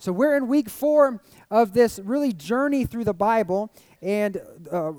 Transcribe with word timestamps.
So 0.00 0.12
we're 0.12 0.34
in 0.34 0.48
week 0.48 0.70
four 0.70 1.20
of 1.50 1.74
this 1.74 1.98
really 1.98 2.32
journey 2.32 2.86
through 2.86 3.04
the 3.04 3.12
Bible. 3.12 3.70
And 4.00 4.40
uh, 4.72 4.92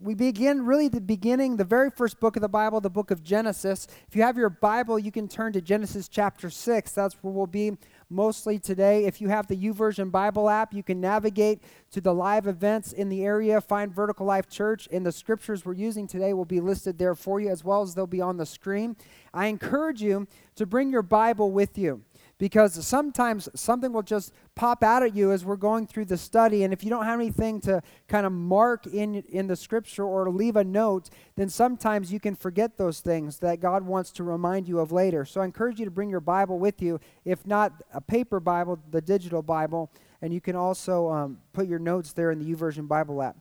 we 0.00 0.14
begin 0.14 0.64
really 0.64 0.88
the 0.88 1.02
beginning, 1.02 1.58
the 1.58 1.64
very 1.64 1.90
first 1.90 2.18
book 2.20 2.36
of 2.36 2.40
the 2.40 2.48
Bible, 2.48 2.80
the 2.80 2.88
book 2.88 3.10
of 3.10 3.22
Genesis. 3.22 3.86
If 4.08 4.16
you 4.16 4.22
have 4.22 4.38
your 4.38 4.48
Bible, 4.48 4.98
you 4.98 5.12
can 5.12 5.28
turn 5.28 5.52
to 5.52 5.60
Genesis 5.60 6.08
chapter 6.08 6.48
6. 6.48 6.92
That's 6.92 7.16
where 7.20 7.34
we'll 7.34 7.46
be 7.46 7.76
mostly 8.08 8.58
today. 8.58 9.04
If 9.04 9.20
you 9.20 9.28
have 9.28 9.46
the 9.46 9.58
YouVersion 9.58 10.10
Bible 10.10 10.48
app, 10.48 10.72
you 10.72 10.82
can 10.82 11.02
navigate 11.02 11.60
to 11.90 12.00
the 12.00 12.14
live 12.14 12.46
events 12.46 12.94
in 12.94 13.10
the 13.10 13.24
area, 13.24 13.60
find 13.60 13.94
Vertical 13.94 14.24
Life 14.24 14.48
Church, 14.48 14.88
and 14.90 15.04
the 15.04 15.12
scriptures 15.12 15.66
we're 15.66 15.74
using 15.74 16.06
today 16.06 16.32
will 16.32 16.46
be 16.46 16.60
listed 16.60 16.96
there 16.96 17.14
for 17.14 17.40
you 17.40 17.50
as 17.50 17.62
well 17.62 17.82
as 17.82 17.94
they'll 17.94 18.06
be 18.06 18.22
on 18.22 18.38
the 18.38 18.46
screen. 18.46 18.96
I 19.34 19.48
encourage 19.48 20.00
you 20.00 20.26
to 20.54 20.64
bring 20.64 20.90
your 20.90 21.02
Bible 21.02 21.52
with 21.52 21.76
you 21.76 22.05
because 22.38 22.84
sometimes 22.86 23.48
something 23.54 23.92
will 23.92 24.02
just 24.02 24.32
pop 24.54 24.82
out 24.82 25.02
at 25.02 25.14
you 25.14 25.32
as 25.32 25.44
we're 25.44 25.56
going 25.56 25.86
through 25.86 26.04
the 26.04 26.16
study 26.16 26.64
and 26.64 26.72
if 26.72 26.84
you 26.84 26.90
don't 26.90 27.04
have 27.04 27.18
anything 27.18 27.60
to 27.60 27.82
kind 28.08 28.26
of 28.26 28.32
mark 28.32 28.86
in 28.86 29.16
in 29.28 29.46
the 29.46 29.56
scripture 29.56 30.04
or 30.04 30.30
leave 30.30 30.56
a 30.56 30.64
note 30.64 31.08
then 31.36 31.48
sometimes 31.48 32.12
you 32.12 32.20
can 32.20 32.34
forget 32.34 32.76
those 32.76 33.00
things 33.00 33.38
that 33.38 33.60
god 33.60 33.82
wants 33.82 34.10
to 34.10 34.22
remind 34.22 34.68
you 34.68 34.78
of 34.78 34.92
later. 34.92 35.24
So 35.24 35.40
i 35.40 35.44
encourage 35.44 35.78
you 35.78 35.84
to 35.84 35.90
bring 35.90 36.10
your 36.10 36.20
bible 36.20 36.58
with 36.58 36.82
you 36.82 37.00
if 37.24 37.46
not 37.46 37.72
a 37.92 38.00
paper 38.00 38.40
bible 38.40 38.78
the 38.90 39.00
digital 39.00 39.42
bible 39.42 39.90
and 40.22 40.32
you 40.32 40.40
can 40.40 40.56
also 40.56 41.10
um, 41.10 41.38
put 41.52 41.66
your 41.66 41.78
notes 41.78 42.12
there 42.12 42.30
in 42.30 42.38
the 42.38 42.54
YouVersion 42.54 42.88
bible 42.88 43.22
app. 43.22 43.36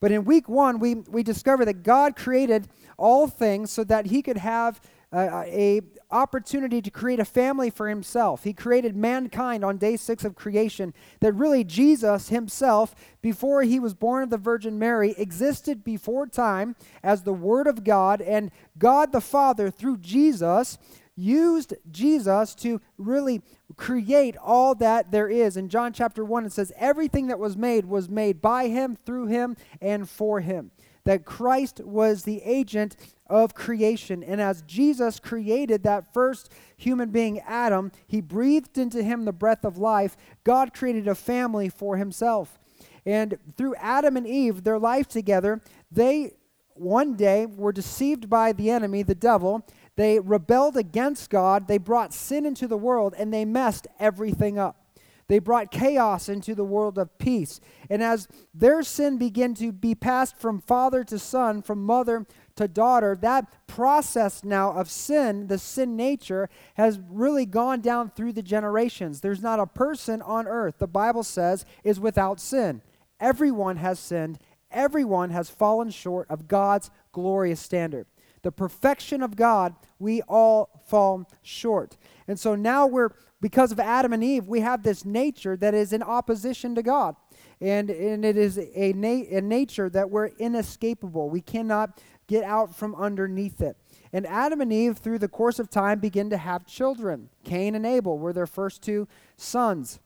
But 0.00 0.12
in 0.12 0.24
week 0.24 0.48
one 0.48 0.78
we, 0.78 0.94
we 0.94 1.22
discover 1.22 1.64
that 1.64 1.82
god 1.82 2.14
created 2.14 2.68
all 2.96 3.26
things 3.26 3.70
so 3.72 3.82
that 3.84 4.06
he 4.06 4.22
could 4.22 4.38
have 4.38 4.80
a 5.12 5.80
opportunity 6.10 6.80
to 6.82 6.90
create 6.90 7.20
a 7.20 7.24
family 7.24 7.70
for 7.70 7.88
himself. 7.88 8.44
He 8.44 8.52
created 8.52 8.96
mankind 8.96 9.64
on 9.64 9.78
day 9.78 9.96
six 9.96 10.24
of 10.24 10.34
creation. 10.34 10.94
That 11.20 11.32
really 11.32 11.64
Jesus 11.64 12.28
himself, 12.28 12.94
before 13.22 13.62
he 13.62 13.80
was 13.80 13.94
born 13.94 14.22
of 14.22 14.30
the 14.30 14.38
Virgin 14.38 14.78
Mary, 14.78 15.14
existed 15.16 15.84
before 15.84 16.26
time 16.26 16.76
as 17.02 17.22
the 17.22 17.32
Word 17.32 17.66
of 17.66 17.84
God, 17.84 18.20
and 18.20 18.50
God 18.78 19.12
the 19.12 19.20
Father, 19.20 19.70
through 19.70 19.98
Jesus, 19.98 20.78
used 21.16 21.72
Jesus 21.90 22.54
to 22.56 22.80
really 22.98 23.40
create 23.76 24.36
all 24.36 24.74
that 24.74 25.10
there 25.10 25.28
is. 25.28 25.56
In 25.56 25.68
John 25.68 25.92
chapter 25.92 26.24
1, 26.24 26.46
it 26.46 26.52
says, 26.52 26.72
Everything 26.76 27.28
that 27.28 27.38
was 27.38 27.56
made 27.56 27.86
was 27.86 28.08
made 28.08 28.42
by 28.42 28.68
him, 28.68 28.96
through 28.96 29.26
him, 29.26 29.56
and 29.80 30.08
for 30.08 30.40
him 30.40 30.70
that 31.06 31.24
Christ 31.24 31.80
was 31.84 32.24
the 32.24 32.42
agent 32.42 32.96
of 33.28 33.54
creation. 33.54 34.22
And 34.22 34.40
as 34.40 34.62
Jesus 34.62 35.18
created 35.20 35.82
that 35.82 36.12
first 36.12 36.52
human 36.76 37.10
being, 37.10 37.40
Adam, 37.40 37.92
he 38.06 38.20
breathed 38.20 38.78
into 38.78 39.02
him 39.02 39.24
the 39.24 39.32
breath 39.32 39.64
of 39.64 39.78
life. 39.78 40.16
God 40.44 40.74
created 40.74 41.08
a 41.08 41.14
family 41.14 41.68
for 41.68 41.96
himself. 41.96 42.58
And 43.04 43.38
through 43.56 43.76
Adam 43.76 44.16
and 44.16 44.26
Eve, 44.26 44.64
their 44.64 44.78
life 44.78 45.06
together, 45.06 45.60
they 45.90 46.32
one 46.74 47.14
day 47.14 47.46
were 47.46 47.72
deceived 47.72 48.28
by 48.28 48.52
the 48.52 48.70
enemy, 48.70 49.02
the 49.02 49.14
devil. 49.14 49.66
They 49.96 50.20
rebelled 50.20 50.76
against 50.76 51.30
God. 51.30 51.68
They 51.68 51.78
brought 51.78 52.12
sin 52.12 52.44
into 52.44 52.68
the 52.68 52.76
world 52.76 53.14
and 53.16 53.32
they 53.32 53.44
messed 53.44 53.86
everything 53.98 54.58
up. 54.58 54.82
They 55.28 55.38
brought 55.40 55.70
chaos 55.72 56.28
into 56.28 56.54
the 56.54 56.64
world 56.64 56.98
of 56.98 57.18
peace. 57.18 57.60
And 57.90 58.02
as 58.02 58.28
their 58.54 58.82
sin 58.82 59.18
began 59.18 59.54
to 59.54 59.72
be 59.72 59.94
passed 59.94 60.36
from 60.36 60.60
father 60.60 61.02
to 61.04 61.18
son, 61.18 61.62
from 61.62 61.84
mother 61.84 62.26
to 62.56 62.68
daughter, 62.68 63.16
that 63.20 63.66
process 63.66 64.44
now 64.44 64.72
of 64.72 64.90
sin, 64.90 65.46
the 65.46 65.58
sin 65.58 65.96
nature, 65.96 66.48
has 66.74 67.00
really 67.08 67.46
gone 67.46 67.80
down 67.80 68.10
through 68.10 68.32
the 68.32 68.42
generations. 68.42 69.20
There's 69.20 69.42
not 69.42 69.60
a 69.60 69.66
person 69.66 70.22
on 70.22 70.46
earth, 70.46 70.76
the 70.78 70.86
Bible 70.86 71.22
says, 71.22 71.64
is 71.84 72.00
without 72.00 72.40
sin. 72.40 72.82
Everyone 73.20 73.76
has 73.76 73.98
sinned, 73.98 74.38
everyone 74.70 75.30
has 75.30 75.48
fallen 75.48 75.90
short 75.90 76.26
of 76.30 76.48
God's 76.48 76.90
glorious 77.12 77.60
standard 77.60 78.06
the 78.46 78.52
perfection 78.52 79.24
of 79.24 79.34
God, 79.34 79.74
we 79.98 80.22
all 80.22 80.70
fall 80.86 81.28
short. 81.42 81.96
And 82.28 82.38
so 82.38 82.54
now 82.54 82.86
we're, 82.86 83.10
because 83.40 83.72
of 83.72 83.80
Adam 83.80 84.12
and 84.12 84.22
Eve, 84.22 84.46
we 84.46 84.60
have 84.60 84.84
this 84.84 85.04
nature 85.04 85.56
that 85.56 85.74
is 85.74 85.92
in 85.92 86.00
opposition 86.00 86.76
to 86.76 86.82
God. 86.84 87.16
And, 87.60 87.90
and 87.90 88.24
it 88.24 88.36
is 88.36 88.56
a, 88.56 88.92
na- 88.92 89.36
a 89.36 89.40
nature 89.40 89.90
that 89.90 90.10
we're 90.10 90.26
inescapable. 90.26 91.28
We 91.28 91.40
cannot 91.40 92.00
get 92.26 92.44
out 92.44 92.74
from 92.74 92.94
underneath 92.94 93.60
it. 93.60 93.76
And 94.12 94.26
Adam 94.26 94.60
and 94.60 94.72
Eve, 94.72 94.98
through 94.98 95.18
the 95.18 95.28
course 95.28 95.58
of 95.58 95.70
time, 95.70 95.98
begin 95.98 96.30
to 96.30 96.36
have 96.36 96.66
children. 96.66 97.28
Cain 97.44 97.74
and 97.74 97.84
Abel 97.84 98.18
were 98.18 98.32
their 98.32 98.46
first 98.46 98.82
two 98.82 99.08
sons 99.36 100.00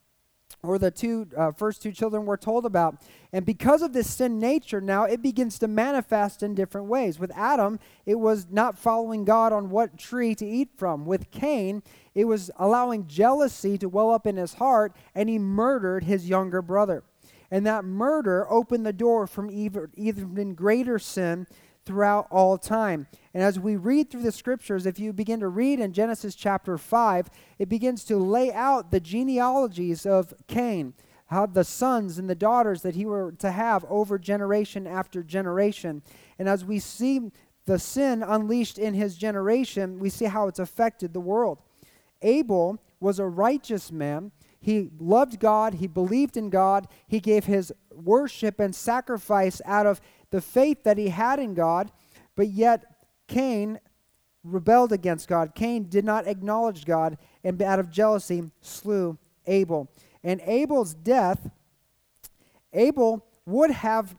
or 0.62 0.78
the 0.78 0.90
two 0.90 1.26
uh, 1.36 1.52
first 1.52 1.82
two 1.82 1.92
children 1.92 2.26
we're 2.26 2.36
told 2.36 2.66
about. 2.66 3.00
And 3.32 3.46
because 3.46 3.82
of 3.82 3.92
this 3.92 4.10
sin 4.10 4.38
nature, 4.38 4.80
now 4.80 5.04
it 5.04 5.22
begins 5.22 5.58
to 5.60 5.68
manifest 5.68 6.42
in 6.42 6.54
different 6.54 6.88
ways. 6.88 7.18
With 7.18 7.32
Adam, 7.34 7.78
it 8.04 8.16
was 8.16 8.46
not 8.50 8.76
following 8.76 9.24
God 9.24 9.52
on 9.52 9.70
what 9.70 9.98
tree 9.98 10.34
to 10.34 10.46
eat 10.46 10.70
from. 10.76 11.06
With 11.06 11.30
Cain, 11.30 11.82
it 12.14 12.24
was 12.24 12.50
allowing 12.56 13.06
jealousy 13.06 13.78
to 13.78 13.88
well 13.88 14.10
up 14.10 14.26
in 14.26 14.36
his 14.36 14.54
heart, 14.54 14.94
and 15.14 15.28
he 15.28 15.38
murdered 15.38 16.04
his 16.04 16.28
younger 16.28 16.60
brother. 16.60 17.04
And 17.50 17.66
that 17.66 17.84
murder 17.84 18.50
opened 18.50 18.86
the 18.86 18.92
door 18.92 19.26
from 19.26 19.50
even, 19.50 19.88
even 19.94 20.54
greater 20.54 20.98
sin 20.98 21.46
throughout 21.90 22.28
all 22.30 22.56
time. 22.56 23.08
And 23.34 23.42
as 23.42 23.58
we 23.58 23.74
read 23.74 24.10
through 24.10 24.22
the 24.22 24.30
scriptures, 24.30 24.86
if 24.86 25.00
you 25.00 25.12
begin 25.12 25.40
to 25.40 25.48
read 25.48 25.80
in 25.80 25.92
Genesis 25.92 26.36
chapter 26.36 26.78
5, 26.78 27.28
it 27.58 27.68
begins 27.68 28.04
to 28.04 28.16
lay 28.16 28.52
out 28.52 28.92
the 28.92 29.00
genealogies 29.00 30.06
of 30.06 30.32
Cain, 30.46 30.94
how 31.26 31.46
the 31.46 31.64
sons 31.64 32.16
and 32.16 32.30
the 32.30 32.36
daughters 32.36 32.82
that 32.82 32.94
he 32.94 33.04
were 33.04 33.32
to 33.40 33.50
have 33.50 33.84
over 33.88 34.20
generation 34.20 34.86
after 34.86 35.24
generation. 35.24 36.02
And 36.38 36.48
as 36.48 36.64
we 36.64 36.78
see 36.78 37.32
the 37.66 37.80
sin 37.80 38.22
unleashed 38.22 38.78
in 38.78 38.94
his 38.94 39.16
generation, 39.16 39.98
we 39.98 40.10
see 40.10 40.26
how 40.26 40.46
it's 40.46 40.60
affected 40.60 41.12
the 41.12 41.18
world. 41.18 41.58
Abel 42.22 42.78
was 43.00 43.18
a 43.18 43.26
righteous 43.26 43.90
man. 43.90 44.30
He 44.60 44.90
loved 45.00 45.40
God, 45.40 45.74
he 45.74 45.88
believed 45.88 46.36
in 46.36 46.50
God, 46.50 46.86
he 47.08 47.18
gave 47.18 47.46
his 47.46 47.72
worship 47.90 48.60
and 48.60 48.74
sacrifice 48.74 49.60
out 49.64 49.86
of 49.86 50.00
the 50.30 50.40
faith 50.40 50.84
that 50.84 50.98
he 50.98 51.08
had 51.08 51.38
in 51.38 51.54
God, 51.54 51.90
but 52.36 52.48
yet 52.48 52.84
Cain 53.26 53.78
rebelled 54.42 54.92
against 54.92 55.28
God. 55.28 55.54
Cain 55.54 55.88
did 55.88 56.04
not 56.04 56.26
acknowledge 56.26 56.84
God 56.84 57.18
and 57.44 57.60
out 57.62 57.78
of 57.78 57.90
jealousy 57.90 58.50
slew 58.60 59.18
Abel. 59.46 59.90
And 60.22 60.40
Abel's 60.44 60.94
death, 60.94 61.50
Abel 62.72 63.26
would 63.46 63.70
have 63.70 64.16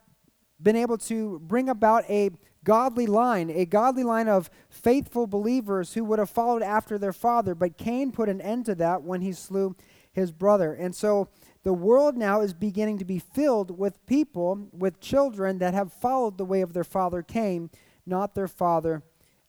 been 0.62 0.76
able 0.76 0.98
to 0.98 1.40
bring 1.40 1.70
about 1.70 2.10
a 2.10 2.32
godly 2.64 3.08
line, 3.08 3.50
a 3.50 3.66
godly 3.66 4.04
line 4.04 4.28
of 4.28 4.50
faithful 4.70 5.26
believers 5.26 5.94
who 5.94 6.04
would 6.04 6.20
have 6.20 6.30
followed 6.30 6.62
after 6.62 6.98
their 6.98 7.14
father. 7.14 7.56
But 7.56 7.78
Cain 7.78 8.12
put 8.12 8.30
an 8.30 8.42
end 8.42 8.66
to 8.66 8.76
that 8.76 9.02
when 9.02 9.22
he 9.22 9.34
slew 9.34 9.76
his 10.12 10.32
brother. 10.32 10.74
And 10.74 10.96
so 10.96 11.30
the 11.64 11.74
world 11.74 12.18
now 12.18 12.42
is 12.42 12.54
beginning 12.54 12.98
to 12.98 13.06
be 13.06 13.20
filled 13.20 13.78
with 13.78 14.06
people, 14.06 14.70
with 14.72 15.00
children 15.00 15.60
that 15.60 15.74
have 15.74 15.94
followed 15.94 16.38
the 16.38 16.46
way 16.46 16.62
of 16.62 16.74
their 16.74 16.84
father 16.84 17.22
Cain, 17.22 17.70
not 18.06 18.34
their 18.34 18.48
father 18.48 19.04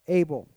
Abel. 0.09 0.49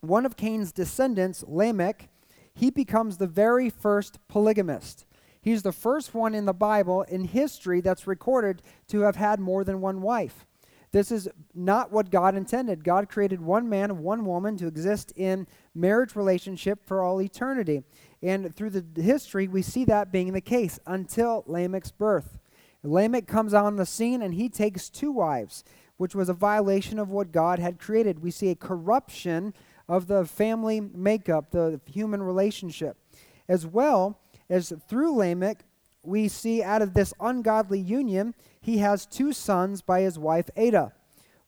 One 0.00 0.26
of 0.26 0.36
Cain's 0.36 0.72
descendants, 0.72 1.44
Lamech, 1.46 2.08
he 2.54 2.70
becomes 2.70 3.16
the 3.16 3.26
very 3.26 3.70
first 3.70 4.18
polygamist. 4.28 5.06
He's 5.40 5.62
the 5.62 5.72
first 5.72 6.14
one 6.14 6.34
in 6.34 6.46
the 6.46 6.54
Bible 6.54 7.02
in 7.02 7.24
history 7.24 7.80
that's 7.80 8.06
recorded 8.06 8.62
to 8.88 9.00
have 9.00 9.16
had 9.16 9.40
more 9.40 9.64
than 9.64 9.80
one 9.80 10.00
wife. 10.00 10.46
This 10.94 11.10
is 11.10 11.28
not 11.54 11.90
what 11.90 12.10
God 12.10 12.36
intended. 12.36 12.84
God 12.84 13.08
created 13.08 13.40
one 13.40 13.68
man 13.68 13.90
and 13.90 14.00
one 14.00 14.24
woman 14.24 14.56
to 14.58 14.68
exist 14.68 15.12
in 15.16 15.48
marriage 15.74 16.14
relationship 16.14 16.86
for 16.86 17.02
all 17.02 17.20
eternity. 17.20 17.82
And 18.24 18.56
through 18.56 18.70
the 18.70 19.02
history, 19.02 19.46
we 19.46 19.60
see 19.60 19.84
that 19.84 20.10
being 20.10 20.32
the 20.32 20.40
case 20.40 20.80
until 20.86 21.44
Lamech's 21.46 21.92
birth. 21.92 22.38
Lamech 22.82 23.26
comes 23.26 23.52
on 23.52 23.76
the 23.76 23.84
scene 23.84 24.22
and 24.22 24.32
he 24.32 24.48
takes 24.48 24.88
two 24.88 25.12
wives, 25.12 25.62
which 25.98 26.14
was 26.14 26.30
a 26.30 26.34
violation 26.34 26.98
of 26.98 27.10
what 27.10 27.32
God 27.32 27.58
had 27.58 27.78
created. 27.78 28.22
We 28.22 28.30
see 28.30 28.48
a 28.48 28.54
corruption 28.54 29.52
of 29.90 30.06
the 30.06 30.24
family 30.24 30.80
makeup, 30.80 31.50
the 31.50 31.82
human 31.84 32.22
relationship. 32.22 32.96
As 33.46 33.66
well 33.66 34.18
as 34.48 34.72
through 34.88 35.14
Lamech, 35.14 35.58
we 36.02 36.28
see 36.28 36.62
out 36.62 36.80
of 36.80 36.94
this 36.94 37.12
ungodly 37.20 37.78
union, 37.78 38.34
he 38.58 38.78
has 38.78 39.04
two 39.04 39.34
sons 39.34 39.82
by 39.82 40.00
his 40.00 40.18
wife 40.18 40.48
Ada, 40.56 40.92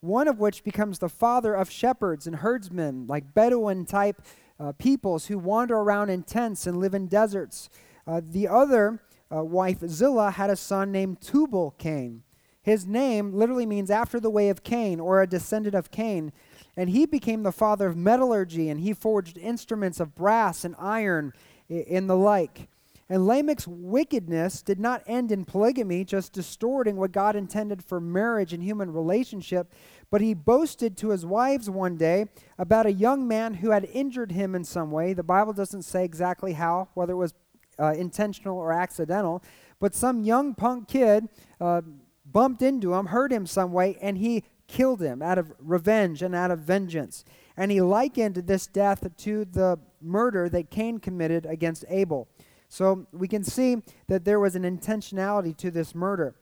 one 0.00 0.28
of 0.28 0.38
which 0.38 0.62
becomes 0.62 0.98
the 0.98 1.08
father 1.08 1.54
of 1.54 1.70
shepherds 1.70 2.26
and 2.26 2.36
herdsmen, 2.36 3.06
like 3.06 3.32
Bedouin 3.32 3.86
type 3.86 4.20
uh, 4.58 4.72
peoples 4.72 5.26
who 5.26 5.38
wander 5.38 5.76
around 5.76 6.10
in 6.10 6.22
tents 6.22 6.66
and 6.66 6.78
live 6.78 6.94
in 6.94 7.06
deserts. 7.06 7.68
Uh, 8.06 8.20
the 8.24 8.48
other 8.48 9.02
uh, 9.34 9.44
wife, 9.44 9.80
Zillah, 9.80 10.32
had 10.32 10.50
a 10.50 10.56
son 10.56 10.92
named 10.92 11.20
Tubal 11.20 11.72
Cain. 11.78 12.22
His 12.62 12.86
name 12.86 13.32
literally 13.32 13.66
means 13.66 13.90
after 13.90 14.18
the 14.18 14.30
way 14.30 14.48
of 14.48 14.64
Cain 14.64 14.98
or 14.98 15.22
a 15.22 15.26
descendant 15.26 15.74
of 15.74 15.90
Cain. 15.90 16.32
And 16.76 16.90
he 16.90 17.06
became 17.06 17.42
the 17.42 17.52
father 17.52 17.86
of 17.86 17.96
metallurgy 17.96 18.68
and 18.68 18.80
he 18.80 18.92
forged 18.92 19.38
instruments 19.38 20.00
of 20.00 20.14
brass 20.14 20.64
and 20.64 20.74
iron 20.78 21.32
in 21.68 22.06
the 22.06 22.16
like. 22.16 22.68
And 23.08 23.26
Lamech's 23.26 23.68
wickedness 23.68 24.62
did 24.62 24.80
not 24.80 25.02
end 25.06 25.30
in 25.30 25.44
polygamy, 25.44 26.04
just 26.04 26.32
distorting 26.32 26.96
what 26.96 27.12
God 27.12 27.36
intended 27.36 27.84
for 27.84 28.00
marriage 28.00 28.52
and 28.52 28.62
human 28.62 28.92
relationship, 28.92 29.72
but 30.10 30.20
he 30.20 30.34
boasted 30.34 30.96
to 30.98 31.10
his 31.10 31.24
wives 31.24 31.70
one 31.70 31.96
day 31.96 32.26
about 32.58 32.86
a 32.86 32.92
young 32.92 33.28
man 33.28 33.54
who 33.54 33.70
had 33.70 33.88
injured 33.92 34.32
him 34.32 34.56
in 34.56 34.64
some 34.64 34.90
way. 34.90 35.12
The 35.12 35.22
Bible 35.22 35.52
doesn't 35.52 35.82
say 35.82 36.04
exactly 36.04 36.54
how, 36.54 36.88
whether 36.94 37.12
it 37.12 37.16
was 37.16 37.34
uh, 37.78 37.92
intentional 37.92 38.58
or 38.58 38.72
accidental, 38.72 39.42
but 39.78 39.94
some 39.94 40.24
young 40.24 40.54
punk 40.54 40.88
kid 40.88 41.28
uh, 41.60 41.82
bumped 42.24 42.62
into 42.62 42.94
him, 42.94 43.06
hurt 43.06 43.32
him 43.32 43.46
some 43.46 43.72
way, 43.72 43.98
and 44.00 44.18
he 44.18 44.42
killed 44.66 45.00
him 45.00 45.22
out 45.22 45.38
of 45.38 45.52
revenge 45.60 46.22
and 46.22 46.34
out 46.34 46.50
of 46.50 46.58
vengeance. 46.58 47.24
And 47.56 47.70
he 47.70 47.80
likened 47.80 48.34
this 48.34 48.66
death 48.66 49.06
to 49.16 49.44
the 49.44 49.78
murder 50.00 50.48
that 50.48 50.70
Cain 50.70 50.98
committed 50.98 51.46
against 51.46 51.84
Abel. 51.88 52.28
So 52.68 53.06
we 53.12 53.28
can 53.28 53.44
see 53.44 53.82
that 54.08 54.24
there 54.24 54.40
was 54.40 54.56
an 54.56 54.62
intentionality 54.62 55.56
to 55.58 55.70
this 55.70 55.94
murder. 55.94 56.34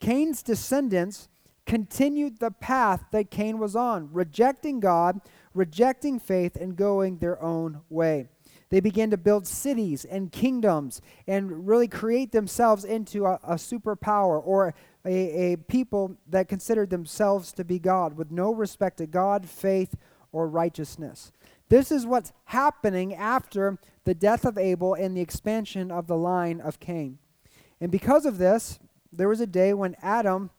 Cain's 0.00 0.42
descendants 0.42 1.28
continued 1.66 2.38
the 2.38 2.50
path 2.50 3.04
that 3.12 3.30
Cain 3.30 3.58
was 3.58 3.76
on, 3.76 4.12
rejecting 4.12 4.80
God, 4.80 5.20
rejecting 5.54 6.18
faith, 6.18 6.56
and 6.56 6.76
going 6.76 7.18
their 7.18 7.40
own 7.42 7.82
way. 7.88 8.28
They 8.70 8.80
began 8.80 9.10
to 9.10 9.18
build 9.18 9.46
cities 9.46 10.06
and 10.06 10.32
kingdoms 10.32 11.02
and 11.26 11.68
really 11.68 11.88
create 11.88 12.32
themselves 12.32 12.84
into 12.84 13.26
a, 13.26 13.34
a 13.44 13.54
superpower 13.56 14.40
or 14.42 14.74
a, 15.04 15.52
a 15.52 15.56
people 15.56 16.16
that 16.28 16.48
considered 16.48 16.88
themselves 16.88 17.52
to 17.52 17.64
be 17.64 17.78
God 17.78 18.16
with 18.16 18.30
no 18.30 18.54
respect 18.54 18.96
to 18.98 19.06
God, 19.06 19.46
faith, 19.46 19.94
or 20.32 20.48
righteousness. 20.48 21.32
This 21.72 21.90
is 21.90 22.04
what's 22.04 22.34
happening 22.44 23.14
after 23.14 23.78
the 24.04 24.12
death 24.12 24.44
of 24.44 24.58
Abel 24.58 24.92
and 24.92 25.16
the 25.16 25.22
expansion 25.22 25.90
of 25.90 26.06
the 26.06 26.18
line 26.18 26.60
of 26.60 26.78
Cain. 26.80 27.16
And 27.80 27.90
because 27.90 28.26
of 28.26 28.36
this, 28.36 28.78
there 29.10 29.26
was 29.26 29.40
a 29.40 29.46
day 29.46 29.72
when 29.72 29.96
Adam 30.02 30.50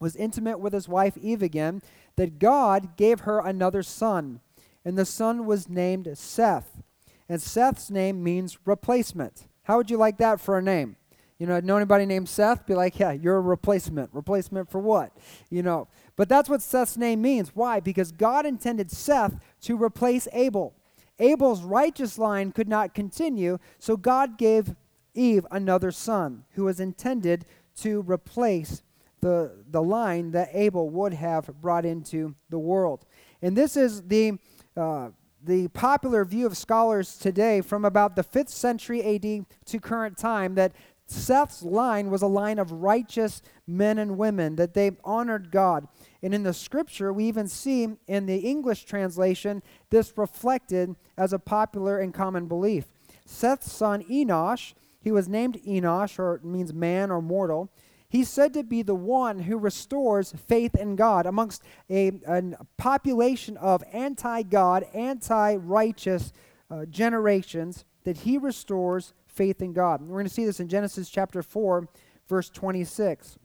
was 0.00 0.16
intimate 0.16 0.58
with 0.58 0.72
his 0.72 0.88
wife 0.88 1.18
Eve 1.18 1.42
again, 1.42 1.82
that 2.16 2.38
God 2.38 2.96
gave 2.96 3.20
her 3.20 3.38
another 3.38 3.82
son. 3.82 4.40
And 4.82 4.96
the 4.96 5.04
son 5.04 5.44
was 5.44 5.68
named 5.68 6.08
Seth. 6.14 6.82
And 7.28 7.42
Seth's 7.42 7.90
name 7.90 8.24
means 8.24 8.56
replacement. 8.64 9.48
How 9.64 9.76
would 9.76 9.90
you 9.90 9.98
like 9.98 10.16
that 10.16 10.40
for 10.40 10.56
a 10.56 10.62
name? 10.62 10.96
You 11.38 11.46
know, 11.46 11.60
know 11.60 11.76
anybody 11.76 12.06
named 12.06 12.30
Seth? 12.30 12.64
Be 12.64 12.74
like, 12.74 12.98
yeah, 12.98 13.12
you're 13.12 13.36
a 13.36 13.42
replacement. 13.42 14.08
Replacement 14.14 14.70
for 14.70 14.78
what? 14.78 15.12
You 15.50 15.62
know, 15.62 15.88
but 16.16 16.30
that's 16.30 16.48
what 16.48 16.62
Seth's 16.62 16.96
name 16.96 17.20
means. 17.20 17.54
Why? 17.54 17.78
Because 17.78 18.10
God 18.10 18.46
intended 18.46 18.90
Seth 18.90 19.34
to 19.66 19.82
replace 19.82 20.28
Abel. 20.32 20.74
Abel's 21.18 21.62
righteous 21.62 22.18
line 22.18 22.52
could 22.52 22.68
not 22.68 22.94
continue, 22.94 23.58
so 23.80 23.96
God 23.96 24.38
gave 24.38 24.76
Eve 25.12 25.44
another 25.50 25.90
son 25.90 26.44
who 26.52 26.64
was 26.64 26.78
intended 26.78 27.44
to 27.76 28.02
replace 28.02 28.82
the, 29.20 29.64
the 29.68 29.82
line 29.82 30.30
that 30.30 30.50
Abel 30.52 30.88
would 30.90 31.14
have 31.14 31.50
brought 31.60 31.84
into 31.84 32.36
the 32.48 32.60
world. 32.60 33.06
And 33.42 33.56
this 33.56 33.76
is 33.76 34.02
the, 34.02 34.38
uh, 34.76 35.08
the 35.42 35.66
popular 35.68 36.24
view 36.24 36.46
of 36.46 36.56
scholars 36.56 37.16
today 37.16 37.60
from 37.60 37.84
about 37.84 38.14
the 38.14 38.22
5th 38.22 38.50
century 38.50 39.02
AD 39.02 39.46
to 39.64 39.80
current 39.80 40.16
time 40.16 40.54
that 40.54 40.76
Seth's 41.06 41.62
line 41.62 42.10
was 42.10 42.22
a 42.22 42.28
line 42.28 42.60
of 42.60 42.70
righteous 42.70 43.42
men 43.66 43.98
and 43.98 44.16
women, 44.16 44.54
that 44.56 44.74
they 44.74 44.92
honored 45.02 45.50
God. 45.50 45.88
And 46.22 46.34
in 46.34 46.42
the 46.42 46.54
scripture, 46.54 47.12
we 47.12 47.24
even 47.26 47.48
see 47.48 47.88
in 48.06 48.26
the 48.26 48.38
English 48.38 48.84
translation 48.84 49.62
this 49.90 50.12
reflected 50.16 50.96
as 51.16 51.32
a 51.32 51.38
popular 51.38 51.98
and 51.98 52.12
common 52.12 52.46
belief. 52.46 52.86
Seth's 53.24 53.70
son 53.70 54.02
Enosh, 54.04 54.74
he 55.00 55.12
was 55.12 55.28
named 55.28 55.60
Enosh, 55.66 56.18
or 56.18 56.36
it 56.36 56.44
means 56.44 56.72
man 56.72 57.10
or 57.10 57.20
mortal. 57.20 57.70
He's 58.08 58.28
said 58.28 58.54
to 58.54 58.62
be 58.62 58.82
the 58.82 58.94
one 58.94 59.40
who 59.40 59.58
restores 59.58 60.32
faith 60.32 60.74
in 60.74 60.96
God 60.96 61.26
amongst 61.26 61.62
a, 61.90 62.12
a 62.26 62.42
population 62.76 63.56
of 63.56 63.82
anti 63.92 64.42
God, 64.42 64.86
anti 64.94 65.56
righteous 65.56 66.32
uh, 66.70 66.86
generations, 66.86 67.84
that 68.04 68.18
he 68.18 68.38
restores 68.38 69.12
faith 69.26 69.60
in 69.60 69.72
God. 69.72 70.00
we're 70.00 70.14
going 70.14 70.26
to 70.26 70.32
see 70.32 70.46
this 70.46 70.60
in 70.60 70.68
Genesis 70.68 71.10
chapter 71.10 71.42
4, 71.42 71.88
verse 72.28 72.48
26. 72.48 73.38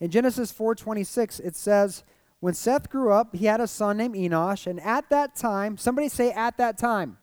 In 0.00 0.10
Genesis 0.10 0.52
4:26 0.52 1.40
it 1.40 1.56
says, 1.56 2.04
"When 2.40 2.54
Seth 2.54 2.88
grew 2.88 3.12
up, 3.12 3.34
he 3.34 3.46
had 3.46 3.60
a 3.60 3.66
son 3.66 3.96
named 3.96 4.14
Enosh, 4.14 4.66
and 4.66 4.80
at 4.80 5.10
that 5.10 5.34
time, 5.34 5.76
somebody 5.76 6.08
say 6.08 6.30
at 6.30 6.56
that 6.58 6.78
time. 6.78 7.18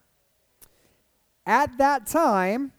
At 1.46 1.78
that 1.78 2.06
time, 2.06 2.72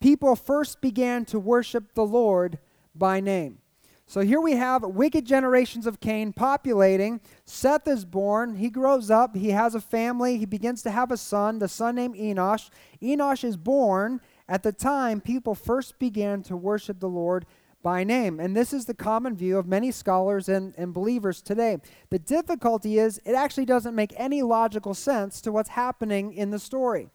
people 0.00 0.36
first 0.36 0.80
began 0.80 1.24
to 1.26 1.38
worship 1.38 1.94
the 1.94 2.06
Lord 2.06 2.58
by 2.94 3.20
name." 3.20 3.58
So 4.06 4.22
here 4.22 4.40
we 4.40 4.52
have 4.52 4.82
wicked 4.84 5.26
generations 5.26 5.86
of 5.86 6.00
Cain 6.00 6.32
populating. 6.32 7.20
Seth 7.44 7.86
is 7.86 8.06
born. 8.06 8.54
He 8.54 8.70
grows 8.70 9.10
up. 9.10 9.36
He 9.36 9.50
has 9.50 9.74
a 9.74 9.82
family. 9.82 10.38
He 10.38 10.46
begins 10.46 10.80
to 10.84 10.90
have 10.90 11.12
a 11.12 11.18
son, 11.18 11.58
the 11.58 11.68
son 11.68 11.96
named 11.96 12.14
Enosh. 12.14 12.70
Enosh 13.02 13.44
is 13.44 13.58
born 13.58 14.22
at 14.48 14.62
the 14.62 14.72
time 14.72 15.20
people 15.20 15.54
first 15.54 15.98
began 15.98 16.42
to 16.44 16.56
worship 16.56 17.00
the 17.00 17.08
Lord 17.08 17.44
by 17.82 18.04
name. 18.04 18.40
And 18.40 18.56
this 18.56 18.72
is 18.72 18.84
the 18.84 18.94
common 18.94 19.36
view 19.36 19.58
of 19.58 19.66
many 19.66 19.90
scholars 19.90 20.48
and, 20.48 20.74
and 20.76 20.92
believers 20.92 21.40
today. 21.40 21.78
The 22.10 22.18
difficulty 22.18 22.98
is 22.98 23.20
it 23.24 23.34
actually 23.34 23.66
doesn't 23.66 23.94
make 23.94 24.12
any 24.16 24.42
logical 24.42 24.94
sense 24.94 25.40
to 25.42 25.52
what's 25.52 25.70
happening 25.70 26.32
in 26.32 26.50
the 26.50 26.58
story. 26.58 27.08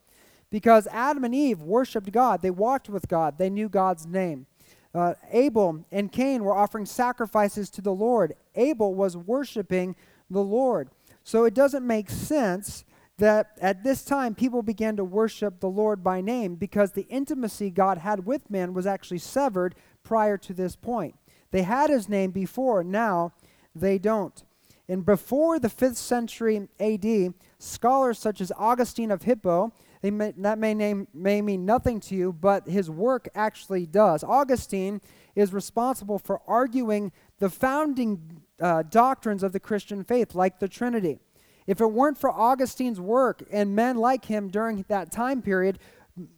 Because 0.50 0.88
Adam 0.88 1.24
and 1.24 1.34
Eve 1.34 1.62
worshiped 1.62 2.12
God, 2.12 2.42
they 2.42 2.52
walked 2.52 2.88
with 2.88 3.08
God, 3.08 3.38
they 3.38 3.50
knew 3.50 3.70
God's 3.70 4.06
name. 4.06 4.46
Uh, 4.94 5.16
Abel 5.32 5.86
and 5.92 6.12
Cain 6.12 6.44
were 6.44 6.56
offering 6.56 6.86
sacrifices 6.86 7.70
to 7.72 7.82
the 7.82 7.94
Lord. 7.94 8.36
Abel 8.56 8.94
was 8.94 9.18
worshiping 9.18 9.96
the 10.30 10.44
Lord. 10.44 10.90
So 11.24 11.46
it 11.46 11.56
doesn't 11.56 11.86
make 11.86 12.10
sense 12.10 12.86
that 13.18 13.52
at 13.62 13.84
this 13.84 14.04
time 14.04 14.36
people 14.36 14.62
began 14.62 14.96
to 14.98 15.04
worship 15.04 15.60
the 15.60 15.70
Lord 15.70 16.04
by 16.04 16.22
name 16.22 16.56
because 16.56 16.92
the 16.92 17.08
intimacy 17.10 17.70
God 17.70 18.00
had 18.00 18.26
with 18.26 18.50
man 18.50 18.74
was 18.74 18.86
actually 18.86 19.20
severed 19.20 19.76
prior 20.04 20.38
to 20.38 20.54
this 20.54 20.76
point. 20.76 21.16
They 21.52 21.64
had 21.64 21.90
his 21.90 22.10
name 22.10 22.32
before, 22.32 22.84
now 22.84 23.34
they 23.76 23.98
don't. 23.98 24.44
And 24.88 25.06
before 25.06 25.60
the 25.60 25.70
5th 25.70 25.96
century 25.96 26.68
AD, 26.80 27.34
scholars 27.60 28.20
such 28.20 28.42
as 28.42 28.52
Augustine 28.58 29.12
of 29.12 29.24
Hippo 29.24 29.72
may, 30.04 30.34
that 30.38 30.58
may, 30.58 30.74
name, 30.74 31.08
may 31.14 31.42
mean 31.42 31.66
nothing 31.66 32.00
to 32.02 32.16
you, 32.16 32.34
but 32.34 32.68
his 32.68 32.90
work 32.90 33.30
actually 33.34 33.86
does. 33.86 34.24
Augustine 34.24 35.00
is 35.36 35.54
responsible 35.54 36.20
for 36.20 36.42
arguing 36.48 37.12
the 37.40 37.50
founding 37.50 38.42
uh, 38.60 38.84
doctrines 38.84 39.44
of 39.44 39.54
the 39.54 39.60
Christian 39.60 40.04
faith, 40.04 40.36
like 40.36 40.60
the 40.60 40.68
Trinity. 40.68 41.20
If 41.66 41.80
it 41.80 41.88
weren't 41.88 42.18
for 42.18 42.30
Augustine's 42.30 43.00
work 43.00 43.44
and 43.52 43.76
men 43.76 43.96
like 43.98 44.26
him 44.26 44.50
during 44.50 44.84
that 44.90 45.12
time 45.12 45.42
period, 45.42 45.80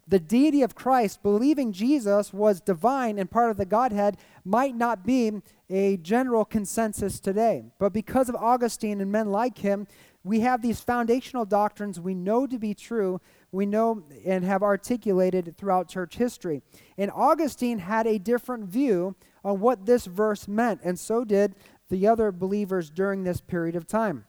the 0.08 0.20
deity 0.20 0.62
of 0.62 0.76
Christ, 0.76 1.22
believing 1.22 1.74
Jesus 1.74 2.32
was 2.32 2.62
divine 2.62 3.20
and 3.20 3.30
part 3.30 3.52
of 3.52 3.58
the 3.58 3.66
Godhead, 3.66 4.18
might 4.46 4.76
not 4.76 5.06
be 5.06 5.42
a 5.70 5.98
general 5.98 6.46
consensus 6.46 7.20
today. 7.20 7.66
But 7.80 7.92
because 7.92 8.30
of 8.30 8.36
Augustine 8.36 9.02
and 9.02 9.12
men 9.12 9.32
like 9.32 9.58
him, 9.58 9.88
we 10.24 10.40
have 10.40 10.62
these 10.62 10.80
foundational 10.80 11.46
doctrines 11.46 12.00
we 12.00 12.16
know 12.16 12.48
to 12.48 12.58
be 12.58 12.74
true, 12.74 13.20
we 13.52 13.66
know 13.66 14.04
and 14.26 14.44
have 14.44 14.64
articulated 14.64 15.56
throughout 15.58 15.90
church 15.90 16.16
history. 16.16 16.62
And 16.98 17.12
Augustine 17.14 17.80
had 17.80 18.08
a 18.08 18.18
different 18.18 18.66
view 18.66 19.16
on 19.44 19.60
what 19.60 19.86
this 19.86 20.06
verse 20.06 20.48
meant, 20.48 20.82
and 20.84 21.00
so 21.00 21.24
did 21.24 21.56
the 21.90 22.08
other 22.08 22.32
believers 22.32 22.90
during 22.90 23.24
this 23.24 23.42
period 23.42 23.76
of 23.76 23.86
time. 23.86 24.26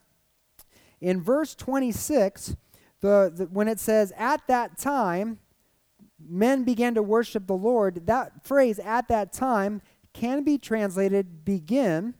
In 1.01 1.21
verse 1.21 1.55
26, 1.55 2.55
the, 3.01 3.31
the, 3.33 3.45
when 3.45 3.67
it 3.67 3.79
says, 3.79 4.13
at 4.17 4.45
that 4.47 4.77
time, 4.77 5.39
men 6.19 6.63
began 6.63 6.95
to 6.95 7.03
worship 7.03 7.47
the 7.47 7.53
Lord, 7.53 8.07
that 8.07 8.43
phrase, 8.43 8.79
at 8.79 9.07
that 9.07 9.33
time, 9.33 9.81
can 10.13 10.43
be 10.43 10.57
translated 10.57 11.45
begin 11.45 12.15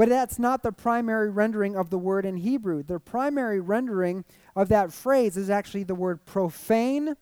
but 0.00 0.08
that's 0.08 0.38
not 0.38 0.62
the 0.62 0.72
primary 0.72 1.28
rendering 1.28 1.76
of 1.76 1.90
the 1.90 1.98
word 1.98 2.24
in 2.24 2.38
Hebrew. 2.38 2.82
The 2.82 2.98
primary 2.98 3.60
rendering 3.60 4.24
of 4.56 4.70
that 4.70 4.94
phrase 4.94 5.36
is 5.36 5.50
actually 5.50 5.82
the 5.82 5.94
word 5.94 6.24
profane, 6.24 7.16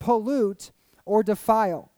pollute, 0.00 0.72
or 1.04 1.22
defile. 1.22 1.92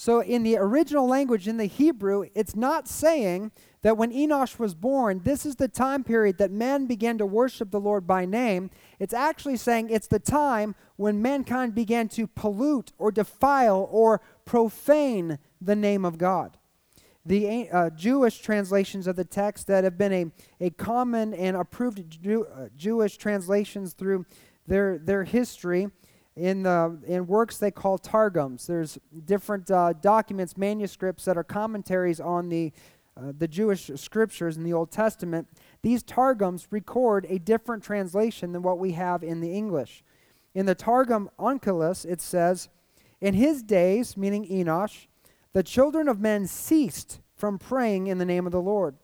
So, 0.00 0.22
in 0.22 0.44
the 0.44 0.56
original 0.56 1.06
language, 1.06 1.46
in 1.46 1.58
the 1.58 1.66
Hebrew, 1.66 2.24
it's 2.34 2.56
not 2.56 2.88
saying 2.88 3.52
that 3.82 3.98
when 3.98 4.10
Enosh 4.10 4.58
was 4.58 4.74
born, 4.74 5.20
this 5.24 5.44
is 5.44 5.56
the 5.56 5.68
time 5.68 6.04
period 6.04 6.38
that 6.38 6.50
men 6.50 6.86
began 6.86 7.18
to 7.18 7.26
worship 7.26 7.70
the 7.70 7.82
Lord 7.82 8.06
by 8.06 8.24
name. 8.24 8.70
It's 8.98 9.12
actually 9.12 9.58
saying 9.58 9.90
it's 9.90 10.06
the 10.06 10.18
time 10.18 10.74
when 10.96 11.20
mankind 11.20 11.74
began 11.74 12.08
to 12.08 12.26
pollute 12.26 12.92
or 12.96 13.12
defile 13.12 13.86
or 13.92 14.22
profane 14.46 15.38
the 15.60 15.76
name 15.76 16.06
of 16.06 16.16
God 16.16 16.56
the 17.26 17.68
uh, 17.68 17.90
Jewish 17.90 18.38
translations 18.38 19.06
of 19.06 19.14
the 19.14 19.26
text 19.26 19.66
that 19.66 19.84
have 19.84 19.98
been 19.98 20.12
a, 20.12 20.64
a 20.64 20.70
common 20.70 21.34
and 21.34 21.54
approved 21.54 22.10
Jew, 22.10 22.46
uh, 22.46 22.68
Jewish 22.74 23.18
translations 23.18 23.92
through 23.92 24.24
their, 24.66 24.96
their 24.96 25.24
history 25.24 25.90
in, 26.40 26.62
the, 26.62 26.98
in 27.06 27.26
works 27.26 27.58
they 27.58 27.70
call 27.70 27.98
targums. 27.98 28.66
There's 28.66 28.98
different 29.26 29.70
uh, 29.70 29.92
documents, 29.92 30.56
manuscripts 30.56 31.26
that 31.26 31.36
are 31.36 31.44
commentaries 31.44 32.18
on 32.18 32.48
the, 32.48 32.72
uh, 33.14 33.32
the 33.36 33.46
Jewish 33.46 33.90
scriptures 33.96 34.56
in 34.56 34.64
the 34.64 34.72
Old 34.72 34.90
Testament. 34.90 35.48
These 35.82 36.02
targums 36.02 36.66
record 36.70 37.26
a 37.28 37.38
different 37.38 37.84
translation 37.84 38.52
than 38.52 38.62
what 38.62 38.78
we 38.78 38.92
have 38.92 39.22
in 39.22 39.40
the 39.40 39.52
English. 39.52 40.02
In 40.54 40.64
the 40.64 40.74
Targum 40.74 41.28
Onkelos, 41.38 42.06
it 42.06 42.22
says, 42.22 42.70
In 43.20 43.34
his 43.34 43.62
days, 43.62 44.16
meaning 44.16 44.46
Enosh, 44.46 45.08
the 45.52 45.62
children 45.62 46.08
of 46.08 46.20
men 46.20 46.46
ceased 46.46 47.20
from 47.36 47.58
praying 47.58 48.06
in 48.06 48.16
the 48.16 48.24
name 48.24 48.46
of 48.46 48.52
the 48.52 48.62
Lord. 48.62 48.96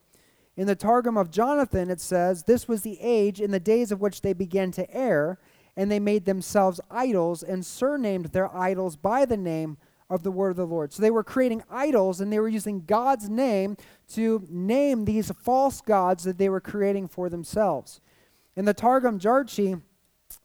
In 0.57 0.67
the 0.67 0.75
Targum 0.75 1.19
of 1.19 1.31
Jonathan, 1.31 1.91
it 1.91 2.01
says, 2.01 2.45
This 2.45 2.67
was 2.67 2.81
the 2.81 2.99
age 3.01 3.43
in 3.43 3.51
the 3.51 3.61
days 3.61 3.93
of 3.93 4.01
which 4.01 4.23
they 4.23 4.33
began 4.33 4.71
to 4.73 4.91
err, 4.95 5.39
and 5.77 5.91
they 5.91 6.01
made 6.01 6.25
themselves 6.25 6.81
idols 6.91 7.43
and 7.43 7.65
surnamed 7.65 8.27
their 8.27 8.55
idols 8.55 8.97
by 8.97 9.25
the 9.25 9.37
name 9.37 9.77
of 10.09 10.23
the 10.23 10.31
word 10.31 10.51
of 10.51 10.57
the 10.57 10.67
Lord. 10.67 10.93
So 10.93 11.03
they 11.03 11.11
were 11.11 11.25
creating 11.25 11.63
idols 11.71 12.21
and 12.21 12.33
they 12.33 12.39
were 12.39 12.49
using 12.49 12.85
God's 12.85 13.29
name 13.29 13.77
to 14.11 14.47
name 14.49 15.05
these 15.05 15.31
false 15.43 15.81
gods 15.81 16.25
that 16.25 16.39
they 16.39 16.49
were 16.49 16.61
creating 16.61 17.09
for 17.09 17.29
themselves. 17.29 18.01
In 18.57 18.65
the 18.65 18.75
Targum 18.75 19.19
Jarchi, 19.19 19.83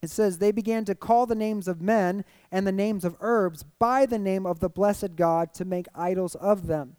it 0.02 0.10
says, 0.10 0.38
They 0.38 0.52
began 0.52 0.84
to 0.86 0.96
call 0.96 1.26
the 1.26 1.36
names 1.36 1.68
of 1.68 1.82
men 1.82 2.26
and 2.52 2.66
the 2.66 2.72
names 2.72 3.06
of 3.06 3.16
herbs 3.20 3.64
by 3.80 4.06
the 4.06 4.20
name 4.20 4.46
of 4.46 4.60
the 4.60 4.70
blessed 4.70 5.16
God 5.16 5.54
to 5.54 5.66
make 5.66 5.88
idols 5.96 6.36
of 6.36 6.68
them. 6.68 6.96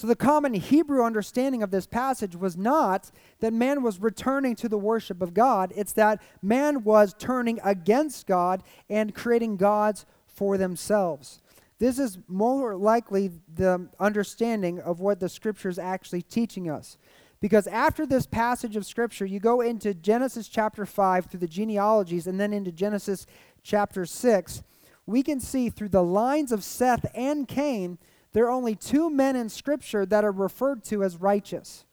So, 0.00 0.06
the 0.06 0.16
common 0.16 0.54
Hebrew 0.54 1.04
understanding 1.04 1.62
of 1.62 1.70
this 1.70 1.86
passage 1.86 2.34
was 2.34 2.56
not 2.56 3.10
that 3.40 3.52
man 3.52 3.82
was 3.82 4.00
returning 4.00 4.56
to 4.56 4.66
the 4.66 4.78
worship 4.78 5.20
of 5.20 5.34
God, 5.34 5.74
it's 5.76 5.92
that 5.92 6.22
man 6.40 6.84
was 6.84 7.14
turning 7.18 7.60
against 7.62 8.26
God 8.26 8.62
and 8.88 9.14
creating 9.14 9.58
gods 9.58 10.06
for 10.26 10.56
themselves. 10.56 11.42
This 11.80 11.98
is 11.98 12.18
more 12.28 12.76
likely 12.76 13.30
the 13.54 13.90
understanding 14.00 14.80
of 14.80 15.00
what 15.00 15.20
the 15.20 15.28
scripture 15.28 15.68
is 15.68 15.78
actually 15.78 16.22
teaching 16.22 16.70
us. 16.70 16.96
Because 17.42 17.66
after 17.66 18.06
this 18.06 18.24
passage 18.24 18.76
of 18.76 18.86
Scripture, 18.86 19.26
you 19.26 19.38
go 19.38 19.60
into 19.60 19.92
Genesis 19.92 20.48
chapter 20.48 20.86
5 20.86 21.26
through 21.26 21.40
the 21.40 21.46
genealogies 21.46 22.26
and 22.26 22.40
then 22.40 22.54
into 22.54 22.72
Genesis 22.72 23.26
chapter 23.62 24.06
6, 24.06 24.62
we 25.04 25.22
can 25.22 25.40
see 25.40 25.68
through 25.68 25.90
the 25.90 26.02
lines 26.02 26.52
of 26.52 26.64
Seth 26.64 27.04
and 27.14 27.46
Cain, 27.46 27.98
there 28.32 28.46
are 28.46 28.50
only 28.50 28.74
two 28.74 29.10
men 29.10 29.36
in 29.36 29.48
Scripture 29.48 30.06
that 30.06 30.24
are 30.24 30.32
referred 30.32 30.84
to 30.84 31.02
as 31.02 31.16
righteous. 31.16 31.84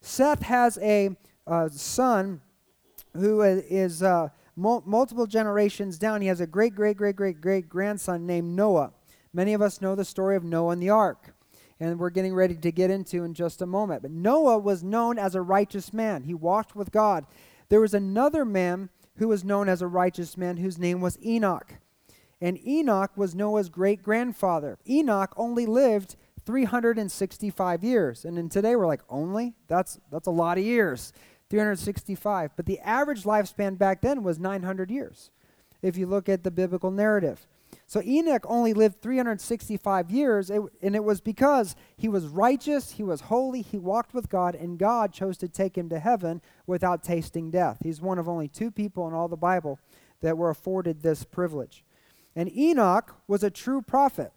Seth 0.00 0.42
has 0.42 0.78
a 0.82 1.16
uh, 1.46 1.68
son 1.68 2.40
who 3.14 3.42
is 3.42 4.02
uh, 4.02 4.28
mul- 4.54 4.82
multiple 4.86 5.26
generations 5.26 5.98
down. 5.98 6.20
He 6.20 6.28
has 6.28 6.40
a 6.40 6.46
great, 6.46 6.74
great, 6.74 6.96
great, 6.96 7.16
great, 7.16 7.40
great 7.40 7.68
grandson 7.68 8.26
named 8.26 8.54
Noah. 8.54 8.92
Many 9.32 9.54
of 9.54 9.62
us 9.62 9.80
know 9.80 9.94
the 9.94 10.04
story 10.04 10.36
of 10.36 10.44
Noah 10.44 10.72
and 10.72 10.82
the 10.82 10.90
ark 10.90 11.34
and 11.80 11.98
we're 11.98 12.10
getting 12.10 12.34
ready 12.34 12.54
to 12.56 12.72
get 12.72 12.90
into 12.90 13.24
in 13.24 13.34
just 13.34 13.62
a 13.62 13.66
moment. 13.66 14.02
But 14.02 14.10
Noah 14.10 14.58
was 14.58 14.82
known 14.82 15.18
as 15.18 15.34
a 15.34 15.42
righteous 15.42 15.92
man, 15.92 16.24
he 16.24 16.34
walked 16.34 16.74
with 16.74 16.90
God. 16.90 17.26
There 17.68 17.80
was 17.80 17.94
another 17.94 18.44
man 18.44 18.88
who 19.16 19.28
was 19.28 19.44
known 19.44 19.68
as 19.68 19.82
a 19.82 19.86
righteous 19.86 20.36
man 20.36 20.56
whose 20.56 20.78
name 20.78 21.00
was 21.00 21.18
Enoch. 21.24 21.74
And 22.40 22.64
Enoch 22.66 23.16
was 23.16 23.34
Noah's 23.34 23.68
great 23.68 24.02
grandfather. 24.02 24.78
Enoch 24.88 25.32
only 25.36 25.66
lived 25.66 26.16
365 26.46 27.84
years. 27.84 28.24
And 28.24 28.36
then 28.36 28.48
today 28.48 28.76
we're 28.76 28.86
like, 28.86 29.02
only? 29.08 29.54
That's, 29.66 29.98
that's 30.10 30.28
a 30.28 30.32
lot 30.32 30.56
of 30.56 30.64
years. 30.64 31.12
365. 31.50 32.52
But 32.56 32.66
the 32.66 32.78
average 32.80 33.24
lifespan 33.24 33.76
back 33.76 34.02
then 34.02 34.22
was 34.22 34.38
900 34.38 34.90
years, 34.90 35.30
if 35.82 35.96
you 35.96 36.06
look 36.06 36.28
at 36.28 36.44
the 36.44 36.50
biblical 36.50 36.90
narrative. 36.90 37.46
So 37.86 38.02
Enoch 38.02 38.44
only 38.46 38.74
lived 38.74 39.00
365 39.00 40.10
years, 40.10 40.50
and 40.50 40.68
it 40.82 41.04
was 41.04 41.20
because 41.20 41.74
he 41.96 42.08
was 42.08 42.26
righteous, 42.26 42.92
he 42.92 43.02
was 43.02 43.22
holy, 43.22 43.62
he 43.62 43.78
walked 43.78 44.14
with 44.14 44.28
God, 44.28 44.54
and 44.54 44.78
God 44.78 45.12
chose 45.12 45.38
to 45.38 45.48
take 45.48 45.76
him 45.76 45.88
to 45.88 45.98
heaven 45.98 46.42
without 46.66 47.02
tasting 47.02 47.50
death. 47.50 47.78
He's 47.82 48.00
one 48.00 48.18
of 48.18 48.28
only 48.28 48.48
two 48.48 48.70
people 48.70 49.08
in 49.08 49.14
all 49.14 49.28
the 49.28 49.36
Bible 49.36 49.78
that 50.20 50.36
were 50.36 50.50
afforded 50.50 51.02
this 51.02 51.24
privilege. 51.24 51.84
And 52.38 52.56
Enoch 52.56 53.16
was 53.26 53.42
a 53.42 53.50
true 53.50 53.82
prophet. 53.82 54.30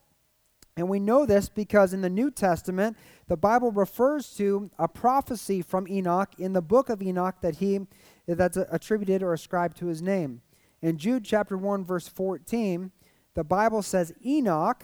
And 0.76 0.90
we 0.90 1.00
know 1.00 1.28
this 1.28 1.50
because 1.50 1.94
in 1.94 2.02
the 2.02 2.10
New 2.10 2.32
Testament, 2.32 2.98
the 3.28 3.38
Bible 3.38 3.70
refers 3.72 4.34
to 4.38 4.72
a 4.80 4.88
prophecy 4.88 5.62
from 5.62 5.88
Enoch 5.88 6.30
in 6.40 6.54
the 6.54 6.64
book 6.64 6.90
of 6.90 7.04
Enoch 7.04 7.36
that 7.42 7.58
he 7.58 7.82
that's 8.26 8.58
attributed 8.58 9.22
or 9.22 9.34
ascribed 9.34 9.78
to 9.78 9.86
his 9.86 10.02
name. 10.02 10.42
In 10.82 10.98
Jude 10.98 11.24
chapter 11.24 11.56
1 11.56 11.86
verse 11.86 12.08
14, 12.08 12.90
the 13.36 13.44
Bible 13.44 13.84
says 13.84 14.16
Enoch, 14.26 14.84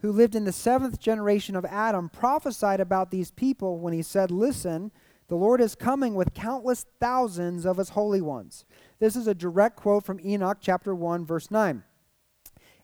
who 0.00 0.12
lived 0.12 0.34
in 0.34 0.44
the 0.44 0.52
seventh 0.52 1.00
generation 1.00 1.56
of 1.56 1.64
Adam, 1.64 2.10
prophesied 2.10 2.80
about 2.80 3.10
these 3.10 3.30
people 3.30 3.78
when 3.78 3.94
he 3.94 4.02
said, 4.02 4.30
Listen, 4.30 4.92
the 5.28 5.36
Lord 5.36 5.62
is 5.62 5.74
coming 5.74 6.14
with 6.14 6.34
countless 6.34 6.84
thousands 7.00 7.64
of 7.64 7.78
his 7.78 7.90
holy 7.90 8.20
ones. 8.20 8.66
This 8.98 9.16
is 9.16 9.26
a 9.26 9.34
direct 9.34 9.76
quote 9.76 10.04
from 10.04 10.20
Enoch 10.20 10.58
chapter 10.60 10.94
1, 10.94 11.24
verse 11.24 11.50
9. 11.50 11.82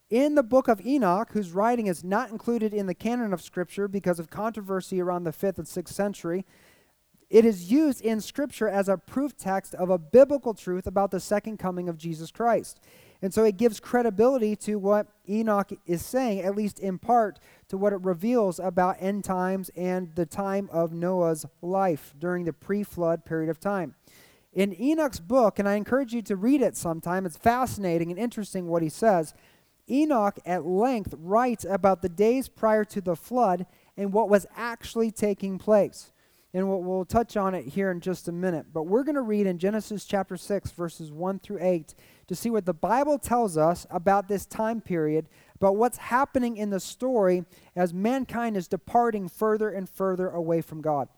In 0.09 0.35
the 0.35 0.43
book 0.43 0.67
of 0.67 0.85
Enoch, 0.85 1.31
whose 1.31 1.51
writing 1.51 1.87
is 1.87 2.03
not 2.03 2.29
included 2.29 2.73
in 2.73 2.85
the 2.85 2.93
canon 2.93 3.33
of 3.33 3.41
Scripture 3.41 3.87
because 3.87 4.19
of 4.19 4.29
controversy 4.29 5.01
around 5.01 5.23
the 5.23 5.31
5th 5.31 5.57
and 5.57 5.67
6th 5.67 5.89
century, 5.89 6.45
it 7.31 7.43
is 7.43 7.71
used 7.71 8.01
in 8.01 8.21
Scripture 8.21 8.67
as 8.67 8.87
a 8.87 8.97
proof 8.97 9.35
text 9.35 9.73
of 9.73 9.89
a 9.89 9.97
biblical 9.97 10.53
truth 10.53 10.85
about 10.85 11.09
the 11.09 11.19
second 11.19 11.57
coming 11.57 11.89
of 11.89 11.97
Jesus 11.97 12.29
Christ. 12.29 12.79
And 13.23 13.33
so 13.33 13.43
it 13.43 13.57
gives 13.57 13.79
credibility 13.79 14.55
to 14.57 14.77
what 14.77 15.07
Enoch 15.27 15.71
is 15.87 16.05
saying, 16.05 16.41
at 16.41 16.55
least 16.55 16.79
in 16.79 16.99
part, 16.99 17.39
to 17.69 17.77
what 17.77 17.91
it 17.91 18.01
reveals 18.03 18.59
about 18.59 18.97
end 18.99 19.23
times 19.23 19.71
and 19.75 20.13
the 20.13 20.27
time 20.27 20.69
of 20.71 20.93
Noah's 20.93 21.47
life 21.63 22.13
during 22.19 22.45
the 22.45 22.53
pre 22.53 22.83
flood 22.83 23.25
period 23.25 23.49
of 23.49 23.59
time. 23.59 23.95
In 24.53 24.79
Enoch's 24.79 25.19
book, 25.19 25.57
and 25.57 25.67
I 25.67 25.73
encourage 25.73 26.13
you 26.13 26.21
to 26.23 26.35
read 26.35 26.61
it 26.61 26.77
sometime, 26.77 27.25
it's 27.25 27.37
fascinating 27.37 28.11
and 28.11 28.19
interesting 28.19 28.67
what 28.67 28.83
he 28.83 28.89
says. 28.89 29.33
Enoch 29.89 30.39
at 30.45 30.65
length 30.65 31.13
writes 31.17 31.65
about 31.67 32.01
the 32.01 32.09
days 32.09 32.47
prior 32.47 32.83
to 32.85 33.01
the 33.01 33.15
flood 33.15 33.65
and 33.97 34.11
what 34.11 34.29
was 34.29 34.45
actually 34.55 35.11
taking 35.11 35.57
place. 35.57 36.11
And 36.53 36.69
we'll, 36.69 36.81
we'll 36.81 37.05
touch 37.05 37.35
on 37.35 37.53
it 37.53 37.65
here 37.65 37.91
in 37.91 37.99
just 37.99 38.29
a 38.29 38.31
minute. 38.31 38.67
But 38.73 38.83
we're 38.83 39.03
going 39.03 39.15
to 39.15 39.21
read 39.21 39.45
in 39.45 39.57
Genesis 39.57 40.05
chapter 40.05 40.37
6, 40.37 40.71
verses 40.71 41.11
1 41.11 41.39
through 41.39 41.59
8 41.61 41.93
to 42.27 42.35
see 42.35 42.49
what 42.49 42.65
the 42.65 42.73
Bible 42.73 43.19
tells 43.19 43.57
us 43.57 43.85
about 43.89 44.27
this 44.27 44.45
time 44.45 44.79
period, 44.79 45.27
about 45.55 45.75
what's 45.75 45.97
happening 45.97 46.55
in 46.55 46.69
the 46.69 46.79
story 46.79 47.43
as 47.75 47.93
mankind 47.93 48.55
is 48.55 48.69
departing 48.69 49.27
further 49.27 49.69
and 49.69 49.89
further 49.89 50.29
away 50.29 50.61
from 50.61 50.81
God. 50.81 51.09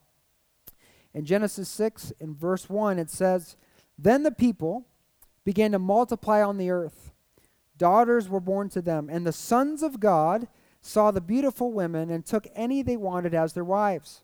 In 1.14 1.24
Genesis 1.24 1.70
6, 1.70 2.14
in 2.20 2.36
verse 2.36 2.68
1, 2.68 3.00
it 3.00 3.10
says, 3.10 3.58
Then 3.98 4.24
the 4.24 4.32
people 4.32 4.88
began 5.46 5.72
to 5.72 5.80
multiply 5.80 6.42
on 6.42 6.58
the 6.58 6.72
earth. 6.72 7.12
Daughters 7.78 8.30
were 8.30 8.40
born 8.40 8.70
to 8.70 8.82
them, 8.82 9.10
and 9.10 9.26
the 9.26 9.32
sons 9.32 9.84
of 9.84 10.00
God 10.00 10.48
saw 10.82 11.12
the 11.12 11.22
beautiful 11.22 11.72
women 11.72 12.10
and 12.10 12.26
took 12.26 12.48
any 12.56 12.82
they 12.82 12.98
wanted 12.98 13.34
as 13.34 13.54
their 13.54 13.64
wives. 13.64 14.24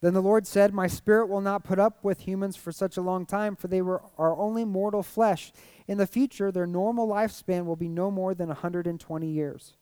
Then 0.00 0.12
the 0.12 0.20
Lord 0.20 0.46
said, 0.46 0.74
My 0.74 0.86
spirit 0.86 1.28
will 1.28 1.40
not 1.40 1.64
put 1.64 1.78
up 1.78 2.04
with 2.04 2.20
humans 2.20 2.56
for 2.56 2.72
such 2.72 2.96
a 2.96 3.02
long 3.02 3.24
time, 3.24 3.56
for 3.56 3.68
they 3.68 3.80
were, 3.80 4.02
are 4.18 4.36
only 4.36 4.64
mortal 4.64 5.02
flesh. 5.02 5.50
In 5.88 5.96
the 5.96 6.06
future, 6.06 6.52
their 6.52 6.66
normal 6.66 7.08
lifespan 7.08 7.64
will 7.64 7.76
be 7.76 7.88
no 7.88 8.10
more 8.10 8.34
than 8.34 8.48
120 8.48 9.26
years. 9.26 9.76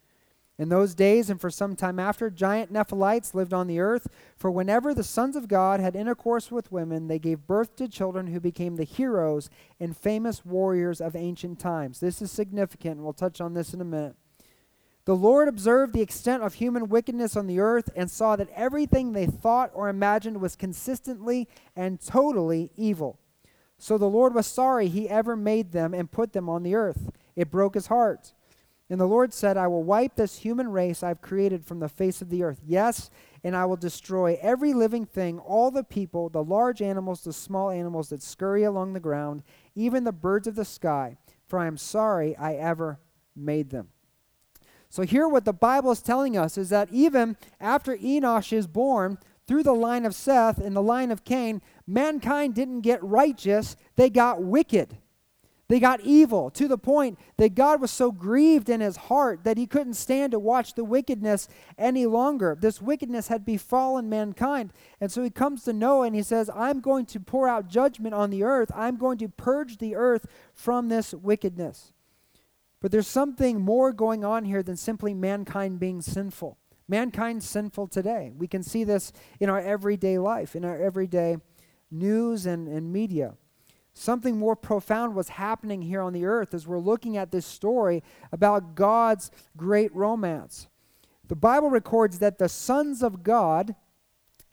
In 0.58 0.68
those 0.68 0.94
days 0.94 1.30
and 1.30 1.40
for 1.40 1.50
some 1.50 1.74
time 1.74 1.98
after, 1.98 2.30
giant 2.30 2.72
Nephilites 2.72 3.34
lived 3.34 3.54
on 3.54 3.66
the 3.66 3.80
earth. 3.80 4.08
For 4.36 4.50
whenever 4.50 4.92
the 4.92 5.02
sons 5.02 5.34
of 5.34 5.48
God 5.48 5.80
had 5.80 5.96
intercourse 5.96 6.50
with 6.50 6.70
women, 6.70 7.08
they 7.08 7.18
gave 7.18 7.46
birth 7.46 7.74
to 7.76 7.88
children 7.88 8.28
who 8.28 8.38
became 8.38 8.76
the 8.76 8.84
heroes 8.84 9.48
and 9.80 9.96
famous 9.96 10.44
warriors 10.44 11.00
of 11.00 11.16
ancient 11.16 11.58
times. 11.58 12.00
This 12.00 12.20
is 12.20 12.30
significant, 12.30 12.96
and 12.96 13.04
we'll 13.04 13.14
touch 13.14 13.40
on 13.40 13.54
this 13.54 13.72
in 13.72 13.80
a 13.80 13.84
minute. 13.84 14.14
The 15.04 15.16
Lord 15.16 15.48
observed 15.48 15.94
the 15.94 16.02
extent 16.02 16.44
of 16.44 16.54
human 16.54 16.88
wickedness 16.88 17.36
on 17.36 17.48
the 17.48 17.58
earth 17.58 17.90
and 17.96 18.08
saw 18.08 18.36
that 18.36 18.50
everything 18.54 19.12
they 19.12 19.26
thought 19.26 19.70
or 19.74 19.88
imagined 19.88 20.40
was 20.40 20.54
consistently 20.54 21.48
and 21.74 22.00
totally 22.00 22.70
evil. 22.76 23.18
So 23.78 23.98
the 23.98 24.06
Lord 24.06 24.32
was 24.32 24.46
sorry 24.46 24.86
he 24.86 25.08
ever 25.08 25.34
made 25.34 25.72
them 25.72 25.92
and 25.92 26.08
put 26.08 26.34
them 26.34 26.48
on 26.48 26.62
the 26.62 26.76
earth. 26.76 27.10
It 27.34 27.50
broke 27.50 27.74
his 27.74 27.88
heart. 27.88 28.32
And 28.92 29.00
the 29.00 29.06
Lord 29.06 29.32
said, 29.32 29.56
I 29.56 29.68
will 29.68 29.84
wipe 29.84 30.16
this 30.16 30.36
human 30.36 30.68
race 30.68 31.02
I've 31.02 31.22
created 31.22 31.64
from 31.64 31.80
the 31.80 31.88
face 31.88 32.20
of 32.20 32.28
the 32.28 32.42
earth. 32.42 32.60
Yes, 32.62 33.08
and 33.42 33.56
I 33.56 33.64
will 33.64 33.78
destroy 33.78 34.38
every 34.42 34.74
living 34.74 35.06
thing, 35.06 35.38
all 35.38 35.70
the 35.70 35.82
people, 35.82 36.28
the 36.28 36.44
large 36.44 36.82
animals, 36.82 37.24
the 37.24 37.32
small 37.32 37.70
animals 37.70 38.10
that 38.10 38.22
scurry 38.22 38.64
along 38.64 38.92
the 38.92 39.00
ground, 39.00 39.44
even 39.74 40.04
the 40.04 40.12
birds 40.12 40.46
of 40.46 40.56
the 40.56 40.66
sky, 40.66 41.16
for 41.48 41.58
I 41.58 41.68
am 41.68 41.78
sorry 41.78 42.36
I 42.36 42.52
ever 42.56 43.00
made 43.34 43.70
them. 43.70 43.88
So, 44.90 45.04
here, 45.04 45.26
what 45.26 45.46
the 45.46 45.54
Bible 45.54 45.92
is 45.92 46.02
telling 46.02 46.36
us 46.36 46.58
is 46.58 46.68
that 46.68 46.90
even 46.92 47.38
after 47.58 47.96
Enosh 47.96 48.52
is 48.52 48.66
born, 48.66 49.16
through 49.46 49.62
the 49.62 49.72
line 49.72 50.04
of 50.04 50.14
Seth 50.14 50.58
and 50.58 50.76
the 50.76 50.82
line 50.82 51.10
of 51.10 51.24
Cain, 51.24 51.62
mankind 51.86 52.54
didn't 52.54 52.82
get 52.82 53.02
righteous, 53.02 53.74
they 53.96 54.10
got 54.10 54.42
wicked. 54.42 54.98
They 55.72 55.80
got 55.80 56.02
evil 56.02 56.50
to 56.50 56.68
the 56.68 56.76
point 56.76 57.18
that 57.38 57.54
God 57.54 57.80
was 57.80 57.90
so 57.90 58.12
grieved 58.12 58.68
in 58.68 58.82
his 58.82 58.98
heart 58.98 59.44
that 59.44 59.56
he 59.56 59.66
couldn't 59.66 59.94
stand 59.94 60.32
to 60.32 60.38
watch 60.38 60.74
the 60.74 60.84
wickedness 60.84 61.48
any 61.78 62.04
longer. 62.04 62.58
This 62.60 62.82
wickedness 62.82 63.28
had 63.28 63.46
befallen 63.46 64.10
mankind. 64.10 64.74
And 65.00 65.10
so 65.10 65.22
he 65.22 65.30
comes 65.30 65.64
to 65.64 65.72
Noah 65.72 66.08
and 66.08 66.14
he 66.14 66.22
says, 66.22 66.50
I'm 66.54 66.80
going 66.80 67.06
to 67.06 67.20
pour 67.20 67.48
out 67.48 67.68
judgment 67.68 68.14
on 68.14 68.28
the 68.28 68.42
earth. 68.42 68.70
I'm 68.74 68.98
going 68.98 69.16
to 69.16 69.30
purge 69.30 69.78
the 69.78 69.94
earth 69.96 70.26
from 70.52 70.90
this 70.90 71.14
wickedness. 71.14 71.94
But 72.82 72.92
there's 72.92 73.08
something 73.08 73.58
more 73.58 73.94
going 73.94 74.26
on 74.26 74.44
here 74.44 74.62
than 74.62 74.76
simply 74.76 75.14
mankind 75.14 75.80
being 75.80 76.02
sinful. 76.02 76.58
Mankind's 76.86 77.48
sinful 77.48 77.88
today. 77.88 78.30
We 78.36 78.46
can 78.46 78.62
see 78.62 78.84
this 78.84 79.10
in 79.40 79.48
our 79.48 79.58
everyday 79.58 80.18
life, 80.18 80.54
in 80.54 80.66
our 80.66 80.76
everyday 80.76 81.38
news 81.90 82.44
and, 82.44 82.68
and 82.68 82.92
media. 82.92 83.36
Something 83.94 84.38
more 84.38 84.56
profound 84.56 85.14
was 85.14 85.30
happening 85.30 85.82
here 85.82 86.00
on 86.00 86.12
the 86.12 86.24
earth 86.24 86.54
as 86.54 86.66
we're 86.66 86.78
looking 86.78 87.16
at 87.16 87.30
this 87.30 87.46
story 87.46 88.02
about 88.30 88.74
God's 88.74 89.30
great 89.56 89.94
romance. 89.94 90.68
The 91.28 91.36
Bible 91.36 91.70
records 91.70 92.18
that 92.18 92.38
the 92.38 92.48
sons 92.48 93.02
of 93.02 93.22
God 93.22 93.74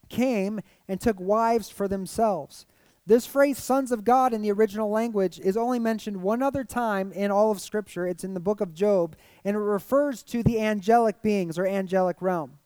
came 0.09 0.59
and 0.87 0.99
took 0.99 1.19
wives 1.19 1.69
for 1.69 1.87
themselves. 1.87 2.65
This 3.05 3.25
phrase, 3.25 3.57
sons 3.57 3.91
of 3.91 4.03
God, 4.03 4.33
in 4.33 4.41
the 4.41 4.51
original 4.51 4.89
language 4.89 5.39
is 5.39 5.57
only 5.57 5.79
mentioned 5.79 6.21
one 6.21 6.43
other 6.43 6.63
time 6.63 7.11
in 7.11 7.31
all 7.31 7.49
of 7.49 7.59
Scripture. 7.59 8.05
It's 8.05 8.23
in 8.23 8.35
the 8.35 8.39
book 8.39 8.61
of 8.61 8.73
Job, 8.73 9.15
and 9.43 9.55
it 9.55 9.59
refers 9.59 10.21
to 10.23 10.43
the 10.43 10.59
angelic 10.59 11.21
beings 11.23 11.57
or 11.57 11.65
angelic 11.65 12.21
realm. 12.21 12.59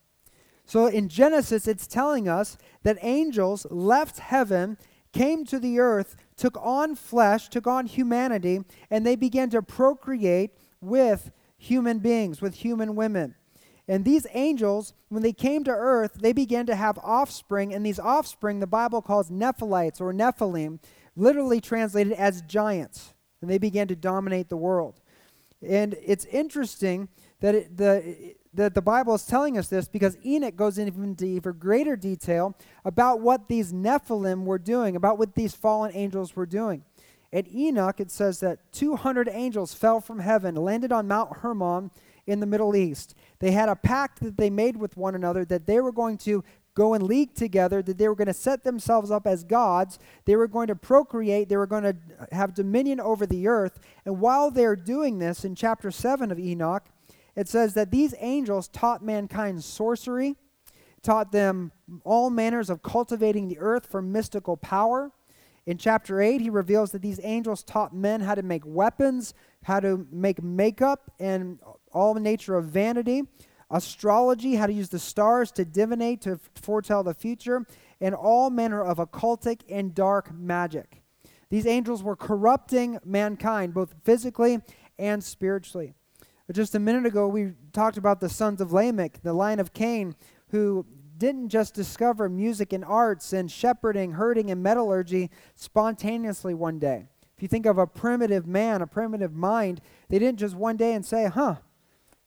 So 0.65 0.87
in 0.87 1.07
Genesis, 1.07 1.67
it's 1.67 1.87
telling 1.87 2.27
us 2.27 2.57
that 2.83 2.97
angels 3.01 3.65
left 3.69 4.19
heaven, 4.19 4.77
came 5.13 5.45
to 5.45 5.59
the 5.59 5.79
earth, 5.79 6.17
took 6.37 6.57
on 6.61 6.95
flesh, 6.95 7.49
took 7.49 7.67
on 7.67 7.85
humanity, 7.85 8.61
and 8.89 9.05
they 9.05 9.15
began 9.15 9.49
to 9.51 9.61
procreate 9.61 10.51
with 10.81 11.31
human 11.57 11.99
beings, 11.99 12.41
with 12.41 12.55
human 12.55 12.95
women. 12.95 13.35
And 13.87 14.05
these 14.05 14.25
angels, 14.33 14.93
when 15.09 15.23
they 15.23 15.33
came 15.33 15.63
to 15.65 15.71
earth, 15.71 16.13
they 16.15 16.33
began 16.33 16.65
to 16.67 16.75
have 16.75 16.97
offspring, 16.99 17.73
and 17.73 17.85
these 17.85 17.99
offspring 17.99 18.59
the 18.59 18.67
Bible 18.67 19.01
calls 19.01 19.29
Nephilites 19.29 19.99
or 19.99 20.13
Nephilim, 20.13 20.79
literally 21.15 21.59
translated 21.59 22.13
as 22.13 22.41
giants. 22.43 23.13
And 23.41 23.49
they 23.49 23.57
began 23.57 23.87
to 23.89 23.95
dominate 23.95 24.47
the 24.49 24.57
world. 24.57 25.01
And 25.61 25.95
it's 26.03 26.25
interesting 26.25 27.09
that 27.41 27.55
it, 27.55 27.77
the 27.77 28.35
that 28.53 28.75
the 28.75 28.81
Bible 28.81 29.15
is 29.15 29.25
telling 29.25 29.57
us 29.57 29.67
this 29.67 29.87
because 29.87 30.17
Enoch 30.25 30.55
goes 30.55 30.77
into 30.77 31.25
even 31.25 31.53
greater 31.53 31.95
detail 31.95 32.55
about 32.85 33.19
what 33.19 33.47
these 33.47 33.73
Nephilim 33.73 34.43
were 34.45 34.59
doing, 34.59 34.95
about 34.95 35.17
what 35.17 35.35
these 35.35 35.55
fallen 35.55 35.91
angels 35.93 36.35
were 36.35 36.45
doing. 36.45 36.83
At 37.31 37.51
Enoch, 37.51 37.99
it 37.99 38.11
says 38.11 38.39
that 38.41 38.59
200 38.73 39.27
angels 39.31 39.73
fell 39.73 39.99
from 39.99 40.19
heaven, 40.19 40.55
landed 40.55 40.91
on 40.91 41.07
Mount 41.07 41.37
Hermon 41.37 41.89
in 42.27 42.39
the 42.39 42.45
Middle 42.45 42.75
East. 42.75 43.15
They 43.39 43.51
had 43.51 43.69
a 43.69 43.75
pact 43.75 44.21
that 44.21 44.37
they 44.37 44.51
made 44.51 44.77
with 44.77 44.95
one 44.95 45.15
another 45.15 45.43
that 45.45 45.65
they 45.65 45.81
were 45.81 45.91
going 45.91 46.17
to 46.19 46.43
go 46.75 46.93
and 46.93 47.03
league 47.03 47.33
together, 47.35 47.81
that 47.81 47.97
they 47.97 48.07
were 48.07 48.15
going 48.15 48.27
to 48.27 48.33
set 48.33 48.63
themselves 48.63 49.11
up 49.11 49.27
as 49.27 49.43
gods. 49.43 49.99
They 50.25 50.35
were 50.35 50.47
going 50.47 50.67
to 50.67 50.75
procreate. 50.75 51.49
They 51.49 51.57
were 51.57 51.67
going 51.67 51.83
to 51.83 51.95
have 52.31 52.53
dominion 52.53 52.99
over 52.99 53.25
the 53.25 53.47
earth. 53.47 53.79
And 54.05 54.19
while 54.19 54.49
they're 54.49 54.75
doing 54.75 55.19
this, 55.19 55.43
in 55.43 55.55
chapter 55.55 55.91
7 55.91 56.31
of 56.31 56.39
Enoch, 56.39 56.83
it 57.35 57.47
says 57.47 57.73
that 57.73 57.91
these 57.91 58.13
angels 58.19 58.67
taught 58.67 59.03
mankind 59.03 59.63
sorcery, 59.63 60.35
taught 61.01 61.31
them 61.31 61.71
all 62.03 62.29
manners 62.29 62.69
of 62.69 62.81
cultivating 62.81 63.47
the 63.47 63.59
earth 63.59 63.87
for 63.87 64.01
mystical 64.01 64.57
power. 64.57 65.11
In 65.65 65.77
chapter 65.77 66.21
8, 66.21 66.41
he 66.41 66.49
reveals 66.49 66.91
that 66.91 67.01
these 67.01 67.19
angels 67.23 67.63
taught 67.63 67.95
men 67.95 68.21
how 68.21 68.35
to 68.35 68.43
make 68.43 68.63
weapons, 68.65 69.33
how 69.63 69.79
to 69.79 70.05
make 70.11 70.43
makeup, 70.43 71.11
and 71.19 71.59
all 71.91 72.13
the 72.13 72.19
nature 72.19 72.55
of 72.55 72.65
vanity, 72.65 73.23
astrology, 73.71 74.55
how 74.55 74.67
to 74.67 74.73
use 74.73 74.89
the 74.89 74.99
stars 74.99 75.51
to 75.53 75.65
divinate, 75.65 76.21
to 76.21 76.39
foretell 76.55 77.03
the 77.03 77.13
future, 77.13 77.65
and 78.01 78.13
all 78.13 78.49
manner 78.49 78.83
of 78.83 78.97
occultic 78.97 79.61
and 79.69 79.95
dark 79.95 80.33
magic. 80.33 81.01
These 81.49 81.65
angels 81.65 82.03
were 82.03 82.15
corrupting 82.15 82.99
mankind, 83.05 83.73
both 83.73 83.93
physically 84.03 84.59
and 84.99 85.23
spiritually. 85.23 85.93
Just 86.51 86.75
a 86.75 86.79
minute 86.79 87.05
ago, 87.05 87.27
we 87.27 87.53
talked 87.71 87.95
about 87.97 88.19
the 88.19 88.27
sons 88.27 88.59
of 88.59 88.73
Lamech, 88.73 89.21
the 89.23 89.33
line 89.33 89.59
of 89.59 89.73
Cain, 89.73 90.13
who 90.49 90.85
didn't 91.17 91.47
just 91.47 91.73
discover 91.73 92.27
music 92.27 92.73
and 92.73 92.83
arts 92.83 93.31
and 93.31 93.49
shepherding, 93.49 94.11
herding, 94.11 94.51
and 94.51 94.61
metallurgy 94.61 95.31
spontaneously 95.55 96.53
one 96.53 96.79
day. 96.79 97.07
If 97.37 97.41
you 97.41 97.47
think 97.47 97.65
of 97.65 97.77
a 97.77 97.87
primitive 97.87 98.45
man, 98.45 98.81
a 98.81 98.87
primitive 98.87 99.33
mind, 99.33 99.79
they 100.09 100.19
didn't 100.19 100.39
just 100.39 100.55
one 100.55 100.75
day 100.75 100.93
and 100.93 101.05
say, 101.05 101.25
huh, 101.27 101.55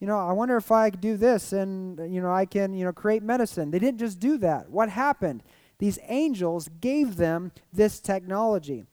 you 0.01 0.07
know, 0.07 0.19
I 0.19 0.33
wonder 0.33 0.57
if 0.57 0.73
I 0.73 0.89
could 0.89 1.03
do 1.03 1.19
this 1.19 1.53
and, 1.53 1.99
you 2.13 2.23
know, 2.23 2.33
I 2.33 2.47
can, 2.47 2.73
you 2.73 2.87
know, 2.87 2.93
create 2.93 3.23
medicine. 3.23 3.71
They 3.71 3.79
didn't 3.79 3.99
just 3.99 4.19
do 4.19 4.39
that. 4.39 4.71
What 4.71 4.89
happened? 4.89 5.43
These 5.79 5.99
angels 6.09 6.71
gave 6.81 7.17
them 7.17 7.53
this 7.71 8.01
technology. 8.01 8.87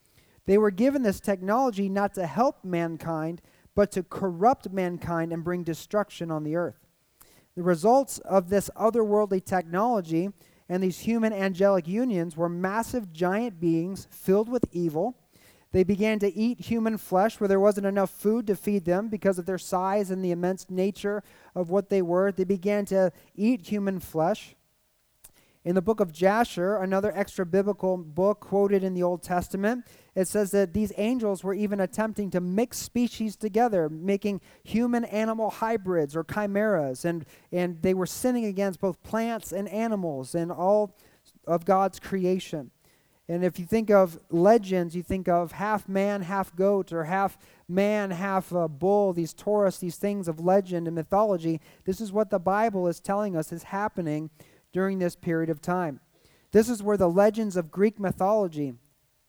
They 0.46 0.58
were 0.58 0.72
given 0.72 1.02
this 1.02 1.22
technology 1.22 1.88
not 1.88 2.14
to 2.16 2.28
help 2.28 2.66
mankind, 2.66 3.42
but 3.76 3.92
to 3.92 4.04
corrupt 4.04 4.72
mankind 4.72 5.32
and 5.32 5.44
bring 5.44 5.64
destruction 5.64 6.32
on 6.32 6.44
the 6.44 6.56
earth. 6.56 6.86
The 7.56 7.64
results 7.64 8.20
of 8.20 8.50
this 8.50 8.70
otherworldly 8.76 9.44
technology 9.46 10.30
and 10.70 10.82
these 10.82 11.00
human 11.00 11.34
angelic 11.34 11.88
unions 11.88 12.36
were 12.36 12.50
massive 12.50 13.14
giant 13.14 13.60
beings 13.60 14.08
filled 14.10 14.50
with 14.50 14.66
evil. 14.72 15.18
They 15.72 15.84
began 15.84 16.20
to 16.20 16.34
eat 16.34 16.62
human 16.62 16.98
flesh 16.98 17.40
where 17.40 17.48
there 17.48 17.60
wasn't 17.60 17.88
enough 17.88 18.12
food 18.12 18.48
to 18.48 18.56
feed 18.56 18.86
them 18.86 19.10
because 19.10 19.40
of 19.40 19.46
their 19.46 19.58
size 19.58 20.12
and 20.12 20.24
the 20.24 20.32
immense 20.32 20.70
nature 20.70 21.24
of 21.56 21.70
what 21.70 21.90
they 21.90 22.02
were. 22.02 22.32
They 22.32 22.44
began 22.44 22.86
to 22.86 23.12
eat 23.36 23.68
human 23.68 24.00
flesh. 24.00 24.56
In 25.66 25.76
the 25.76 25.82
book 25.82 26.00
of 26.00 26.12
Jasher, 26.12 26.76
another 26.78 27.12
extra 27.16 27.46
biblical 27.46 27.98
book 27.98 28.40
quoted 28.40 28.84
in 28.84 28.94
the 28.94 29.04
Old 29.04 29.24
Testament, 29.24 29.86
it 30.16 30.28
says 30.28 30.52
that 30.52 30.74
these 30.74 30.92
angels 30.98 31.44
were 31.44 31.54
even 31.54 31.80
attempting 31.80 32.30
to 32.32 32.42
mix 32.42 32.78
species 32.78 33.36
together, 33.36 33.90
making 33.90 34.42
human 34.64 35.06
animal 35.06 35.50
hybrids 35.50 36.16
or 36.16 36.24
chimeras, 36.24 37.04
and, 37.04 37.26
and 37.52 37.82
they 37.82 37.94
were 37.94 38.06
sinning 38.06 38.46
against 38.46 38.80
both 38.80 39.02
plants 39.04 39.52
and 39.52 39.68
animals 39.70 40.36
and 40.36 40.52
all 40.52 40.96
of 41.48 41.66
God's 41.66 42.00
creation. 42.00 42.70
And 43.28 43.44
if 43.44 43.58
you 43.58 43.66
think 43.66 43.90
of 43.90 44.20
legends, 44.30 44.96
you 44.96 45.02
think 45.02 45.28
of 45.28 45.54
half 45.54 45.88
man, 45.88 46.22
half 46.24 46.56
goat, 46.56 46.92
or 46.92 47.06
half 47.06 47.38
man, 47.68 48.12
half 48.12 48.52
a 48.52 48.68
bull, 48.68 49.14
these 49.14 49.34
Taurus, 49.34 49.78
these 49.78 49.96
things 49.96 50.28
of 50.28 50.42
legend 50.42 50.88
and 50.88 50.96
mythology. 50.96 51.62
This 51.86 52.02
is 52.02 52.12
what 52.12 52.30
the 52.30 52.40
Bible 52.40 52.88
is 52.88 53.00
telling 53.00 53.36
us 53.36 53.52
is 53.52 53.64
happening 53.64 54.30
during 54.74 55.00
this 55.00 55.16
period 55.16 55.50
of 55.50 55.62
time. 55.62 56.02
This 56.52 56.70
is 56.70 56.84
where 56.84 56.98
the 56.98 57.10
legends 57.10 57.56
of 57.56 57.72
Greek 57.72 58.00
mythology 58.00 58.74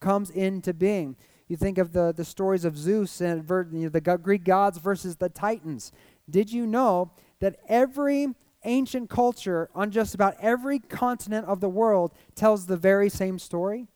comes 0.05 0.29
into 0.29 0.75
being. 0.75 1.17
You 1.49 1.57
think 1.57 1.79
of 1.79 1.93
the, 1.93 2.13
the 2.15 2.27
stories 2.27 2.67
of 2.67 2.77
Zeus 2.77 3.23
and 3.23 3.49
the 3.49 4.19
Greek 4.23 4.45
gods 4.45 4.77
versus 4.77 5.17
the 5.17 5.31
Titans. 5.31 5.93
Did 6.29 6.53
you 6.53 6.67
know 6.67 7.11
that 7.41 7.57
every 7.69 8.29
ancient 8.65 9.09
culture 9.09 9.71
on 9.75 9.91
just 9.91 10.15
about 10.15 10.37
every 10.41 10.79
continent 10.79 11.47
of 11.47 11.61
the 11.61 11.71
world 11.71 12.13
tells 12.35 12.67
the 12.67 12.77
very 12.77 13.09
same 13.09 13.39
story? 13.39 13.87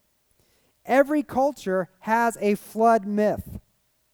Every 0.87 1.23
culture 1.23 1.91
has 2.01 2.39
a 2.41 2.55
flood 2.55 3.07
myth, 3.07 3.59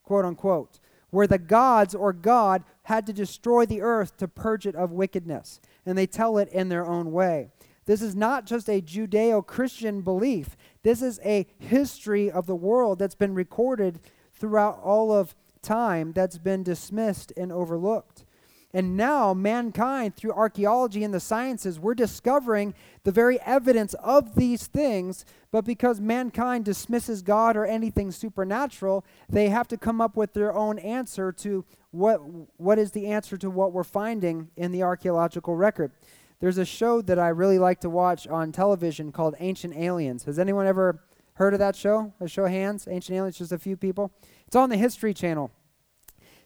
quote 0.03 0.25
unquote, 0.25 0.79
where 1.11 1.27
the 1.27 1.37
gods 1.37 1.95
or 1.95 2.11
God 2.11 2.65
had 2.83 3.05
to 3.05 3.13
destroy 3.13 3.65
the 3.65 3.81
earth 3.81 4.17
to 4.17 4.27
purge 4.27 4.67
it 4.67 4.75
of 4.75 4.91
wickedness 4.91 5.61
and 5.85 5.97
they 5.97 6.07
tell 6.07 6.37
it 6.37 6.49
in 6.49 6.67
their 6.67 6.85
own 6.85 7.13
way. 7.13 7.51
This 7.85 8.01
is 8.01 8.15
not 8.15 8.45
just 8.45 8.67
a 8.67 8.81
Judeo 8.81 9.45
Christian 9.45 10.01
belief, 10.01 10.57
this 10.85 11.01
is 11.01 11.19
a 11.25 11.47
history 11.57 12.29
of 12.29 12.45
the 12.45 12.55
world 12.55 12.99
that's 12.99 13.15
been 13.15 13.33
recorded 13.33 13.99
throughout 14.35 14.79
all 14.83 15.11
of 15.11 15.33
time 15.63 16.13
that's 16.13 16.37
been 16.37 16.61
dismissed 16.61 17.33
and 17.35 17.51
overlooked. 17.51 18.23
And 18.71 18.95
now, 18.95 19.33
mankind, 19.33 20.15
through 20.15 20.33
archaeology 20.33 21.03
and 21.03 21.11
the 21.11 21.19
sciences, 21.19 21.79
we're 21.79 21.95
discovering 21.95 22.75
the 23.03 23.11
very 23.11 23.41
evidence 23.41 23.95
of 23.95 24.35
these 24.35 24.67
things. 24.67 25.25
But 25.49 25.65
because 25.65 25.99
mankind 25.99 26.65
dismisses 26.65 27.23
God 27.23 27.57
or 27.57 27.65
anything 27.65 28.11
supernatural, 28.11 29.03
they 29.27 29.49
have 29.49 29.67
to 29.69 29.77
come 29.77 29.99
up 29.99 30.15
with 30.15 30.33
their 30.33 30.53
own 30.53 30.77
answer 30.77 31.31
to 31.31 31.65
what, 31.89 32.17
what 32.57 32.77
is 32.77 32.91
the 32.91 33.07
answer 33.07 33.37
to 33.37 33.49
what 33.49 33.71
we're 33.71 33.83
finding 33.83 34.49
in 34.55 34.71
the 34.71 34.83
archaeological 34.83 35.55
record. 35.55 35.91
There's 36.39 36.57
a 36.57 36.65
show 36.65 37.01
that 37.01 37.17
I 37.17 37.29
really 37.29 37.59
like 37.59 37.79
to 37.81 37.89
watch 37.89 38.27
on 38.27 38.51
television 38.51 39.11
called 39.11 39.35
Ancient 39.39 39.75
Aliens. 39.75 40.25
Has 40.25 40.37
anyone 40.37 40.67
ever 40.67 41.01
heard 41.35 41.53
of 41.53 41.59
that 41.59 41.75
show? 41.75 42.13
A 42.19 42.27
show 42.27 42.45
of 42.45 42.51
hands? 42.51 42.87
Ancient 42.89 43.17
Aliens, 43.17 43.37
just 43.37 43.51
a 43.51 43.57
few 43.57 43.77
people. 43.77 44.11
It's 44.47 44.55
on 44.55 44.69
the 44.69 44.77
History 44.77 45.13
Channel. 45.13 45.51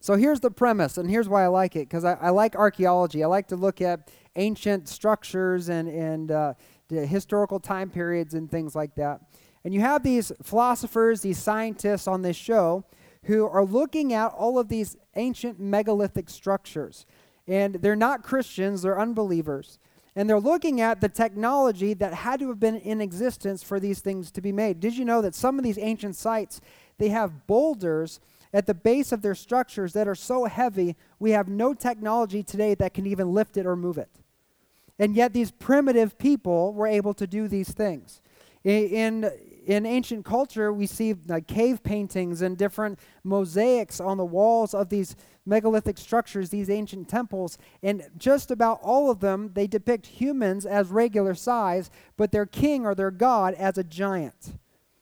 So 0.01 0.15
here's 0.15 0.39
the 0.39 0.51
premise, 0.51 0.97
and 0.97 1.09
here's 1.09 1.27
why 1.27 1.43
I 1.43 1.47
like 1.47 1.75
it 1.75 1.89
because 1.89 2.05
I, 2.05 2.13
I, 2.13 2.29
like 2.29 2.55
archaeology. 2.55 3.21
I 3.23 3.27
like 3.27 3.47
to 3.49 3.57
look 3.57 3.81
at 3.81 4.09
ancient 4.37 4.87
structures 4.87 5.67
and, 5.67 5.89
and 5.89 6.31
uh, 6.31 6.53
historical 6.89 7.59
time 7.59 7.89
periods 7.89 8.33
and 8.33 8.49
things 8.49 8.75
like 8.75 8.95
that. 8.95 9.21
And 9.65 9.73
you 9.73 9.81
have 9.81 10.03
these 10.03 10.31
philosophers, 10.41 11.21
these 11.21 11.37
scientists 11.37 12.07
on 12.07 12.21
this 12.21 12.37
show 12.37 12.85
who 13.23 13.45
are 13.45 13.65
looking 13.65 14.13
at 14.13 14.27
all 14.27 14.57
of 14.57 14.69
these 14.69 14.95
ancient 15.15 15.59
megalithic 15.59 16.29
structures. 16.29 17.05
And 17.49 17.75
they're 17.75 17.95
not 17.95 18.23
Christians, 18.23 18.83
they're 18.83 18.99
unbelievers. 18.99 19.79
And 20.15 20.29
they're 20.29 20.39
looking 20.39 20.79
at 20.81 21.01
the 21.01 21.09
technology 21.09 21.93
that 21.95 22.13
had 22.13 22.39
to 22.41 22.49
have 22.49 22.59
been 22.59 22.77
in 22.77 23.01
existence 23.01 23.63
for 23.63 23.79
these 23.79 24.01
things 24.01 24.31
to 24.31 24.41
be 24.41 24.51
made. 24.51 24.79
Did 24.79 24.95
you 24.95 25.03
know 25.03 25.21
that 25.21 25.33
some 25.33 25.57
of 25.57 25.63
these 25.63 25.77
ancient 25.79 26.15
sites, 26.15 26.61
they 26.99 27.09
have 27.09 27.47
boulders 27.47 28.19
at 28.53 28.67
the 28.67 28.73
base 28.73 29.11
of 29.11 29.21
their 29.21 29.35
structures 29.35 29.93
that 29.93 30.07
are 30.07 30.15
so 30.15 30.45
heavy, 30.45 30.95
we 31.19 31.31
have 31.31 31.47
no 31.47 31.73
technology 31.73 32.43
today 32.43 32.75
that 32.75 32.93
can 32.93 33.05
even 33.05 33.33
lift 33.33 33.57
it 33.57 33.65
or 33.65 33.75
move 33.75 33.97
it. 33.97 34.09
And 34.97 35.15
yet, 35.15 35.33
these 35.33 35.51
primitive 35.51 36.17
people 36.17 36.73
were 36.73 36.87
able 36.87 37.13
to 37.13 37.25
do 37.25 37.47
these 37.47 37.71
things. 37.71 38.21
In, 38.63 39.31
in 39.69 39.85
ancient 39.85 40.25
culture, 40.25 40.73
we 40.73 40.87
see 40.87 41.13
like 41.27 41.45
cave 41.45 41.83
paintings 41.83 42.41
and 42.41 42.57
different 42.57 42.97
mosaics 43.23 43.99
on 43.99 44.17
the 44.17 44.25
walls 44.25 44.73
of 44.73 44.89
these 44.89 45.15
megalithic 45.45 45.99
structures, 45.99 46.49
these 46.49 46.71
ancient 46.71 47.07
temples, 47.07 47.55
and 47.83 48.09
just 48.17 48.49
about 48.49 48.79
all 48.81 49.11
of 49.11 49.19
them, 49.19 49.51
they 49.53 49.67
depict 49.67 50.07
humans 50.07 50.65
as 50.65 50.87
regular 50.87 51.35
size, 51.35 51.91
but 52.17 52.31
their 52.31 52.47
king 52.47 52.83
or 52.83 52.95
their 52.95 53.11
god 53.11 53.53
as 53.53 53.77
a 53.77 53.83
giant. 53.83 54.57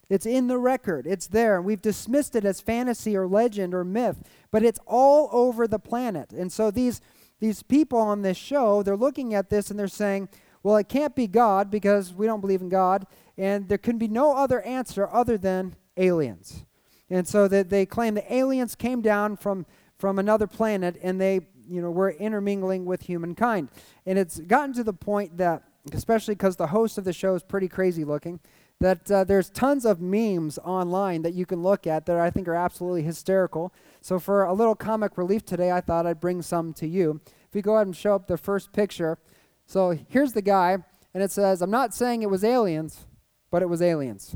It's 0.10 0.26
in 0.26 0.48
the 0.48 0.58
record. 0.58 1.08
It's 1.08 1.28
there. 1.28 1.56
And 1.56 1.66
we've 1.66 1.82
dismissed 1.82 2.36
it 2.36 2.44
as 2.44 2.60
fantasy 2.60 3.16
or 3.16 3.26
legend 3.26 3.74
or 3.74 3.86
myth, 3.86 4.22
but 4.52 4.64
it's 4.64 4.80
all 4.86 5.30
over 5.32 5.66
the 5.66 5.80
planet. 5.80 6.34
And 6.34 6.52
so 6.52 6.72
these 6.72 7.00
these 7.40 7.64
people 7.64 8.00
on 8.00 8.22
this 8.22 8.36
show, 8.36 8.84
they're 8.84 8.98
looking 8.98 9.34
at 9.34 9.50
this 9.50 9.70
and 9.70 9.80
they're 9.80 9.88
saying, 9.88 10.28
well, 10.64 10.76
it 10.76 10.90
can't 10.90 11.16
be 11.16 11.28
God 11.28 11.70
because 11.70 12.14
we 12.14 12.26
don't 12.26 12.42
believe 12.42 12.62
in 12.62 12.68
God, 12.68 13.06
and 13.38 13.68
there 13.70 13.78
can 13.78 13.98
be 13.98 14.08
no 14.08 14.36
other 14.36 14.62
answer 14.62 15.08
other 15.12 15.38
than 15.38 15.76
aliens. 15.96 16.66
And 17.10 17.28
so 17.28 17.48
that 17.48 17.70
they 17.70 17.86
claim 17.86 18.16
the 18.16 18.34
aliens 18.34 18.76
came 18.76 19.02
down 19.02 19.38
from 19.38 19.66
from 19.98 20.20
another 20.20 20.46
planet 20.46 20.96
and 21.02 21.20
they, 21.20 21.40
you 21.68 21.82
know, 21.82 21.90
were 21.90 22.12
intermingling 22.12 22.86
with 22.86 23.02
humankind. 23.02 23.70
And 24.06 24.20
it's 24.20 24.40
gotten 24.40 24.74
to 24.74 24.84
the 24.84 24.94
point 24.94 25.38
that 25.38 25.64
especially 25.94 26.36
because 26.36 26.58
the 26.58 26.68
host 26.68 26.98
of 26.98 27.04
the 27.04 27.14
show 27.14 27.34
is 27.34 27.44
pretty 27.44 27.68
crazy 27.68 28.04
looking 28.04 28.40
that 28.80 29.10
uh, 29.10 29.24
there's 29.24 29.50
tons 29.50 29.86
of 29.86 30.00
memes 30.02 30.60
online 30.60 31.24
that 31.24 31.34
you 31.34 31.46
can 31.46 31.64
look 31.64 31.88
at 31.88 32.06
that 32.06 32.18
I 32.18 32.30
think 32.30 32.48
are 32.48 32.56
absolutely 32.56 33.02
hysterical. 33.02 33.74
So, 34.02 34.20
for 34.20 34.44
a 34.44 34.54
little 34.54 34.76
comic 34.76 35.18
relief 35.18 35.46
today, 35.46 35.72
I 35.72 35.82
thought 35.82 36.06
I'd 36.06 36.20
bring 36.20 36.42
some 36.42 36.74
to 36.74 36.88
you. 36.88 37.22
If 37.50 37.56
you 37.56 37.62
go 37.62 37.76
ahead 37.76 37.88
and 37.88 37.96
show 37.96 38.14
up 38.14 38.28
the 38.28 38.38
first 38.38 38.72
picture. 38.74 39.18
So, 39.66 39.98
here's 40.10 40.34
the 40.34 40.42
guy, 40.42 40.78
and 41.14 41.24
it 41.24 41.32
says, 41.32 41.62
I'm 41.62 41.72
not 41.72 41.94
saying 41.94 42.22
it 42.22 42.30
was 42.30 42.44
aliens, 42.44 43.06
but 43.52 43.62
it 43.62 43.70
was 43.70 43.82
aliens. 43.82 44.36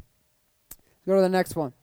Let's 0.69 1.05
go 1.07 1.15
to 1.15 1.21
the 1.21 1.29
next 1.29 1.55
one. 1.55 1.73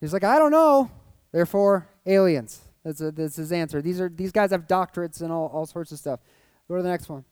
He's 0.00 0.12
like, 0.12 0.24
I 0.24 0.38
don't 0.38 0.50
know, 0.50 0.90
therefore, 1.32 1.88
aliens. 2.04 2.60
That's, 2.84 3.00
a, 3.00 3.10
that's 3.10 3.36
his 3.36 3.50
answer. 3.50 3.82
These, 3.82 4.00
are, 4.00 4.08
these 4.08 4.30
guys 4.30 4.52
have 4.52 4.68
doctorates 4.68 5.20
and 5.20 5.32
all, 5.32 5.48
all 5.52 5.66
sorts 5.66 5.90
of 5.90 5.98
stuff. 5.98 6.20
Go 6.68 6.76
to 6.76 6.82
the 6.82 6.88
next 6.88 7.08
one. 7.08 7.24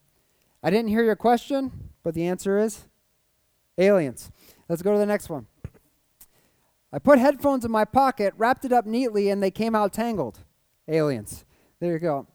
I 0.61 0.69
didn't 0.69 0.89
hear 0.89 1.03
your 1.03 1.15
question, 1.15 1.91
but 2.03 2.13
the 2.13 2.25
answer 2.25 2.59
is 2.59 2.85
Aliens. 3.77 4.31
Let's 4.67 4.81
go 4.81 4.93
to 4.93 4.97
the 4.97 5.05
next 5.05 5.29
one. 5.29 5.47
I 6.91 6.99
put 6.99 7.19
headphones 7.19 7.65
in 7.65 7.71
my 7.71 7.85
pocket, 7.85 8.33
wrapped 8.37 8.65
it 8.65 8.71
up 8.71 8.85
neatly, 8.85 9.29
and 9.29 9.43
they 9.43 9.51
came 9.51 9.75
out 9.75 9.93
tangled. 9.93 10.39
Aliens. 10.87 11.45
There 11.79 11.91
you 11.91 11.99
go. 11.99 12.27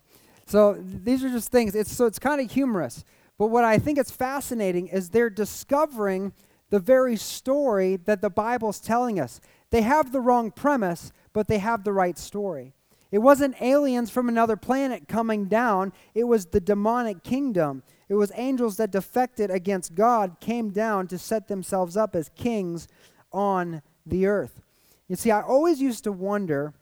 So 0.47 0.77
these 0.79 1.25
are 1.25 1.31
just 1.31 1.51
things. 1.51 1.75
It's 1.75 1.93
so 1.93 2.07
it's 2.07 2.19
kind 2.19 2.41
of 2.41 2.51
humorous. 2.51 3.05
But 3.40 3.46
what 3.46 3.64
I 3.64 3.79
think 3.79 3.96
is 3.96 4.11
fascinating 4.11 4.88
is 4.88 5.09
they're 5.09 5.31
discovering 5.31 6.35
the 6.68 6.79
very 6.79 7.16
story 7.16 7.96
that 7.96 8.20
the 8.20 8.29
Bible's 8.29 8.79
telling 8.79 9.18
us. 9.18 9.40
They 9.70 9.81
have 9.81 10.12
the 10.12 10.20
wrong 10.20 10.50
premise, 10.50 11.11
but 11.33 11.48
they 11.48 11.57
have 11.57 11.83
the 11.83 11.92
right 11.94 12.18
story. 12.18 12.74
It 13.11 13.20
wasn't 13.20 13.62
aliens 13.62 14.11
from 14.11 14.29
another 14.29 14.57
planet 14.57 15.09
coming 15.09 15.46
down, 15.46 15.94
it 16.12 16.24
was 16.24 16.44
the 16.44 16.61
demonic 16.61 17.22
kingdom. 17.22 17.83
It 18.11 18.14
was 18.16 18.31
angels 18.35 18.76
that 18.76 18.90
defected 18.90 19.50
against 19.50 19.94
God, 19.94 20.37
came 20.40 20.68
down 20.68 21.07
to 21.07 21.16
set 21.16 21.48
themselves 21.48 21.96
up 21.96 22.14
as 22.14 22.29
kings 22.37 22.88
on 23.33 23.81
the 24.05 24.26
earth. 24.26 24.61
You 25.09 25.16
see, 25.16 25.31
I 25.31 25.40
always 25.40 25.81
used 25.81 26.05
to 26.05 26.12
wonder 26.12 26.74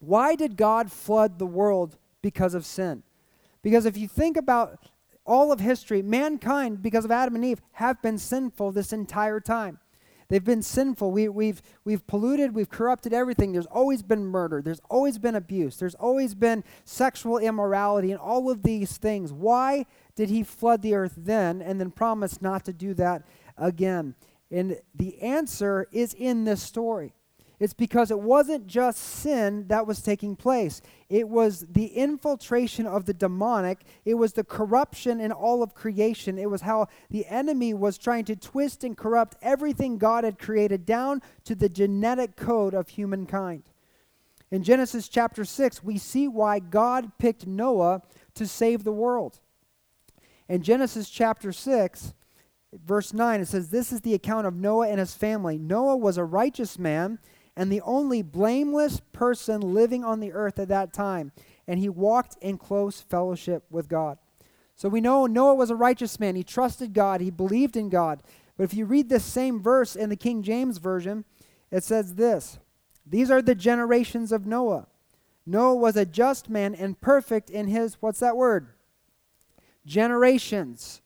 why 0.00 0.34
did 0.34 0.58
God 0.58 0.92
flood 0.92 1.38
the 1.38 1.46
world 1.46 1.96
because 2.20 2.52
of 2.52 2.66
sin? 2.66 3.04
Because 3.62 3.86
if 3.86 3.96
you 3.96 4.06
think 4.06 4.36
about 4.36 4.78
all 5.28 5.52
of 5.52 5.60
history, 5.60 6.02
mankind, 6.02 6.82
because 6.82 7.04
of 7.04 7.10
Adam 7.12 7.36
and 7.36 7.44
Eve, 7.44 7.60
have 7.72 8.00
been 8.02 8.18
sinful 8.18 8.72
this 8.72 8.92
entire 8.92 9.38
time. 9.38 9.78
They've 10.28 10.44
been 10.44 10.62
sinful. 10.62 11.10
We, 11.10 11.28
we've, 11.28 11.62
we've 11.84 12.06
polluted, 12.06 12.54
we've 12.54 12.68
corrupted 12.68 13.14
everything. 13.14 13.52
There's 13.52 13.66
always 13.66 14.02
been 14.02 14.26
murder, 14.26 14.60
there's 14.60 14.80
always 14.90 15.18
been 15.18 15.34
abuse, 15.34 15.76
there's 15.76 15.94
always 15.94 16.34
been 16.34 16.64
sexual 16.84 17.38
immorality, 17.38 18.10
and 18.10 18.20
all 18.20 18.50
of 18.50 18.62
these 18.62 18.96
things. 18.96 19.32
Why 19.32 19.86
did 20.16 20.28
he 20.28 20.42
flood 20.42 20.82
the 20.82 20.94
earth 20.94 21.14
then 21.16 21.62
and 21.62 21.80
then 21.80 21.90
promise 21.90 22.42
not 22.42 22.64
to 22.64 22.72
do 22.72 22.94
that 22.94 23.22
again? 23.56 24.14
And 24.50 24.78
the 24.94 25.20
answer 25.20 25.86
is 25.92 26.14
in 26.14 26.44
this 26.44 26.62
story. 26.62 27.14
It's 27.60 27.74
because 27.74 28.12
it 28.12 28.20
wasn't 28.20 28.68
just 28.68 29.00
sin 29.00 29.66
that 29.66 29.86
was 29.86 30.00
taking 30.00 30.36
place. 30.36 30.80
It 31.08 31.28
was 31.28 31.66
the 31.68 31.86
infiltration 31.86 32.86
of 32.86 33.04
the 33.04 33.14
demonic. 33.14 33.80
It 34.04 34.14
was 34.14 34.34
the 34.34 34.44
corruption 34.44 35.20
in 35.20 35.32
all 35.32 35.62
of 35.62 35.74
creation. 35.74 36.38
It 36.38 36.50
was 36.50 36.62
how 36.62 36.86
the 37.10 37.26
enemy 37.26 37.74
was 37.74 37.98
trying 37.98 38.26
to 38.26 38.36
twist 38.36 38.84
and 38.84 38.96
corrupt 38.96 39.36
everything 39.42 39.98
God 39.98 40.22
had 40.22 40.38
created 40.38 40.86
down 40.86 41.20
to 41.44 41.56
the 41.56 41.68
genetic 41.68 42.36
code 42.36 42.74
of 42.74 42.90
humankind. 42.90 43.64
In 44.52 44.62
Genesis 44.62 45.08
chapter 45.08 45.44
6, 45.44 45.82
we 45.82 45.98
see 45.98 46.28
why 46.28 46.60
God 46.60 47.10
picked 47.18 47.46
Noah 47.46 48.02
to 48.34 48.46
save 48.46 48.84
the 48.84 48.92
world. 48.92 49.40
In 50.48 50.62
Genesis 50.62 51.10
chapter 51.10 51.52
6, 51.52 52.14
verse 52.72 53.12
9, 53.12 53.40
it 53.40 53.48
says, 53.48 53.68
This 53.68 53.92
is 53.92 54.00
the 54.02 54.14
account 54.14 54.46
of 54.46 54.54
Noah 54.54 54.88
and 54.88 55.00
his 55.00 55.14
family. 55.14 55.58
Noah 55.58 55.96
was 55.96 56.16
a 56.16 56.24
righteous 56.24 56.78
man 56.78 57.18
and 57.58 57.72
the 57.72 57.80
only 57.80 58.22
blameless 58.22 59.00
person 59.12 59.60
living 59.60 60.04
on 60.04 60.20
the 60.20 60.32
earth 60.32 60.60
at 60.60 60.68
that 60.68 60.92
time. 60.92 61.32
And 61.66 61.80
he 61.80 61.88
walked 61.88 62.36
in 62.40 62.56
close 62.56 63.00
fellowship 63.00 63.64
with 63.68 63.88
God. 63.88 64.16
So 64.76 64.88
we 64.88 65.00
know 65.00 65.26
Noah 65.26 65.56
was 65.56 65.68
a 65.68 65.74
righteous 65.74 66.20
man. 66.20 66.36
He 66.36 66.44
trusted 66.44 66.94
God, 66.94 67.20
he 67.20 67.30
believed 67.30 67.76
in 67.76 67.88
God. 67.88 68.22
But 68.56 68.62
if 68.62 68.74
you 68.74 68.86
read 68.86 69.08
this 69.08 69.24
same 69.24 69.60
verse 69.60 69.96
in 69.96 70.08
the 70.08 70.14
King 70.14 70.44
James 70.44 70.78
Version, 70.78 71.24
it 71.72 71.82
says 71.82 72.14
this 72.14 72.60
These 73.04 73.28
are 73.28 73.42
the 73.42 73.56
generations 73.56 74.30
of 74.30 74.46
Noah. 74.46 74.86
Noah 75.44 75.74
was 75.74 75.96
a 75.96 76.06
just 76.06 76.48
man 76.48 76.76
and 76.76 77.00
perfect 77.00 77.50
in 77.50 77.66
his, 77.66 77.96
what's 78.00 78.20
that 78.20 78.36
word? 78.36 78.68
Generations. 79.84 81.00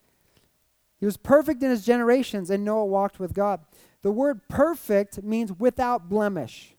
He 1.00 1.06
was 1.06 1.16
perfect 1.16 1.62
in 1.62 1.70
his 1.70 1.86
generations, 1.86 2.50
and 2.50 2.62
Noah 2.62 2.84
walked 2.84 3.18
with 3.18 3.32
God. 3.32 3.60
The 4.02 4.12
word 4.12 4.48
perfect 4.48 5.22
means 5.22 5.52
without 5.52 6.08
blemish. 6.08 6.74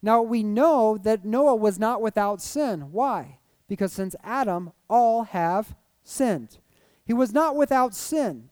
Now 0.00 0.22
we 0.22 0.42
know 0.42 0.98
that 0.98 1.24
Noah 1.24 1.56
was 1.56 1.78
not 1.78 2.00
without 2.00 2.40
sin. 2.40 2.92
Why? 2.92 3.38
Because 3.68 3.92
since 3.92 4.16
Adam, 4.22 4.72
all 4.88 5.24
have 5.24 5.74
sinned. 6.02 6.58
He 7.04 7.12
was 7.12 7.32
not 7.32 7.56
without 7.56 7.94
sin. 7.94 8.50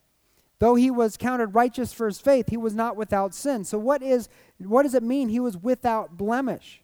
Though 0.59 0.75
he 0.75 0.91
was 0.91 1.17
counted 1.17 1.49
righteous 1.49 1.93
for 1.93 2.07
his 2.07 2.21
faith, 2.21 2.51
he 2.51 2.57
was 2.57 2.75
not 2.75 2.97
without 2.97 3.35
sin. 3.35 3.65
So 3.65 3.79
what 3.79 4.03
is 4.03 4.29
what 4.59 4.83
does 4.83 4.95
it 4.95 5.03
mean 5.03 5.29
he 5.29 5.41
was 5.41 5.57
without 5.57 6.17
blemish? 6.17 6.80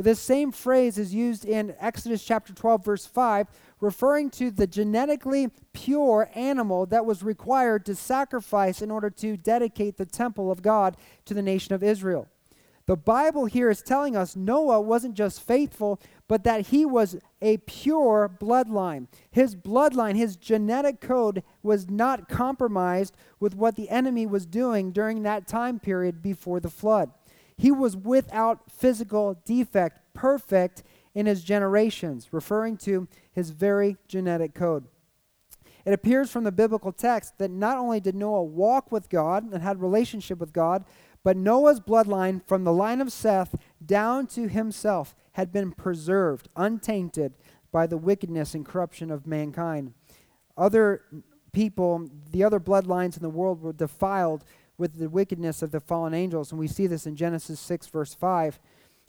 This 0.00 0.20
same 0.20 0.52
phrase 0.52 0.96
is 0.96 1.12
used 1.12 1.44
in 1.44 1.74
Exodus 1.80 2.22
chapter 2.22 2.52
12, 2.52 2.84
verse 2.84 3.04
5, 3.04 3.48
referring 3.80 4.30
to 4.30 4.52
the 4.52 4.68
genetically 4.68 5.50
pure 5.72 6.30
animal 6.36 6.86
that 6.86 7.04
was 7.04 7.24
required 7.24 7.84
to 7.86 7.96
sacrifice 7.96 8.80
in 8.80 8.92
order 8.92 9.10
to 9.10 9.36
dedicate 9.36 9.96
the 9.96 10.06
temple 10.06 10.52
of 10.52 10.62
God 10.62 10.96
to 11.24 11.34
the 11.34 11.42
nation 11.42 11.74
of 11.74 11.82
Israel. 11.82 12.28
The 12.86 12.96
Bible 12.96 13.46
here 13.46 13.68
is 13.70 13.82
telling 13.82 14.16
us 14.16 14.36
Noah 14.36 14.80
wasn't 14.80 15.14
just 15.14 15.42
faithful, 15.42 16.00
but 16.28 16.44
that 16.44 16.68
he 16.68 16.86
was 16.86 17.16
a 17.42 17.58
pure 17.58 18.30
bloodline. 18.40 19.08
His 19.30 19.56
bloodline, 19.56 20.16
his 20.16 20.36
genetic 20.36 21.00
code, 21.00 21.42
was 21.62 21.90
not 21.90 22.28
compromised 22.28 23.16
with 23.40 23.54
what 23.54 23.74
the 23.74 23.90
enemy 23.90 24.26
was 24.26 24.46
doing 24.46 24.92
during 24.92 25.22
that 25.24 25.48
time 25.48 25.80
period 25.80 26.22
before 26.22 26.60
the 26.60 26.70
flood. 26.70 27.10
He 27.58 27.72
was 27.72 27.96
without 27.96 28.70
physical 28.70 29.42
defect, 29.44 30.00
perfect 30.14 30.84
in 31.14 31.26
his 31.26 31.42
generations, 31.42 32.28
referring 32.32 32.76
to 32.78 33.08
his 33.32 33.50
very 33.50 33.96
genetic 34.06 34.54
code. 34.54 34.86
It 35.84 35.92
appears 35.92 36.30
from 36.30 36.44
the 36.44 36.52
biblical 36.52 36.92
text 36.92 37.38
that 37.38 37.50
not 37.50 37.76
only 37.76 37.98
did 37.98 38.14
Noah 38.14 38.44
walk 38.44 38.92
with 38.92 39.08
God 39.08 39.50
and 39.52 39.62
had 39.62 39.82
relationship 39.82 40.38
with 40.38 40.52
God, 40.52 40.84
but 41.24 41.36
Noah's 41.36 41.80
bloodline 41.80 42.46
from 42.46 42.62
the 42.62 42.72
line 42.72 43.00
of 43.00 43.12
Seth 43.12 43.56
down 43.84 44.26
to 44.28 44.48
himself 44.48 45.16
had 45.32 45.50
been 45.52 45.72
preserved, 45.72 46.48
untainted 46.54 47.34
by 47.72 47.86
the 47.86 47.98
wickedness 47.98 48.54
and 48.54 48.64
corruption 48.64 49.10
of 49.10 49.26
mankind. 49.26 49.94
Other 50.56 51.02
people, 51.52 52.08
the 52.30 52.44
other 52.44 52.60
bloodlines 52.60 53.16
in 53.16 53.22
the 53.22 53.28
world 53.28 53.62
were 53.62 53.72
defiled 53.72 54.44
with 54.78 54.98
the 54.98 55.10
wickedness 55.10 55.60
of 55.60 55.72
the 55.72 55.80
fallen 55.80 56.14
angels. 56.14 56.50
And 56.50 56.58
we 56.58 56.68
see 56.68 56.86
this 56.86 57.06
in 57.06 57.16
Genesis 57.16 57.60
6, 57.60 57.88
verse 57.88 58.14
5. 58.14 58.58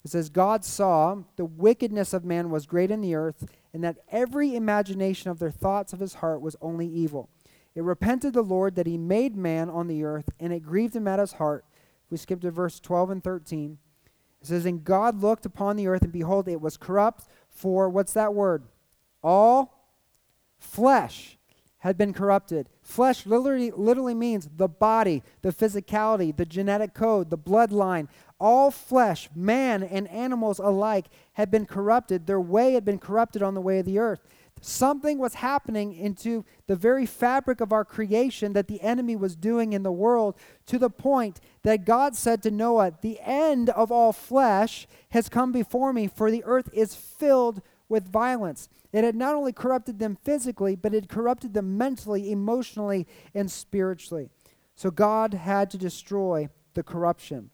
It 0.03 0.12
says, 0.12 0.29
God 0.29 0.65
saw 0.65 1.17
the 1.36 1.45
wickedness 1.45 2.13
of 2.13 2.25
man 2.25 2.49
was 2.49 2.65
great 2.65 2.89
in 2.89 3.01
the 3.01 3.15
earth, 3.15 3.45
and 3.73 3.84
that 3.84 3.97
every 4.12 4.55
imagination 4.55 5.29
of 5.29 5.39
their 5.39 5.51
thoughts 5.51 5.93
of 5.93 5.99
his 5.99 6.15
heart 6.15 6.41
was 6.41 6.55
only 6.62 6.88
evil. 6.88 7.29
It 7.75 7.84
repented 7.84 8.34
the 8.34 8.41
Lord 8.41 8.75
that 8.75 8.88
he 8.88 8.97
made 8.97 9.36
man 9.36 9.69
on 9.69 9.88
the 9.88 10.03
earth, 10.03 10.29
and 10.39 10.51
it 10.51 10.63
grieved 10.63 10.95
him 10.95 11.08
at 11.08 11.19
his 11.19 11.34
heart. 11.34 11.65
We 12.10 12.17
skip 12.17 12.41
to 12.41 12.51
verse 12.51 12.79
12 12.79 13.12
and 13.12 13.23
13. 13.23 13.77
It 14.41 14.47
says, 14.47 14.65
And 14.65 14.84
God 14.84 15.21
looked 15.21 15.45
upon 15.45 15.75
the 15.75 15.88
earth, 15.88 16.01
and 16.01 16.12
behold, 16.12 16.47
it 16.47 16.62
was 16.62 16.77
corrupt, 16.77 17.25
for 17.49 17.89
what's 17.89 18.13
that 18.13 18.34
word? 18.34 18.63
All 19.21 19.86
flesh 20.58 21.38
had 21.79 21.97
been 21.97 22.13
corrupted. 22.13 22.69
Flesh 22.89 23.28
literally, 23.28 23.69
literally 23.69 24.15
means 24.15 24.49
the 24.58 24.67
body, 24.67 25.21
the 25.43 25.54
physicality, 25.54 26.36
the 26.36 26.43
genetic 26.43 26.95
code, 26.95 27.30
the 27.30 27.38
bloodline. 27.38 28.08
All 28.39 28.71
flesh, 28.71 29.30
man 29.36 29.84
and 29.84 30.08
animals 30.08 30.58
alike, 30.58 31.06
had 31.34 31.52
been 31.52 31.67
corrupted. 31.67 32.25
Their 32.25 32.41
way 32.41 32.73
had 32.73 32.84
been 32.84 32.97
corrupted 32.97 33.43
on 33.43 33.54
the 33.54 33.62
way 33.62 33.78
of 33.78 33.86
the 33.86 33.99
earth. 33.99 34.21
Something 34.60 35.19
was 35.19 35.36
happening 35.36 35.93
into 35.93 36.43
the 36.65 36.75
very 36.75 37.06
fabric 37.06 37.62
of 37.62 37.71
our 37.71 37.86
creation 37.86 38.54
that 38.54 38.67
the 38.67 38.82
enemy 38.82 39.15
was 39.15 39.36
doing 39.36 39.73
in 39.73 39.84
the 39.84 39.91
world 39.91 40.36
to 40.65 40.80
the 40.80 40.89
point 40.89 41.39
that 41.62 41.86
God 41.86 42.15
said 42.15 42.41
to 42.41 42.49
Noah, 42.49 42.93
The 42.99 43.19
end 43.21 43.69
of 43.69 43.91
all 43.91 44.13
flesh 44.13 44.88
has 45.12 45.30
come 45.30 45.52
before 45.52 45.93
me, 45.93 46.08
for 46.08 46.32
the 46.32 46.43
earth 46.43 46.71
is 46.73 46.95
filled 46.95 47.62
with 47.88 48.12
violence. 48.12 48.67
It 48.91 49.04
had 49.04 49.15
not 49.15 49.36
only 49.36 49.54
corrupted 49.54 49.99
them 49.99 50.17
physically, 50.23 50.75
but 50.75 50.93
it 50.93 51.10
corrupted 51.10 51.54
them 51.54 51.78
mentally, 51.78 52.32
emotionally, 52.32 53.08
and 53.36 53.52
spiritually. 53.52 54.30
So 54.75 54.89
God 54.89 55.34
had 55.34 55.69
to 55.71 55.78
destroy 55.78 56.49
the 56.73 56.84
corruption. 56.84 57.52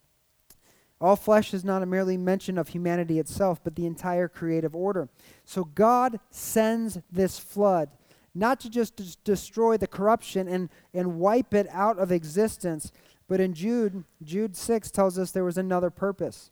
All 1.01 1.15
flesh 1.15 1.53
is 1.53 1.65
not 1.65 1.83
a 1.83 1.85
merely 1.85 2.17
mention 2.17 2.57
of 2.57 2.69
humanity 2.69 3.19
itself, 3.19 3.61
but 3.63 3.75
the 3.75 3.85
entire 3.85 4.27
creative 4.27 4.75
order. 4.75 5.09
So 5.43 5.65
God 5.65 6.19
sends 6.29 6.99
this 7.11 7.37
flood, 7.37 7.89
not 8.33 8.61
to 8.61 8.69
just 8.69 8.95
des- 8.95 9.17
destroy 9.23 9.75
the 9.75 9.87
corruption 9.87 10.47
and, 10.47 10.69
and 10.93 11.19
wipe 11.19 11.53
it 11.53 11.67
out 11.69 11.99
of 11.99 12.11
existence, 12.11 12.93
but 13.27 13.41
in 13.41 13.53
Jude, 13.53 14.05
Jude 14.23 14.55
6 14.55 14.91
tells 14.91 15.19
us 15.19 15.31
there 15.31 15.43
was 15.43 15.57
another 15.57 15.89
purpose. 15.89 16.51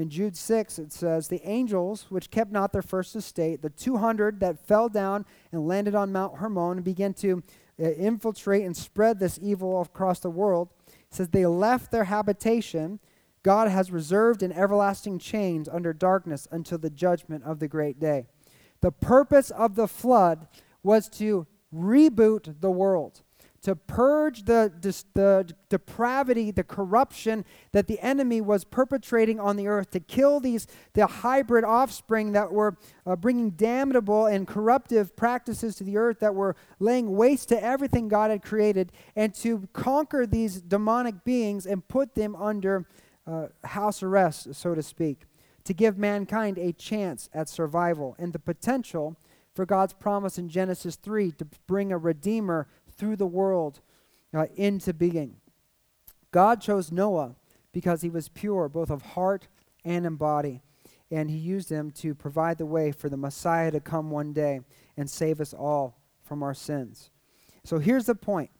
In 0.00 0.08
Jude 0.08 0.34
6, 0.34 0.78
it 0.78 0.94
says, 0.94 1.28
The 1.28 1.46
angels, 1.46 2.06
which 2.08 2.30
kept 2.30 2.50
not 2.50 2.72
their 2.72 2.80
first 2.80 3.14
estate, 3.14 3.60
the 3.60 3.68
200 3.68 4.40
that 4.40 4.66
fell 4.66 4.88
down 4.88 5.26
and 5.52 5.68
landed 5.68 5.94
on 5.94 6.10
Mount 6.10 6.38
Hermon 6.38 6.78
and 6.78 6.84
began 6.84 7.12
to 7.14 7.42
uh, 7.78 7.84
infiltrate 7.84 8.64
and 8.64 8.74
spread 8.74 9.18
this 9.18 9.38
evil 9.42 9.78
across 9.82 10.18
the 10.20 10.30
world, 10.30 10.70
says 11.10 11.28
they 11.28 11.44
left 11.44 11.90
their 11.90 12.04
habitation. 12.04 12.98
God 13.42 13.68
has 13.68 13.90
reserved 13.90 14.42
in 14.42 14.52
everlasting 14.52 15.18
chains 15.18 15.68
under 15.68 15.92
darkness 15.92 16.48
until 16.50 16.78
the 16.78 16.88
judgment 16.88 17.44
of 17.44 17.58
the 17.58 17.68
great 17.68 18.00
day. 18.00 18.24
The 18.80 18.92
purpose 18.92 19.50
of 19.50 19.74
the 19.74 19.88
flood 19.88 20.48
was 20.82 21.10
to 21.10 21.46
reboot 21.74 22.62
the 22.62 22.70
world 22.70 23.20
to 23.62 23.76
purge 23.76 24.44
the, 24.44 24.72
the 25.14 25.54
depravity, 25.68 26.50
the 26.50 26.64
corruption 26.64 27.44
that 27.72 27.86
the 27.86 28.00
enemy 28.00 28.40
was 28.40 28.64
perpetrating 28.64 29.38
on 29.38 29.56
the 29.56 29.66
earth, 29.66 29.90
to 29.90 30.00
kill 30.00 30.40
these 30.40 30.66
the 30.94 31.06
hybrid 31.06 31.64
offspring 31.64 32.32
that 32.32 32.50
were 32.50 32.76
uh, 33.04 33.14
bringing 33.16 33.50
damnable 33.50 34.26
and 34.26 34.48
corruptive 34.48 35.14
practices 35.14 35.76
to 35.76 35.84
the 35.84 35.98
earth, 35.98 36.20
that 36.20 36.34
were 36.34 36.56
laying 36.78 37.16
waste 37.16 37.50
to 37.50 37.62
everything 37.62 38.08
God 38.08 38.30
had 38.30 38.42
created, 38.42 38.92
and 39.14 39.34
to 39.36 39.68
conquer 39.74 40.26
these 40.26 40.62
demonic 40.62 41.22
beings 41.22 41.66
and 41.66 41.86
put 41.86 42.14
them 42.14 42.34
under 42.36 42.86
uh, 43.26 43.48
house 43.64 44.02
arrest, 44.02 44.54
so 44.54 44.74
to 44.74 44.82
speak, 44.82 45.26
to 45.64 45.74
give 45.74 45.98
mankind 45.98 46.56
a 46.56 46.72
chance 46.72 47.28
at 47.34 47.48
survival 47.48 48.16
and 48.18 48.32
the 48.32 48.38
potential 48.38 49.16
for 49.54 49.66
God's 49.66 49.92
promise 49.92 50.38
in 50.38 50.48
Genesis 50.48 50.96
3 50.96 51.32
to 51.32 51.46
bring 51.66 51.92
a 51.92 51.98
redeemer 51.98 52.68
through 53.00 53.16
the 53.16 53.26
world 53.26 53.80
uh, 54.34 54.46
into 54.54 54.92
being. 54.92 55.36
God 56.30 56.60
chose 56.60 56.92
Noah 56.92 57.34
because 57.72 58.02
he 58.02 58.10
was 58.10 58.28
pure, 58.28 58.68
both 58.68 58.90
of 58.90 59.02
heart 59.02 59.48
and 59.84 60.04
in 60.04 60.16
body, 60.16 60.60
and 61.10 61.30
he 61.30 61.38
used 61.38 61.70
him 61.70 61.90
to 61.92 62.14
provide 62.14 62.58
the 62.58 62.66
way 62.66 62.92
for 62.92 63.08
the 63.08 63.16
Messiah 63.16 63.70
to 63.70 63.80
come 63.80 64.10
one 64.10 64.34
day 64.34 64.60
and 64.98 65.08
save 65.08 65.40
us 65.40 65.54
all 65.54 65.98
from 66.22 66.42
our 66.42 66.54
sins. 66.54 67.10
So 67.64 67.78
here's 67.78 68.04
the 68.04 68.14
point. 68.14 68.50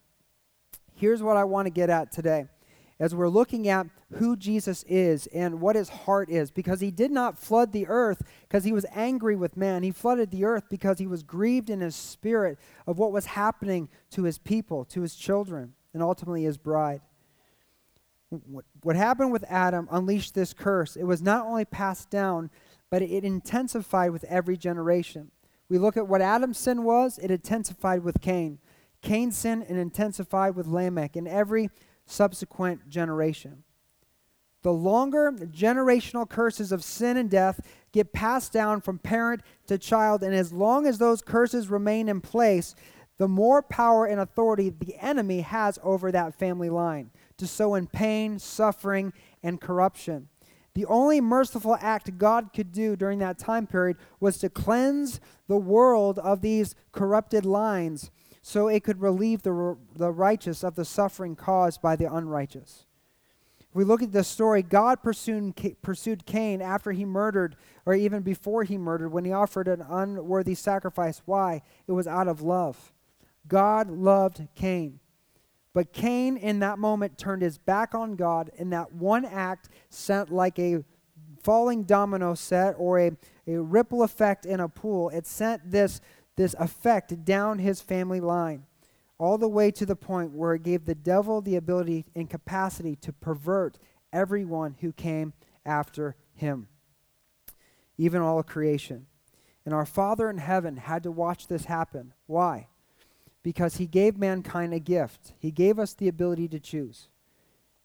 Here's 0.94 1.22
what 1.22 1.36
I 1.36 1.44
want 1.44 1.66
to 1.66 1.70
get 1.70 1.90
at 1.90 2.10
today 2.10 2.46
as 3.00 3.14
we're 3.14 3.30
looking 3.30 3.66
at 3.66 3.86
who 4.16 4.36
Jesus 4.36 4.84
is 4.86 5.26
and 5.28 5.60
what 5.60 5.74
his 5.74 5.88
heart 5.88 6.30
is, 6.30 6.50
because 6.50 6.80
he 6.80 6.90
did 6.90 7.10
not 7.10 7.38
flood 7.38 7.72
the 7.72 7.86
earth 7.88 8.22
because 8.42 8.62
he 8.62 8.72
was 8.72 8.84
angry 8.94 9.34
with 9.34 9.56
man. 9.56 9.82
He 9.82 9.90
flooded 9.90 10.30
the 10.30 10.44
earth 10.44 10.64
because 10.68 10.98
he 10.98 11.06
was 11.06 11.22
grieved 11.22 11.70
in 11.70 11.80
his 11.80 11.96
spirit 11.96 12.58
of 12.86 12.98
what 12.98 13.10
was 13.10 13.26
happening 13.26 13.88
to 14.10 14.24
his 14.24 14.36
people, 14.36 14.84
to 14.84 15.00
his 15.00 15.16
children, 15.16 15.72
and 15.94 16.02
ultimately 16.02 16.44
his 16.44 16.58
bride. 16.58 17.00
What 18.82 18.96
happened 18.96 19.32
with 19.32 19.44
Adam 19.48 19.88
unleashed 19.90 20.34
this 20.34 20.52
curse. 20.52 20.94
It 20.94 21.04
was 21.04 21.22
not 21.22 21.46
only 21.46 21.64
passed 21.64 22.10
down, 22.10 22.50
but 22.90 23.02
it 23.02 23.24
intensified 23.24 24.10
with 24.10 24.24
every 24.24 24.56
generation. 24.56 25.30
We 25.68 25.78
look 25.78 25.96
at 25.96 26.06
what 26.06 26.20
Adam's 26.20 26.58
sin 26.58 26.84
was, 26.84 27.18
it 27.18 27.30
intensified 27.30 28.04
with 28.04 28.20
Cain. 28.20 28.58
Cain's 29.02 29.38
sin 29.38 29.64
and 29.66 29.78
intensified 29.78 30.54
with 30.54 30.66
Lamech. 30.66 31.16
And 31.16 31.26
every 31.26 31.70
subsequent 32.10 32.88
generation. 32.88 33.62
The 34.62 34.72
longer 34.72 35.32
generational 35.32 36.28
curses 36.28 36.70
of 36.70 36.84
sin 36.84 37.16
and 37.16 37.30
death 37.30 37.60
get 37.92 38.12
passed 38.12 38.52
down 38.52 38.82
from 38.82 38.98
parent 38.98 39.42
to 39.68 39.78
child, 39.78 40.22
and 40.22 40.34
as 40.34 40.52
long 40.52 40.86
as 40.86 40.98
those 40.98 41.22
curses 41.22 41.68
remain 41.68 42.08
in 42.08 42.20
place, 42.20 42.74
the 43.16 43.28
more 43.28 43.62
power 43.62 44.06
and 44.06 44.20
authority 44.20 44.70
the 44.70 44.96
enemy 45.00 45.40
has 45.40 45.78
over 45.82 46.12
that 46.12 46.34
family 46.34 46.70
line 46.70 47.10
to 47.38 47.46
sow 47.46 47.74
in 47.74 47.86
pain, 47.86 48.38
suffering, 48.38 49.12
and 49.42 49.60
corruption. 49.60 50.28
The 50.74 50.86
only 50.86 51.20
merciful 51.20 51.76
act 51.80 52.16
God 52.18 52.50
could 52.54 52.70
do 52.70 52.96
during 52.96 53.18
that 53.18 53.38
time 53.38 53.66
period 53.66 53.96
was 54.20 54.38
to 54.38 54.48
cleanse 54.48 55.20
the 55.48 55.56
world 55.56 56.18
of 56.18 56.42
these 56.42 56.74
corrupted 56.92 57.44
lines 57.44 58.10
so 58.42 58.68
it 58.68 58.84
could 58.84 59.00
relieve 59.00 59.42
the, 59.42 59.76
the 59.94 60.10
righteous 60.10 60.64
of 60.64 60.74
the 60.74 60.84
suffering 60.84 61.36
caused 61.36 61.82
by 61.82 61.96
the 61.96 62.12
unrighteous. 62.12 62.86
If 63.60 63.76
we 63.76 63.84
look 63.84 64.02
at 64.02 64.12
the 64.12 64.24
story, 64.24 64.62
God 64.62 65.02
pursued, 65.02 65.54
pursued 65.80 66.26
Cain 66.26 66.60
after 66.60 66.90
he 66.90 67.04
murdered, 67.04 67.54
or 67.86 67.94
even 67.94 68.22
before 68.22 68.64
he 68.64 68.76
murdered, 68.76 69.12
when 69.12 69.24
he 69.24 69.32
offered 69.32 69.68
an 69.68 69.84
unworthy 69.88 70.56
sacrifice. 70.56 71.22
Why? 71.24 71.62
It 71.86 71.92
was 71.92 72.08
out 72.08 72.26
of 72.26 72.42
love. 72.42 72.92
God 73.46 73.88
loved 73.88 74.48
Cain. 74.56 74.98
But 75.72 75.92
Cain, 75.92 76.36
in 76.36 76.58
that 76.60 76.80
moment, 76.80 77.16
turned 77.16 77.42
his 77.42 77.58
back 77.58 77.94
on 77.94 78.16
God, 78.16 78.50
and 78.58 78.72
that 78.72 78.92
one 78.92 79.24
act 79.24 79.68
sent 79.88 80.32
like 80.32 80.58
a 80.58 80.82
falling 81.42 81.84
domino 81.84 82.34
set 82.34 82.74
or 82.76 82.98
a, 82.98 83.12
a 83.46 83.56
ripple 83.56 84.02
effect 84.02 84.46
in 84.46 84.58
a 84.58 84.68
pool. 84.68 85.10
It 85.10 85.26
sent 85.26 85.70
this 85.70 86.00
this 86.40 86.54
effect 86.58 87.22
down 87.26 87.58
his 87.58 87.82
family 87.82 88.18
line, 88.18 88.64
all 89.18 89.36
the 89.36 89.46
way 89.46 89.70
to 89.70 89.84
the 89.84 89.94
point 89.94 90.32
where 90.32 90.54
it 90.54 90.62
gave 90.62 90.86
the 90.86 90.94
devil 90.94 91.42
the 91.42 91.54
ability 91.54 92.06
and 92.16 92.30
capacity 92.30 92.96
to 92.96 93.12
pervert 93.12 93.78
everyone 94.10 94.74
who 94.80 94.90
came 94.90 95.34
after 95.66 96.16
him, 96.32 96.66
even 97.98 98.22
all 98.22 98.38
of 98.38 98.46
creation. 98.46 99.04
And 99.66 99.74
our 99.74 99.84
Father 99.84 100.30
in 100.30 100.38
heaven 100.38 100.78
had 100.78 101.02
to 101.02 101.10
watch 101.10 101.46
this 101.46 101.66
happen. 101.66 102.14
Why? 102.26 102.68
Because 103.42 103.76
he 103.76 103.86
gave 103.86 104.16
mankind 104.16 104.72
a 104.72 104.80
gift. 104.80 105.34
He 105.38 105.50
gave 105.50 105.78
us 105.78 105.92
the 105.92 106.08
ability 106.08 106.48
to 106.48 106.58
choose. 106.58 107.08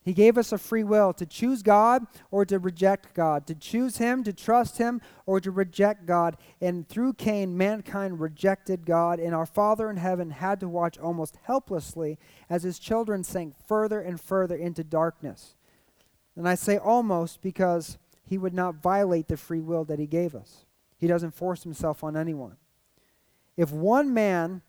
He 0.06 0.14
gave 0.14 0.38
us 0.38 0.52
a 0.52 0.60
free 0.60 0.84
will 0.84 1.14
to 1.14 1.26
choose 1.26 1.64
God 1.64 2.06
or 2.30 2.46
to 2.46 2.60
reject 2.60 3.16
God, 3.16 3.48
to 3.48 3.56
choose 3.56 3.98
Him, 3.98 4.24
to 4.24 4.32
trust 4.32 4.78
Him, 4.78 5.02
or 5.26 5.42
to 5.42 5.50
reject 5.50 6.06
God. 6.06 6.38
And 6.62 6.88
through 6.88 7.14
Cain, 7.14 7.58
mankind 7.58 8.20
rejected 8.20 8.86
God, 8.86 9.20
and 9.20 9.34
our 9.34 9.48
Father 9.48 9.90
in 9.90 9.98
heaven 9.98 10.30
had 10.30 10.60
to 10.60 10.70
watch 10.70 11.00
almost 11.00 11.40
helplessly 11.46 12.20
as 12.52 12.62
His 12.62 12.78
children 12.78 13.24
sank 13.24 13.56
further 13.68 14.00
and 14.00 14.22
further 14.22 14.56
into 14.56 14.84
darkness. 14.84 15.56
And 16.36 16.48
I 16.48 16.54
say 16.54 16.78
almost 16.78 17.42
because 17.42 17.98
He 18.24 18.38
would 18.38 18.54
not 18.54 18.76
violate 18.76 19.28
the 19.28 19.38
free 19.38 19.62
will 19.62 19.86
that 19.86 19.98
He 19.98 20.06
gave 20.06 20.36
us, 20.36 20.66
He 21.00 21.08
doesn't 21.08 21.34
force 21.34 21.64
Himself 21.64 22.04
on 22.04 22.16
anyone. 22.16 22.58
If 23.58 23.72
one 23.72 24.14
man 24.14 24.62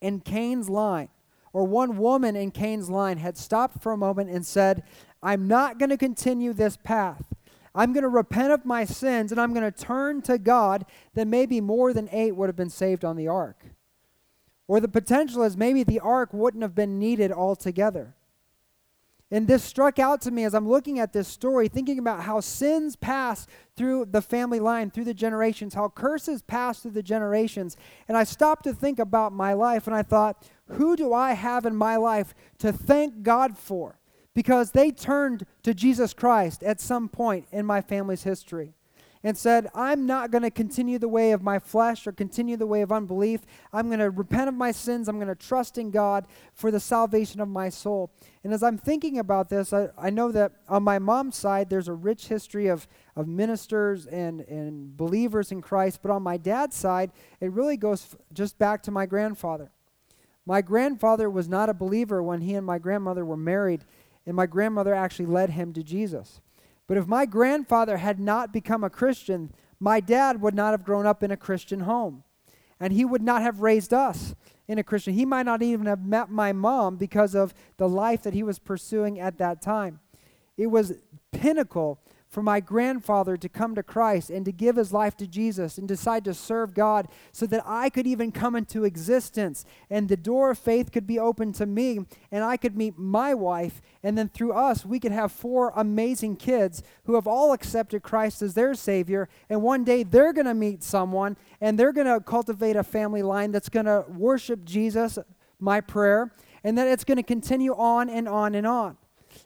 in 0.00 0.20
Cain's 0.20 0.70
line 0.70 1.10
or 1.56 1.64
one 1.64 1.96
woman 1.96 2.36
in 2.36 2.50
Cain's 2.50 2.90
line 2.90 3.16
had 3.16 3.38
stopped 3.38 3.82
for 3.82 3.90
a 3.90 3.96
moment 3.96 4.28
and 4.28 4.44
said, 4.44 4.82
I'm 5.22 5.48
not 5.48 5.78
going 5.78 5.88
to 5.88 5.96
continue 5.96 6.52
this 6.52 6.76
path. 6.76 7.32
I'm 7.74 7.94
going 7.94 8.02
to 8.02 8.10
repent 8.10 8.52
of 8.52 8.66
my 8.66 8.84
sins 8.84 9.32
and 9.32 9.40
I'm 9.40 9.54
going 9.54 9.64
to 9.64 9.84
turn 9.84 10.20
to 10.22 10.36
God, 10.36 10.84
then 11.14 11.30
maybe 11.30 11.62
more 11.62 11.94
than 11.94 12.10
eight 12.12 12.36
would 12.36 12.50
have 12.50 12.56
been 12.56 12.68
saved 12.68 13.06
on 13.06 13.16
the 13.16 13.28
ark. 13.28 13.64
Or 14.68 14.80
the 14.80 14.88
potential 14.88 15.44
is 15.44 15.56
maybe 15.56 15.82
the 15.82 16.00
ark 16.00 16.34
wouldn't 16.34 16.62
have 16.62 16.74
been 16.74 16.98
needed 16.98 17.32
altogether. 17.32 18.12
And 19.30 19.48
this 19.48 19.64
struck 19.64 19.98
out 19.98 20.20
to 20.22 20.30
me 20.30 20.44
as 20.44 20.54
I'm 20.54 20.68
looking 20.68 21.00
at 21.00 21.12
this 21.12 21.26
story, 21.26 21.66
thinking 21.66 21.98
about 21.98 22.22
how 22.22 22.38
sins 22.40 22.94
pass 22.94 23.48
through 23.76 24.06
the 24.06 24.22
family 24.22 24.60
line, 24.60 24.90
through 24.90 25.04
the 25.04 25.14
generations, 25.14 25.74
how 25.74 25.88
curses 25.88 26.42
pass 26.42 26.80
through 26.80 26.92
the 26.92 27.02
generations. 27.02 27.76
And 28.06 28.16
I 28.16 28.22
stopped 28.22 28.64
to 28.64 28.72
think 28.72 29.00
about 29.00 29.32
my 29.32 29.52
life 29.52 29.88
and 29.88 29.96
I 29.96 30.02
thought, 30.02 30.48
who 30.70 30.94
do 30.94 31.12
I 31.12 31.32
have 31.32 31.66
in 31.66 31.74
my 31.74 31.96
life 31.96 32.34
to 32.58 32.72
thank 32.72 33.24
God 33.24 33.58
for? 33.58 33.98
Because 34.32 34.70
they 34.70 34.92
turned 34.92 35.44
to 35.64 35.74
Jesus 35.74 36.12
Christ 36.12 36.62
at 36.62 36.80
some 36.80 37.08
point 37.08 37.46
in 37.50 37.66
my 37.66 37.80
family's 37.80 38.22
history 38.22 38.74
and 39.26 39.36
said, 39.36 39.66
I'm 39.74 40.06
not 40.06 40.30
going 40.30 40.44
to 40.44 40.52
continue 40.52 41.00
the 41.00 41.08
way 41.08 41.32
of 41.32 41.42
my 41.42 41.58
flesh 41.58 42.06
or 42.06 42.12
continue 42.12 42.56
the 42.56 42.64
way 42.64 42.82
of 42.82 42.92
unbelief. 42.92 43.40
I'm 43.72 43.88
going 43.88 43.98
to 43.98 44.10
repent 44.10 44.46
of 44.46 44.54
my 44.54 44.70
sins. 44.70 45.08
I'm 45.08 45.16
going 45.16 45.26
to 45.26 45.34
trust 45.34 45.78
in 45.78 45.90
God 45.90 46.26
for 46.54 46.70
the 46.70 46.78
salvation 46.78 47.40
of 47.40 47.48
my 47.48 47.68
soul. 47.68 48.12
And 48.44 48.54
as 48.54 48.62
I'm 48.62 48.78
thinking 48.78 49.18
about 49.18 49.48
this, 49.48 49.72
I, 49.72 49.88
I 49.98 50.10
know 50.10 50.30
that 50.30 50.52
on 50.68 50.84
my 50.84 51.00
mom's 51.00 51.34
side, 51.34 51.68
there's 51.68 51.88
a 51.88 51.92
rich 51.92 52.28
history 52.28 52.68
of, 52.68 52.86
of 53.16 53.26
ministers 53.26 54.06
and, 54.06 54.42
and 54.42 54.96
believers 54.96 55.50
in 55.50 55.60
Christ. 55.60 56.02
But 56.02 56.12
on 56.12 56.22
my 56.22 56.36
dad's 56.36 56.76
side, 56.76 57.10
it 57.40 57.50
really 57.50 57.76
goes 57.76 58.04
f- 58.04 58.20
just 58.32 58.60
back 58.60 58.80
to 58.84 58.92
my 58.92 59.06
grandfather. 59.06 59.72
My 60.46 60.62
grandfather 60.62 61.28
was 61.28 61.48
not 61.48 61.68
a 61.68 61.74
believer 61.74 62.22
when 62.22 62.42
he 62.42 62.54
and 62.54 62.64
my 62.64 62.78
grandmother 62.78 63.24
were 63.24 63.36
married, 63.36 63.86
and 64.24 64.36
my 64.36 64.46
grandmother 64.46 64.94
actually 64.94 65.26
led 65.26 65.50
him 65.50 65.72
to 65.72 65.82
Jesus. 65.82 66.40
But 66.86 66.96
if 66.96 67.06
my 67.06 67.26
grandfather 67.26 67.96
had 67.96 68.20
not 68.20 68.52
become 68.52 68.84
a 68.84 68.90
Christian, 68.90 69.52
my 69.80 70.00
dad 70.00 70.40
would 70.40 70.54
not 70.54 70.72
have 70.72 70.84
grown 70.84 71.06
up 71.06 71.22
in 71.22 71.30
a 71.30 71.36
Christian 71.36 71.80
home. 71.80 72.22
And 72.78 72.92
he 72.92 73.04
would 73.04 73.22
not 73.22 73.42
have 73.42 73.60
raised 73.60 73.92
us 73.92 74.34
in 74.68 74.78
a 74.78 74.84
Christian. 74.84 75.14
He 75.14 75.24
might 75.24 75.46
not 75.46 75.62
even 75.62 75.86
have 75.86 76.04
met 76.04 76.30
my 76.30 76.52
mom 76.52 76.96
because 76.96 77.34
of 77.34 77.54
the 77.76 77.88
life 77.88 78.22
that 78.22 78.34
he 78.34 78.42
was 78.42 78.58
pursuing 78.58 79.18
at 79.18 79.38
that 79.38 79.62
time. 79.62 80.00
It 80.56 80.68
was 80.68 80.94
pinnacle 81.32 82.00
for 82.28 82.42
my 82.42 82.60
grandfather 82.60 83.36
to 83.36 83.48
come 83.48 83.74
to 83.74 83.82
Christ 83.82 84.30
and 84.30 84.44
to 84.44 84.52
give 84.52 84.76
his 84.76 84.92
life 84.92 85.16
to 85.18 85.26
Jesus 85.26 85.78
and 85.78 85.86
decide 85.86 86.24
to 86.24 86.34
serve 86.34 86.74
God 86.74 87.08
so 87.32 87.46
that 87.46 87.62
I 87.64 87.88
could 87.88 88.06
even 88.06 88.32
come 88.32 88.56
into 88.56 88.84
existence 88.84 89.64
and 89.88 90.08
the 90.08 90.16
door 90.16 90.50
of 90.50 90.58
faith 90.58 90.92
could 90.92 91.06
be 91.06 91.18
open 91.18 91.52
to 91.54 91.66
me 91.66 92.00
and 92.32 92.44
I 92.44 92.56
could 92.56 92.76
meet 92.76 92.98
my 92.98 93.32
wife. 93.32 93.80
And 94.02 94.18
then 94.18 94.28
through 94.28 94.52
us, 94.52 94.84
we 94.84 95.00
could 95.00 95.12
have 95.12 95.32
four 95.32 95.72
amazing 95.76 96.36
kids 96.36 96.82
who 97.04 97.14
have 97.14 97.26
all 97.26 97.52
accepted 97.52 98.02
Christ 98.02 98.42
as 98.42 98.54
their 98.54 98.74
Savior. 98.74 99.28
And 99.48 99.62
one 99.62 99.84
day 99.84 100.02
they're 100.02 100.32
going 100.32 100.46
to 100.46 100.54
meet 100.54 100.82
someone 100.82 101.36
and 101.60 101.78
they're 101.78 101.92
going 101.92 102.06
to 102.06 102.20
cultivate 102.20 102.76
a 102.76 102.82
family 102.82 103.22
line 103.22 103.52
that's 103.52 103.68
going 103.68 103.86
to 103.86 104.04
worship 104.08 104.64
Jesus, 104.64 105.18
my 105.60 105.80
prayer, 105.80 106.32
and 106.64 106.76
that 106.76 106.88
it's 106.88 107.04
going 107.04 107.16
to 107.16 107.22
continue 107.22 107.74
on 107.74 108.10
and 108.10 108.28
on 108.28 108.54
and 108.54 108.66
on. 108.66 108.96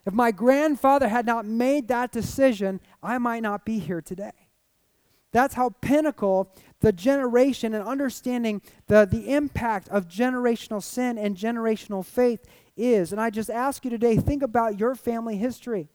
If 0.07 0.13
my 0.13 0.31
grandfather 0.31 1.09
had 1.09 1.27
not 1.27 1.47
made 1.47 1.89
that 1.89 2.13
decision, 2.13 2.81
I 3.03 3.19
might 3.19 3.43
not 3.43 3.65
be 3.65 3.79
here 3.79 4.01
today. 4.01 4.33
That's 5.33 5.55
how 5.55 5.71
pinnacle 5.81 6.53
the 6.81 6.93
generation 6.93 7.75
and 7.75 7.87
understanding 7.87 8.63
the, 8.89 9.07
the 9.11 9.33
impact 9.33 9.89
of 9.89 10.09
generational 10.09 10.83
sin 10.83 11.19
and 11.19 11.37
generational 11.37 12.05
faith 12.05 12.45
is. 12.77 13.13
And 13.13 13.21
I 13.21 13.31
just 13.31 13.51
ask 13.51 13.85
you 13.85 13.91
today 13.91 14.17
think 14.17 14.43
about 14.43 14.79
your 14.79 14.95
family 14.95 15.37
history. 15.37 15.89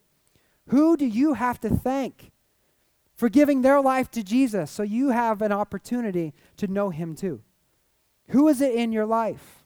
Who 0.68 0.96
do 0.96 1.06
you 1.06 1.34
have 1.34 1.60
to 1.62 1.70
thank 1.70 2.32
for 3.16 3.30
giving 3.30 3.62
their 3.62 3.82
life 3.82 4.10
to 4.12 4.24
Jesus 4.24 4.72
so 4.72 4.84
you 4.84 5.10
have 5.10 5.42
an 5.42 5.52
opportunity 5.52 6.34
to 6.58 6.68
know 6.68 6.90
him 6.90 7.16
too? 7.16 7.42
Who 8.30 8.48
is 8.48 8.62
it 8.62 8.74
in 8.74 8.92
your 8.92 9.06
life? 9.06 9.65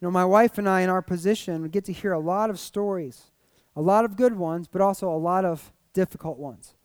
You 0.00 0.06
know, 0.06 0.12
my 0.12 0.24
wife 0.24 0.58
and 0.58 0.68
I, 0.68 0.82
in 0.82 0.90
our 0.90 1.02
position, 1.02 1.62
we 1.62 1.68
get 1.68 1.84
to 1.86 1.92
hear 1.92 2.12
a 2.12 2.20
lot 2.20 2.50
of 2.50 2.60
stories, 2.60 3.32
a 3.74 3.82
lot 3.82 4.04
of 4.04 4.16
good 4.16 4.36
ones, 4.36 4.68
but 4.68 4.80
also 4.80 5.08
a 5.08 5.18
lot 5.18 5.44
of 5.44 5.72
difficult 5.92 6.38
ones. 6.38 6.76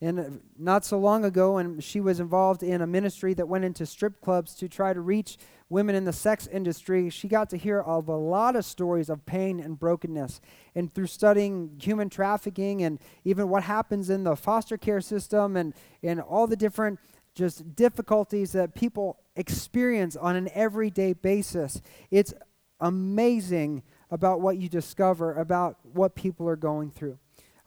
And 0.00 0.20
uh, 0.20 0.24
not 0.58 0.84
so 0.84 0.98
long 0.98 1.24
ago, 1.24 1.56
and 1.56 1.82
she 1.82 2.00
was 2.00 2.20
involved 2.20 2.62
in 2.62 2.82
a 2.82 2.86
ministry 2.86 3.34
that 3.34 3.48
went 3.48 3.64
into 3.64 3.84
strip 3.84 4.20
clubs 4.20 4.54
to 4.56 4.68
try 4.68 4.92
to 4.92 5.00
reach 5.00 5.38
women 5.68 5.96
in 5.96 6.04
the 6.04 6.12
sex 6.12 6.46
industry, 6.46 7.10
she 7.10 7.26
got 7.26 7.50
to 7.50 7.56
hear 7.56 7.80
of 7.80 8.08
a 8.08 8.16
lot 8.16 8.54
of 8.54 8.64
stories 8.64 9.08
of 9.08 9.26
pain 9.26 9.58
and 9.58 9.78
brokenness. 9.78 10.40
And 10.74 10.92
through 10.92 11.08
studying 11.08 11.78
human 11.82 12.08
trafficking 12.08 12.82
and 12.82 13.00
even 13.24 13.48
what 13.48 13.64
happens 13.64 14.10
in 14.10 14.22
the 14.22 14.36
foster 14.36 14.76
care 14.76 15.00
system 15.00 15.56
and, 15.56 15.74
and 16.02 16.20
all 16.20 16.46
the 16.46 16.56
different 16.56 17.00
just 17.34 17.74
difficulties 17.74 18.52
that 18.52 18.74
people 18.74 19.18
experience 19.36 20.16
on 20.16 20.36
an 20.36 20.48
everyday 20.54 21.12
basis. 21.12 21.80
It's 22.10 22.34
amazing 22.80 23.82
about 24.10 24.40
what 24.40 24.56
you 24.56 24.68
discover 24.68 25.34
about 25.34 25.78
what 25.82 26.14
people 26.14 26.48
are 26.48 26.56
going 26.56 26.90
through. 26.90 27.18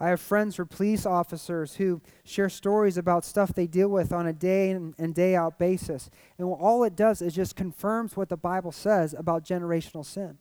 I 0.02 0.10
have 0.10 0.22
friends 0.22 0.56
who 0.56 0.64
are 0.64 0.66
police 0.66 1.06
officers 1.06 1.76
who 1.76 2.02
share 2.24 2.48
stories 2.48 2.98
about 2.98 3.26
stuff 3.26 3.54
they 3.54 3.68
deal 3.68 3.90
with 3.90 4.14
on 4.14 4.28
a 4.28 4.34
day 4.34 4.70
in 4.70 4.96
and 4.98 5.14
day 5.14 5.36
out 5.36 5.60
basis. 5.60 6.10
And 6.38 6.48
all 6.48 6.86
it 6.86 6.96
does 6.96 7.22
is 7.22 7.36
just 7.36 7.58
confirms 7.58 8.16
what 8.16 8.30
the 8.30 8.38
Bible 8.38 8.72
says 8.72 9.14
about 9.18 9.44
generational 9.44 10.06
sin. 10.06 10.38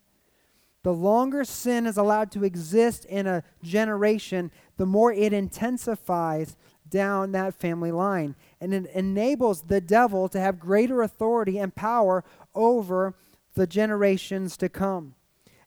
The 0.85 0.93
longer 0.93 1.43
sin 1.43 1.87
is 1.87 1.97
allowed 1.97 2.31
to 2.33 2.45
exist 2.45 3.05
in 3.07 3.27
a 3.27 3.43
generation, 3.63 4.53
the 4.77 4.87
more 4.87 5.13
it 5.13 5.33
intensifies 5.33 6.57
down 6.91 7.33
that 7.33 7.55
family 7.55 7.93
line. 7.93 8.35
And 8.61 8.73
it 8.75 8.87
enables 8.95 9.63
the 9.63 9.81
devil 9.81 10.29
to 10.29 10.41
have 10.41 10.59
greater 10.59 11.03
authority 11.03 11.59
and 11.59 11.75
power 11.75 12.25
over 12.55 13.15
the 13.55 13.67
generations 13.67 14.57
to 14.59 14.69
come. 14.69 15.15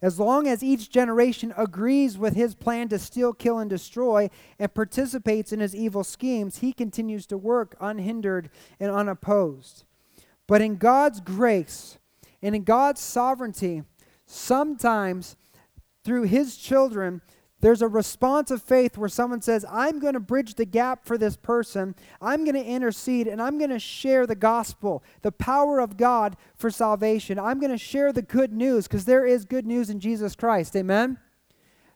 As 0.01 0.19
long 0.19 0.47
as 0.47 0.63
each 0.63 0.89
generation 0.89 1.53
agrees 1.55 2.17
with 2.17 2.35
his 2.35 2.55
plan 2.55 2.89
to 2.89 2.97
steal, 2.97 3.33
kill, 3.33 3.59
and 3.59 3.69
destroy 3.69 4.31
and 4.57 4.73
participates 4.73 5.53
in 5.53 5.59
his 5.59 5.75
evil 5.75 6.03
schemes, 6.03 6.57
he 6.57 6.73
continues 6.73 7.27
to 7.27 7.37
work 7.37 7.75
unhindered 7.79 8.49
and 8.79 8.91
unopposed. 8.91 9.83
But 10.47 10.61
in 10.61 10.77
God's 10.77 11.19
grace 11.19 11.99
and 12.41 12.55
in 12.55 12.63
God's 12.63 12.99
sovereignty, 12.99 13.83
sometimes 14.25 15.35
through 16.03 16.23
his 16.23 16.57
children, 16.57 17.21
there's 17.61 17.81
a 17.81 17.87
response 17.87 18.51
of 18.51 18.61
faith 18.61 18.97
where 18.97 19.09
someone 19.09 19.41
says, 19.41 19.65
I'm 19.69 19.99
going 19.99 20.15
to 20.15 20.19
bridge 20.19 20.55
the 20.55 20.65
gap 20.65 21.05
for 21.05 21.17
this 21.17 21.37
person. 21.37 21.95
I'm 22.19 22.43
going 22.43 22.55
to 22.55 22.63
intercede 22.63 23.27
and 23.27 23.41
I'm 23.41 23.57
going 23.57 23.69
to 23.69 23.79
share 23.79 24.27
the 24.27 24.35
gospel, 24.35 25.03
the 25.21 25.31
power 25.31 25.79
of 25.79 25.95
God 25.95 26.35
for 26.55 26.69
salvation. 26.69 27.39
I'm 27.39 27.59
going 27.59 27.71
to 27.71 27.77
share 27.77 28.11
the 28.11 28.23
good 28.23 28.51
news 28.51 28.87
because 28.87 29.05
there 29.05 29.25
is 29.25 29.45
good 29.45 29.65
news 29.65 29.89
in 29.89 29.99
Jesus 29.99 30.35
Christ. 30.35 30.75
Amen? 30.75 31.17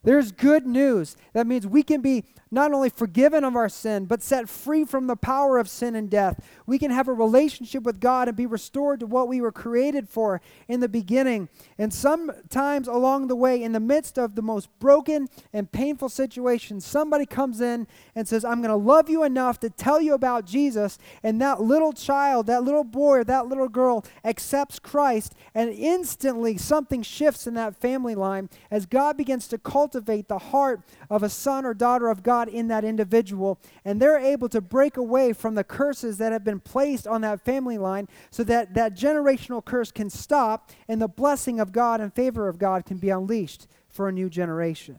There's 0.04 0.32
good 0.32 0.68
news. 0.68 1.18
That 1.34 1.48
means 1.48 1.66
we 1.66 1.82
can 1.82 2.02
be 2.02 2.26
not 2.56 2.72
only 2.72 2.90
forgiven 2.90 3.44
of 3.44 3.56
our 3.56 3.68
sin, 3.68 4.06
but 4.06 4.24
set 4.24 4.48
free 4.48 4.86
from 4.86 5.08
the 5.08 5.16
power 5.18 5.58
of 5.58 5.68
sin 5.68 5.94
and 5.94 6.10
death. 6.10 6.40
We 6.66 6.80
can 6.80 6.90
have 6.90 7.10
a 7.10 7.14
relationship 7.14 7.84
with 7.84 8.00
God 8.00 8.30
and 8.30 8.38
be 8.38 8.46
restored 8.46 9.02
to 9.02 9.06
what 9.06 9.28
we 9.28 9.42
were 9.42 9.52
created 9.52 10.08
for 10.08 10.42
in 10.70 10.80
the 10.80 10.88
beginning. 10.88 11.50
And 11.78 11.94
sometimes 11.94 12.88
along 12.88 13.28
the 13.28 13.36
way, 13.36 13.62
in 13.62 13.74
the 13.74 13.82
midst 13.82 14.18
of 14.18 14.36
the 14.36 14.42
most 14.42 14.70
broken 14.80 15.28
and 15.52 15.70
painful 15.70 16.08
situations, 16.08 16.86
somebody 16.86 17.26
comes 17.26 17.60
in 17.60 17.88
and 18.16 18.26
says, 18.26 18.46
I'm 18.46 18.62
going 18.62 18.70
to 18.70 18.76
love 18.76 19.10
you 19.10 19.24
enough 19.24 19.60
to 19.60 19.70
tell 19.70 20.00
you 20.00 20.14
about 20.14 20.46
Jesus. 20.46 20.98
And 21.22 21.42
that 21.42 21.62
little 21.62 21.92
child, 21.92 22.48
that 22.48 22.64
little 22.64 22.86
boy, 22.86 23.18
or 23.18 23.24
that 23.26 23.48
little 23.48 23.68
girl 23.68 24.06
accepts 24.24 24.80
Christ, 24.80 25.36
and 25.54 25.70
instantly 25.72 26.56
something 26.56 27.04
shifts 27.04 27.48
in 27.48 27.54
that 27.56 27.76
family 27.76 28.16
line 28.16 28.50
as 28.72 28.86
God 28.86 29.18
begins 29.18 29.50
to 29.50 29.58
cultivate 29.58 30.30
the 30.30 30.40
heart 30.40 30.80
of 31.10 31.22
a 31.22 31.30
son 31.30 31.66
or 31.66 31.74
daughter 31.74 32.08
of 32.08 32.24
God 32.24 32.45
God 32.46 32.54
in 32.54 32.68
that 32.68 32.84
individual, 32.84 33.60
and 33.84 34.02
they're 34.02 34.20
able 34.20 34.50
to 34.50 34.62
break 34.62 34.98
away 34.98 35.34
from 35.34 35.56
the 35.56 35.64
curses 35.64 36.18
that 36.18 36.32
have 36.32 36.44
been 36.44 36.60
placed 36.60 37.08
on 37.08 37.22
that 37.22 37.42
family 37.42 37.78
line 37.78 38.08
so 38.32 38.44
that 38.44 38.74
that 38.74 38.96
generational 38.96 39.64
curse 39.64 39.92
can 39.92 40.10
stop 40.10 40.72
and 40.88 41.02
the 41.02 41.08
blessing 41.08 41.60
of 41.60 41.72
God 41.72 42.02
and 42.02 42.14
favor 42.14 42.48
of 42.48 42.58
God 42.58 42.86
can 42.86 42.98
be 42.98 43.10
unleashed 43.10 43.68
for 43.88 44.08
a 44.08 44.12
new 44.12 44.30
generation. 44.30 44.98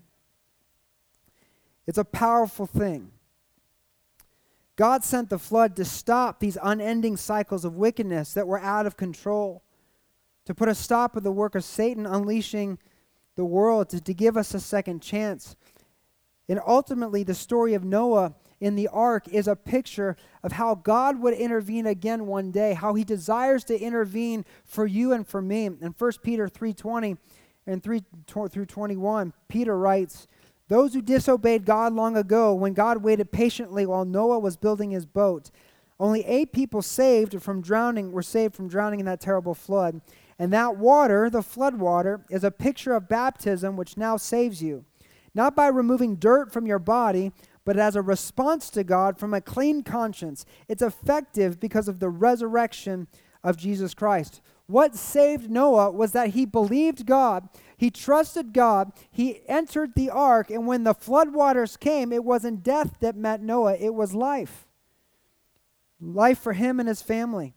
It's 1.86 1.98
a 1.98 2.04
powerful 2.04 2.66
thing. 2.66 3.12
God 4.74 5.04
sent 5.04 5.30
the 5.30 5.38
flood 5.38 5.74
to 5.76 5.84
stop 5.84 6.40
these 6.40 6.58
unending 6.62 7.16
cycles 7.16 7.64
of 7.64 7.76
wickedness 7.76 8.34
that 8.34 8.46
were 8.46 8.60
out 8.60 8.84
of 8.86 8.96
control, 8.96 9.62
to 10.44 10.54
put 10.54 10.68
a 10.68 10.74
stop 10.74 11.14
to 11.14 11.20
the 11.20 11.32
work 11.32 11.54
of 11.54 11.64
Satan 11.64 12.04
unleashing 12.04 12.78
the 13.36 13.44
world, 13.44 13.88
to, 13.90 14.00
to 14.00 14.12
give 14.12 14.36
us 14.36 14.52
a 14.52 14.60
second 14.60 15.00
chance. 15.00 15.56
And 16.48 16.60
ultimately, 16.66 17.22
the 17.22 17.34
story 17.34 17.74
of 17.74 17.84
Noah 17.84 18.34
in 18.60 18.76
the 18.76 18.88
ark 18.88 19.28
is 19.28 19.48
a 19.48 19.56
picture 19.56 20.16
of 20.42 20.52
how 20.52 20.74
God 20.74 21.20
would 21.20 21.34
intervene 21.34 21.86
again 21.86 22.26
one 22.26 22.50
day, 22.50 22.74
how 22.74 22.94
he 22.94 23.04
desires 23.04 23.64
to 23.64 23.78
intervene 23.78 24.44
for 24.64 24.86
you 24.86 25.12
and 25.12 25.26
for 25.26 25.42
me. 25.42 25.66
In 25.66 25.94
1 25.96 26.22
Peter 26.22 26.48
3:20 26.48 27.18
and 27.66 27.82
3 27.82 28.02
through 28.26 28.66
21, 28.66 29.32
Peter 29.48 29.76
writes, 29.76 30.26
"Those 30.68 30.94
who 30.94 31.02
disobeyed 31.02 31.66
God 31.66 31.92
long 31.92 32.16
ago, 32.16 32.54
when 32.54 32.74
God 32.74 33.02
waited 33.02 33.32
patiently 33.32 33.84
while 33.84 34.04
Noah 34.04 34.38
was 34.38 34.56
building 34.56 34.92
his 34.92 35.04
boat, 35.04 35.50
only 35.98 36.24
8 36.24 36.52
people 36.52 36.80
saved 36.80 37.42
from 37.42 37.60
drowning 37.60 38.12
were 38.12 38.22
saved 38.22 38.54
from 38.54 38.68
drowning 38.68 39.00
in 39.00 39.06
that 39.06 39.20
terrible 39.20 39.54
flood. 39.54 40.00
And 40.38 40.52
that 40.52 40.76
water, 40.76 41.28
the 41.28 41.42
flood 41.42 41.78
water, 41.80 42.24
is 42.30 42.44
a 42.44 42.50
picture 42.50 42.92
of 42.92 43.08
baptism 43.08 43.76
which 43.76 43.96
now 43.96 44.16
saves 44.16 44.62
you, 44.62 44.84
not 45.36 45.54
by 45.54 45.66
removing 45.66 46.16
dirt 46.16 46.50
from 46.50 46.66
your 46.66 46.78
body, 46.78 47.30
but 47.66 47.76
as 47.76 47.94
a 47.94 48.00
response 48.00 48.70
to 48.70 48.82
God 48.82 49.18
from 49.18 49.34
a 49.34 49.40
clean 49.42 49.82
conscience. 49.82 50.46
It's 50.66 50.80
effective 50.80 51.60
because 51.60 51.88
of 51.88 52.00
the 52.00 52.08
resurrection 52.08 53.06
of 53.44 53.58
Jesus 53.58 53.92
Christ. 53.92 54.40
What 54.66 54.96
saved 54.96 55.50
Noah 55.50 55.90
was 55.90 56.12
that 56.12 56.30
he 56.30 56.46
believed 56.46 57.04
God, 57.04 57.48
he 57.76 57.90
trusted 57.90 58.54
God, 58.54 58.92
he 59.10 59.40
entered 59.46 59.92
the 59.94 60.08
ark, 60.08 60.50
and 60.50 60.66
when 60.66 60.84
the 60.84 60.94
floodwaters 60.94 61.78
came, 61.78 62.12
it 62.12 62.24
wasn't 62.24 62.62
death 62.62 62.96
that 63.00 63.14
met 63.14 63.42
Noah, 63.42 63.76
it 63.76 63.94
was 63.94 64.14
life. 64.14 64.66
Life 66.00 66.38
for 66.38 66.54
him 66.54 66.80
and 66.80 66.88
his 66.88 67.02
family. 67.02 67.55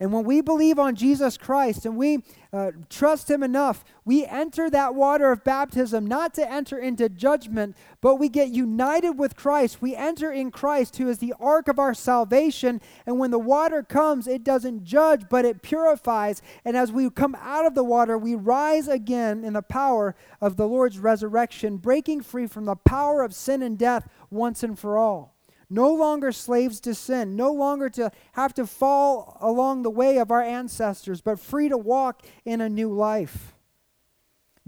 And 0.00 0.14
when 0.14 0.24
we 0.24 0.40
believe 0.40 0.78
on 0.78 0.94
Jesus 0.94 1.36
Christ 1.36 1.84
and 1.84 1.94
we 1.94 2.24
uh, 2.54 2.70
trust 2.88 3.30
Him 3.30 3.42
enough, 3.42 3.84
we 4.06 4.24
enter 4.24 4.70
that 4.70 4.94
water 4.94 5.30
of 5.30 5.44
baptism 5.44 6.06
not 6.06 6.32
to 6.34 6.50
enter 6.50 6.78
into 6.78 7.10
judgment, 7.10 7.76
but 8.00 8.14
we 8.14 8.30
get 8.30 8.48
united 8.48 9.18
with 9.18 9.36
Christ. 9.36 9.82
We 9.82 9.94
enter 9.94 10.32
in 10.32 10.50
Christ, 10.50 10.96
who 10.96 11.10
is 11.10 11.18
the 11.18 11.34
ark 11.38 11.68
of 11.68 11.78
our 11.78 11.92
salvation. 11.92 12.80
And 13.04 13.18
when 13.18 13.30
the 13.30 13.38
water 13.38 13.82
comes, 13.82 14.26
it 14.26 14.42
doesn't 14.42 14.84
judge, 14.84 15.28
but 15.28 15.44
it 15.44 15.60
purifies. 15.60 16.40
And 16.64 16.78
as 16.78 16.90
we 16.90 17.10
come 17.10 17.36
out 17.38 17.66
of 17.66 17.74
the 17.74 17.84
water, 17.84 18.16
we 18.16 18.34
rise 18.34 18.88
again 18.88 19.44
in 19.44 19.52
the 19.52 19.60
power 19.60 20.16
of 20.40 20.56
the 20.56 20.66
Lord's 20.66 20.98
resurrection, 20.98 21.76
breaking 21.76 22.22
free 22.22 22.46
from 22.46 22.64
the 22.64 22.76
power 22.76 23.22
of 23.22 23.34
sin 23.34 23.62
and 23.62 23.76
death 23.76 24.08
once 24.30 24.62
and 24.62 24.78
for 24.78 24.96
all 24.96 25.36
no 25.70 25.94
longer 25.94 26.32
slaves 26.32 26.80
to 26.80 26.94
sin, 26.94 27.36
no 27.36 27.52
longer 27.52 27.88
to 27.90 28.10
have 28.32 28.52
to 28.54 28.66
fall 28.66 29.38
along 29.40 29.82
the 29.82 29.90
way 29.90 30.18
of 30.18 30.30
our 30.30 30.42
ancestors, 30.42 31.20
but 31.20 31.38
free 31.38 31.68
to 31.68 31.78
walk 31.78 32.26
in 32.44 32.60
a 32.60 32.68
new 32.68 32.92
life. 32.92 33.54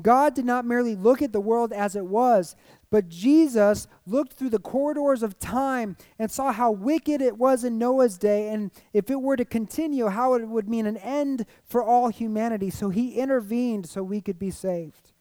God 0.01 0.35
did 0.35 0.45
not 0.45 0.65
merely 0.65 0.97
look 0.97 1.21
at 1.21 1.33
the 1.33 1.41
world 1.41 1.73
as 1.73 1.95
it 1.95 2.07
was, 2.07 2.57
but 2.91 3.09
Jesus 3.09 3.87
looked 4.07 4.35
through 4.35 4.51
the 4.51 4.59
corridors 4.59 5.23
of 5.23 5.39
time 5.39 5.97
and 6.19 6.31
saw 6.31 6.53
how 6.53 6.71
wicked 6.71 7.21
it 7.21 7.37
was 7.39 7.65
in 7.65 7.79
Noah's 7.79 8.19
day, 8.19 8.49
and 8.49 8.71
if 8.93 9.11
it 9.11 9.21
were 9.21 9.37
to 9.37 9.45
continue, 9.45 10.09
how 10.09 10.35
it 10.35 10.47
would 10.47 10.69
mean 10.69 10.87
an 10.87 10.97
end 10.99 11.47
for 11.65 11.83
all 11.83 12.09
humanity. 12.09 12.71
So 12.71 12.89
he 12.91 13.15
intervened 13.15 13.89
so 13.89 14.03
we 14.03 14.21
could 14.21 14.39
be 14.39 14.51
saved. 14.51 15.12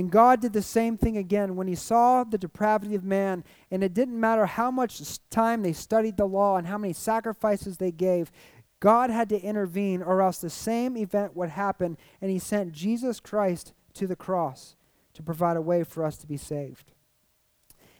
And 0.00 0.10
God 0.10 0.40
did 0.40 0.54
the 0.54 0.62
same 0.62 0.96
thing 0.96 1.18
again 1.18 1.56
when 1.56 1.68
he 1.68 1.74
saw 1.74 2.24
the 2.24 2.38
depravity 2.38 2.94
of 2.94 3.04
man, 3.04 3.44
and 3.70 3.84
it 3.84 3.92
didn't 3.92 4.18
matter 4.18 4.46
how 4.46 4.70
much 4.70 5.18
time 5.28 5.62
they 5.62 5.74
studied 5.74 6.16
the 6.16 6.24
law 6.24 6.56
and 6.56 6.66
how 6.66 6.78
many 6.78 6.94
sacrifices 6.94 7.76
they 7.76 7.90
gave. 7.90 8.32
God 8.80 9.10
had 9.10 9.28
to 9.28 9.38
intervene, 9.38 10.02
or 10.02 10.22
else 10.22 10.38
the 10.38 10.48
same 10.48 10.96
event 10.96 11.36
would 11.36 11.50
happen, 11.50 11.98
and 12.22 12.30
he 12.30 12.38
sent 12.38 12.72
Jesus 12.72 13.20
Christ 13.20 13.74
to 13.92 14.06
the 14.06 14.16
cross 14.16 14.74
to 15.12 15.22
provide 15.22 15.58
a 15.58 15.60
way 15.60 15.84
for 15.84 16.02
us 16.02 16.16
to 16.16 16.26
be 16.26 16.38
saved. 16.38 16.92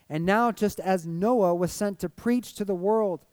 And 0.09 0.25
now, 0.25 0.53
just 0.53 0.81
as 0.81 1.07
Noah 1.07 1.55
was 1.55 1.71
sent 1.71 1.99
to 1.99 2.09
preach 2.09 2.55
to 2.55 2.65
the 2.65 2.75
world, 2.75 3.27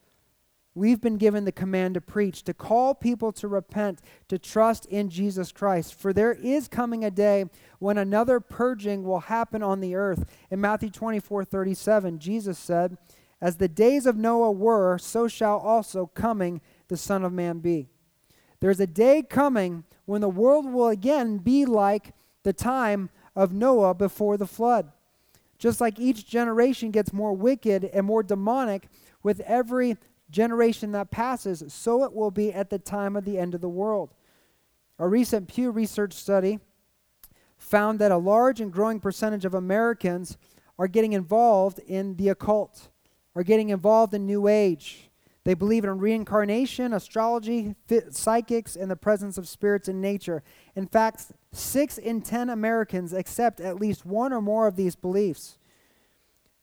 we've 0.78 1.02
been 1.02 1.18
given 1.18 1.44
the 1.44 1.52
command 1.52 1.96
to 1.96 2.02
preach, 2.02 2.44
to 2.44 2.54
call 2.54 2.94
people 2.94 3.32
to 3.34 3.48
repent, 3.48 4.00
to 4.28 4.38
trust 4.38 4.86
in 4.86 5.10
Jesus 5.10 5.52
Christ. 5.52 5.96
For 5.96 6.14
there 6.14 6.34
is 6.34 6.68
coming 6.68 7.04
a 7.04 7.12
day 7.12 7.46
when 7.80 7.98
another 7.98 8.40
purging 8.40 9.04
will 9.04 9.22
happen 9.22 9.64
on 9.64 9.80
the 9.80 9.96
earth. 9.96 10.26
In 10.52 10.62
Matthew 10.62 10.90
24 10.90 11.44
37, 11.44 12.20
Jesus 12.20 12.60
said, 12.60 12.98
As 13.42 13.58
the 13.58 13.68
days 13.68 14.06
of 14.06 14.16
Noah 14.16 14.52
were, 14.52 14.98
so 14.98 15.28
shall 15.28 15.58
also 15.58 16.06
coming 16.06 16.62
the 16.88 16.98
Son 16.98 17.26
of 17.26 17.34
Man 17.34 17.60
be. 17.60 17.88
There's 18.60 18.80
a 18.80 18.88
day 18.88 19.24
coming 19.24 19.84
when 20.06 20.22
the 20.22 20.30
world 20.30 20.72
will 20.72 20.88
again 20.88 21.38
be 21.38 21.66
like 21.66 22.14
the 22.44 22.54
time 22.54 23.10
of 23.36 23.52
Noah 23.52 23.94
before 23.94 24.38
the 24.38 24.48
flood. 24.48 24.92
Just 25.58 25.82
like 25.82 26.00
each 26.00 26.28
generation 26.28 26.92
gets 26.92 27.12
more 27.12 27.34
wicked 27.34 27.84
and 27.86 28.06
more 28.06 28.22
demonic 28.22 28.88
with 29.24 29.40
every 29.42 29.98
generation 30.30 30.92
that 30.92 31.12
passes, 31.12 31.64
so 31.68 32.04
it 32.04 32.14
will 32.14 32.32
be 32.32 32.54
at 32.54 32.70
the 32.70 32.80
time 32.80 33.16
of 33.16 33.26
the 33.26 33.38
end 33.38 33.56
of 33.56 33.62
the 33.62 33.70
world. 33.70 34.14
A 35.00 35.08
recent 35.08 35.48
Pew 35.48 35.72
Research 35.72 36.14
study 36.14 36.60
found 37.58 38.00
that 38.00 38.12
a 38.12 38.18
large 38.18 38.62
and 38.62 38.72
growing 38.72 39.00
percentage 39.00 39.46
of 39.46 39.54
Americans 39.54 40.38
are 40.78 40.88
getting 40.88 41.14
involved 41.14 41.80
in 41.80 42.16
the 42.16 42.30
occult, 42.30 42.90
are 43.36 43.44
getting 43.44 43.70
involved 43.70 44.14
in 44.14 44.26
New 44.26 44.48
Age. 44.48 45.10
They 45.44 45.54
believe 45.54 45.86
in 45.86 45.98
reincarnation, 45.98 46.92
astrology, 46.92 47.76
psychics, 48.10 48.76
and 48.76 48.92
the 48.92 48.98
presence 48.98 49.38
of 49.38 49.48
spirits 49.48 49.88
in 49.88 50.02
nature. 50.02 50.44
In 50.76 50.88
fact, 50.88 51.32
six 51.54 51.98
in 51.98 52.22
ten 52.22 52.50
Americans 52.50 53.14
accept 53.14 53.62
at 53.62 53.80
least 53.80 54.06
one 54.06 54.34
or 54.34 54.42
more 54.42 54.68
of 54.68 54.76
these 54.76 54.98
beliefs. 54.98 55.58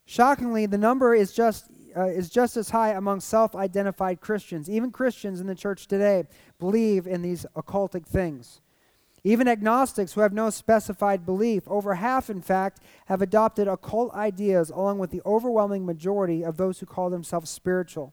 Shockingly, 0.04 0.66
the 0.66 0.76
number 0.76 1.14
is 1.14 1.32
just 1.32 1.70
uh, 1.96 2.06
is 2.06 2.30
just 2.30 2.56
as 2.56 2.70
high 2.70 2.90
among 2.90 3.20
self 3.20 3.54
identified 3.54 4.20
Christians. 4.20 4.68
Even 4.68 4.90
Christians 4.90 5.40
in 5.40 5.46
the 5.46 5.54
church 5.54 5.86
today 5.86 6.24
believe 6.58 7.06
in 7.06 7.22
these 7.22 7.46
occultic 7.56 8.06
things. 8.06 8.60
Even 9.26 9.48
agnostics 9.48 10.12
who 10.12 10.20
have 10.20 10.34
no 10.34 10.50
specified 10.50 11.24
belief, 11.24 11.62
over 11.66 11.94
half, 11.94 12.28
in 12.28 12.42
fact, 12.42 12.80
have 13.06 13.22
adopted 13.22 13.66
occult 13.66 14.12
ideas 14.14 14.68
along 14.68 14.98
with 14.98 15.10
the 15.10 15.22
overwhelming 15.24 15.86
majority 15.86 16.44
of 16.44 16.58
those 16.58 16.80
who 16.80 16.86
call 16.86 17.08
themselves 17.08 17.48
spiritual. 17.48 18.12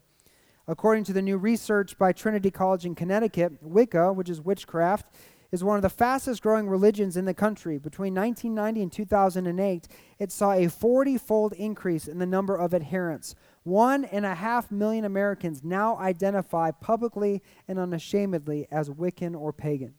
According 0.67 1.03
to 1.05 1.13
the 1.13 1.21
new 1.21 1.37
research 1.37 1.97
by 1.97 2.13
Trinity 2.13 2.49
College 2.49 2.85
in 2.85 2.95
Connecticut, 2.95 3.53
Wicca, 3.61 4.13
which 4.13 4.29
is 4.29 4.39
witchcraft, 4.39 5.13
is 5.51 5.63
one 5.63 5.75
of 5.75 5.81
the 5.81 5.89
fastest 5.89 6.41
growing 6.41 6.69
religions 6.69 7.17
in 7.17 7.25
the 7.25 7.33
country. 7.33 7.77
Between 7.77 8.15
1990 8.15 8.81
and 8.81 8.91
2008, 8.91 9.87
it 10.17 10.31
saw 10.31 10.53
a 10.53 10.69
40 10.69 11.17
fold 11.17 11.53
increase 11.53 12.07
in 12.07 12.19
the 12.19 12.25
number 12.25 12.55
of 12.55 12.73
adherents. 12.73 13.35
One 13.63 14.05
and 14.05 14.25
a 14.25 14.35
half 14.35 14.71
million 14.71 15.05
Americans 15.05 15.63
now 15.63 15.97
identify 15.97 16.71
publicly 16.71 17.43
and 17.67 17.77
unashamedly 17.77 18.67
as 18.71 18.89
Wiccan 18.89 19.39
or 19.39 19.53
pagan. 19.53 19.93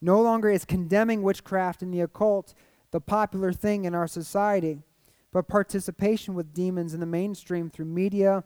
No 0.00 0.20
longer 0.20 0.50
is 0.50 0.64
condemning 0.64 1.22
witchcraft 1.22 1.82
and 1.82 1.92
the 1.92 2.00
occult 2.00 2.54
the 2.90 3.00
popular 3.00 3.52
thing 3.52 3.84
in 3.84 3.94
our 3.94 4.06
society, 4.06 4.78
but 5.32 5.48
participation 5.48 6.34
with 6.34 6.52
demons 6.52 6.92
in 6.92 7.00
the 7.00 7.06
mainstream 7.06 7.70
through 7.70 7.84
media, 7.84 8.42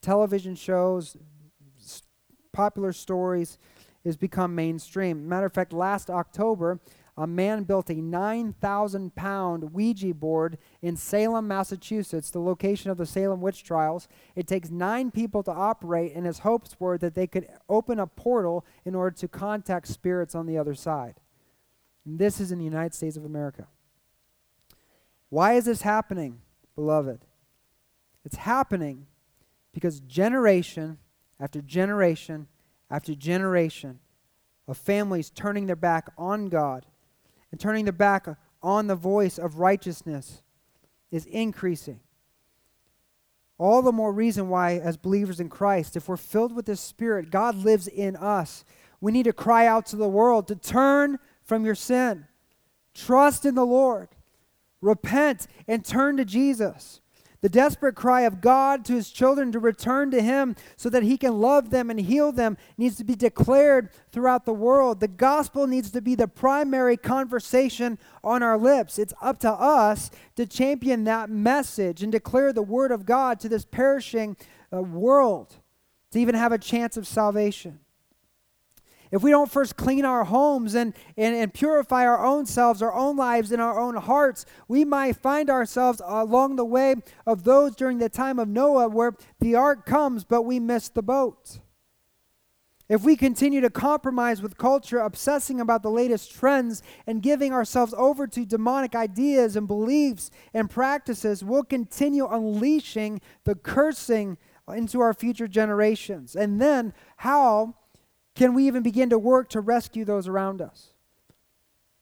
television 0.00 0.54
shows, 0.54 1.16
popular 2.52 2.92
stories, 2.92 3.58
has 4.04 4.16
become 4.16 4.54
mainstream. 4.54 5.28
Matter 5.28 5.46
of 5.46 5.52
fact, 5.52 5.72
last 5.72 6.08
October, 6.08 6.80
a 7.16 7.26
man 7.26 7.62
built 7.62 7.88
a 7.88 7.94
9,000 7.94 9.14
pound 9.14 9.72
Ouija 9.72 10.12
board 10.12 10.58
in 10.82 10.96
Salem, 10.96 11.48
Massachusetts, 11.48 12.30
the 12.30 12.40
location 12.40 12.90
of 12.90 12.98
the 12.98 13.06
Salem 13.06 13.40
witch 13.40 13.64
trials. 13.64 14.06
It 14.34 14.46
takes 14.46 14.70
nine 14.70 15.10
people 15.10 15.42
to 15.44 15.50
operate, 15.50 16.12
and 16.14 16.26
his 16.26 16.40
hopes 16.40 16.76
were 16.78 16.98
that 16.98 17.14
they 17.14 17.26
could 17.26 17.48
open 17.68 17.98
a 17.98 18.06
portal 18.06 18.66
in 18.84 18.94
order 18.94 19.16
to 19.16 19.28
contact 19.28 19.88
spirits 19.88 20.34
on 20.34 20.46
the 20.46 20.58
other 20.58 20.74
side. 20.74 21.14
And 22.04 22.18
this 22.18 22.38
is 22.38 22.52
in 22.52 22.58
the 22.58 22.64
United 22.64 22.94
States 22.94 23.16
of 23.16 23.24
America. 23.24 23.66
Why 25.30 25.54
is 25.54 25.64
this 25.64 25.82
happening, 25.82 26.40
beloved? 26.74 27.24
It's 28.24 28.36
happening 28.36 29.06
because 29.72 30.00
generation 30.00 30.98
after 31.40 31.60
generation 31.60 32.48
after 32.90 33.14
generation 33.14 34.00
of 34.68 34.76
families 34.76 35.30
turning 35.30 35.66
their 35.66 35.76
back 35.76 36.10
on 36.16 36.48
God 36.48 36.86
and 37.56 37.60
turning 37.62 37.86
their 37.86 37.92
back 37.92 38.28
on 38.62 38.86
the 38.86 38.94
voice 38.94 39.38
of 39.38 39.58
righteousness 39.58 40.42
is 41.10 41.24
increasing. 41.24 42.00
All 43.56 43.80
the 43.80 43.92
more 43.92 44.12
reason 44.12 44.50
why, 44.50 44.74
as 44.74 44.98
believers 44.98 45.40
in 45.40 45.48
Christ, 45.48 45.96
if 45.96 46.06
we're 46.06 46.18
filled 46.18 46.54
with 46.54 46.66
the 46.66 46.76
Spirit, 46.76 47.30
God 47.30 47.54
lives 47.54 47.88
in 47.88 48.14
us. 48.14 48.62
We 49.00 49.10
need 49.10 49.22
to 49.22 49.32
cry 49.32 49.66
out 49.66 49.86
to 49.86 49.96
the 49.96 50.06
world 50.06 50.48
to 50.48 50.54
turn 50.54 51.18
from 51.44 51.64
your 51.64 51.74
sin, 51.74 52.26
trust 52.92 53.46
in 53.46 53.54
the 53.54 53.64
Lord, 53.64 54.08
repent, 54.82 55.46
and 55.66 55.82
turn 55.82 56.18
to 56.18 56.26
Jesus. 56.26 57.00
The 57.46 57.50
desperate 57.50 57.94
cry 57.94 58.22
of 58.22 58.40
God 58.40 58.84
to 58.86 58.94
his 58.94 59.08
children 59.08 59.52
to 59.52 59.60
return 59.60 60.10
to 60.10 60.20
him 60.20 60.56
so 60.76 60.90
that 60.90 61.04
he 61.04 61.16
can 61.16 61.40
love 61.40 61.70
them 61.70 61.90
and 61.90 62.00
heal 62.00 62.32
them 62.32 62.56
needs 62.76 62.96
to 62.96 63.04
be 63.04 63.14
declared 63.14 63.90
throughout 64.10 64.46
the 64.46 64.52
world. 64.52 64.98
The 64.98 65.06
gospel 65.06 65.68
needs 65.68 65.92
to 65.92 66.00
be 66.00 66.16
the 66.16 66.26
primary 66.26 66.96
conversation 66.96 68.00
on 68.24 68.42
our 68.42 68.58
lips. 68.58 68.98
It's 68.98 69.14
up 69.22 69.38
to 69.42 69.52
us 69.52 70.10
to 70.34 70.44
champion 70.44 71.04
that 71.04 71.30
message 71.30 72.02
and 72.02 72.10
declare 72.10 72.52
the 72.52 72.64
word 72.64 72.90
of 72.90 73.06
God 73.06 73.38
to 73.38 73.48
this 73.48 73.64
perishing 73.64 74.36
uh, 74.72 74.82
world 74.82 75.54
to 76.10 76.18
even 76.18 76.34
have 76.34 76.50
a 76.50 76.58
chance 76.58 76.96
of 76.96 77.06
salvation 77.06 77.78
if 79.10 79.22
we 79.22 79.30
don't 79.30 79.50
first 79.50 79.76
clean 79.76 80.04
our 80.04 80.24
homes 80.24 80.74
and, 80.74 80.94
and, 81.16 81.34
and 81.34 81.54
purify 81.54 82.04
our 82.06 82.24
own 82.24 82.46
selves, 82.46 82.82
our 82.82 82.92
own 82.92 83.16
lives, 83.16 83.52
and 83.52 83.62
our 83.62 83.78
own 83.78 83.96
hearts, 83.96 84.44
we 84.68 84.84
might 84.84 85.16
find 85.16 85.48
ourselves 85.50 86.00
along 86.04 86.56
the 86.56 86.64
way 86.64 86.96
of 87.26 87.44
those 87.44 87.76
during 87.76 87.98
the 87.98 88.08
time 88.08 88.38
of 88.38 88.48
Noah 88.48 88.88
where 88.88 89.14
the 89.40 89.54
ark 89.54 89.86
comes, 89.86 90.24
but 90.24 90.42
we 90.42 90.58
miss 90.58 90.88
the 90.88 91.02
boat. 91.02 91.58
if 92.88 93.02
we 93.02 93.16
continue 93.16 93.60
to 93.60 93.70
compromise 93.70 94.40
with 94.40 94.58
culture, 94.58 95.00
obsessing 95.00 95.60
about 95.60 95.82
the 95.82 95.90
latest 95.90 96.32
trends, 96.32 96.82
and 97.06 97.22
giving 97.22 97.52
ourselves 97.52 97.92
over 97.96 98.26
to 98.28 98.44
demonic 98.44 98.94
ideas 98.94 99.56
and 99.56 99.66
beliefs 99.66 100.30
and 100.54 100.70
practices, 100.70 101.42
we'll 101.42 101.64
continue 101.64 102.26
unleashing 102.26 103.20
the 103.44 103.56
cursing 103.56 104.38
into 104.72 105.00
our 105.00 105.14
future 105.14 105.48
generations. 105.48 106.36
And 106.36 106.60
then, 106.60 106.92
how 107.18 107.74
can 108.36 108.54
we 108.54 108.66
even 108.66 108.82
begin 108.82 109.10
to 109.10 109.18
work 109.18 109.48
to 109.50 109.60
rescue 109.60 110.04
those 110.04 110.28
around 110.28 110.62
us? 110.62 110.92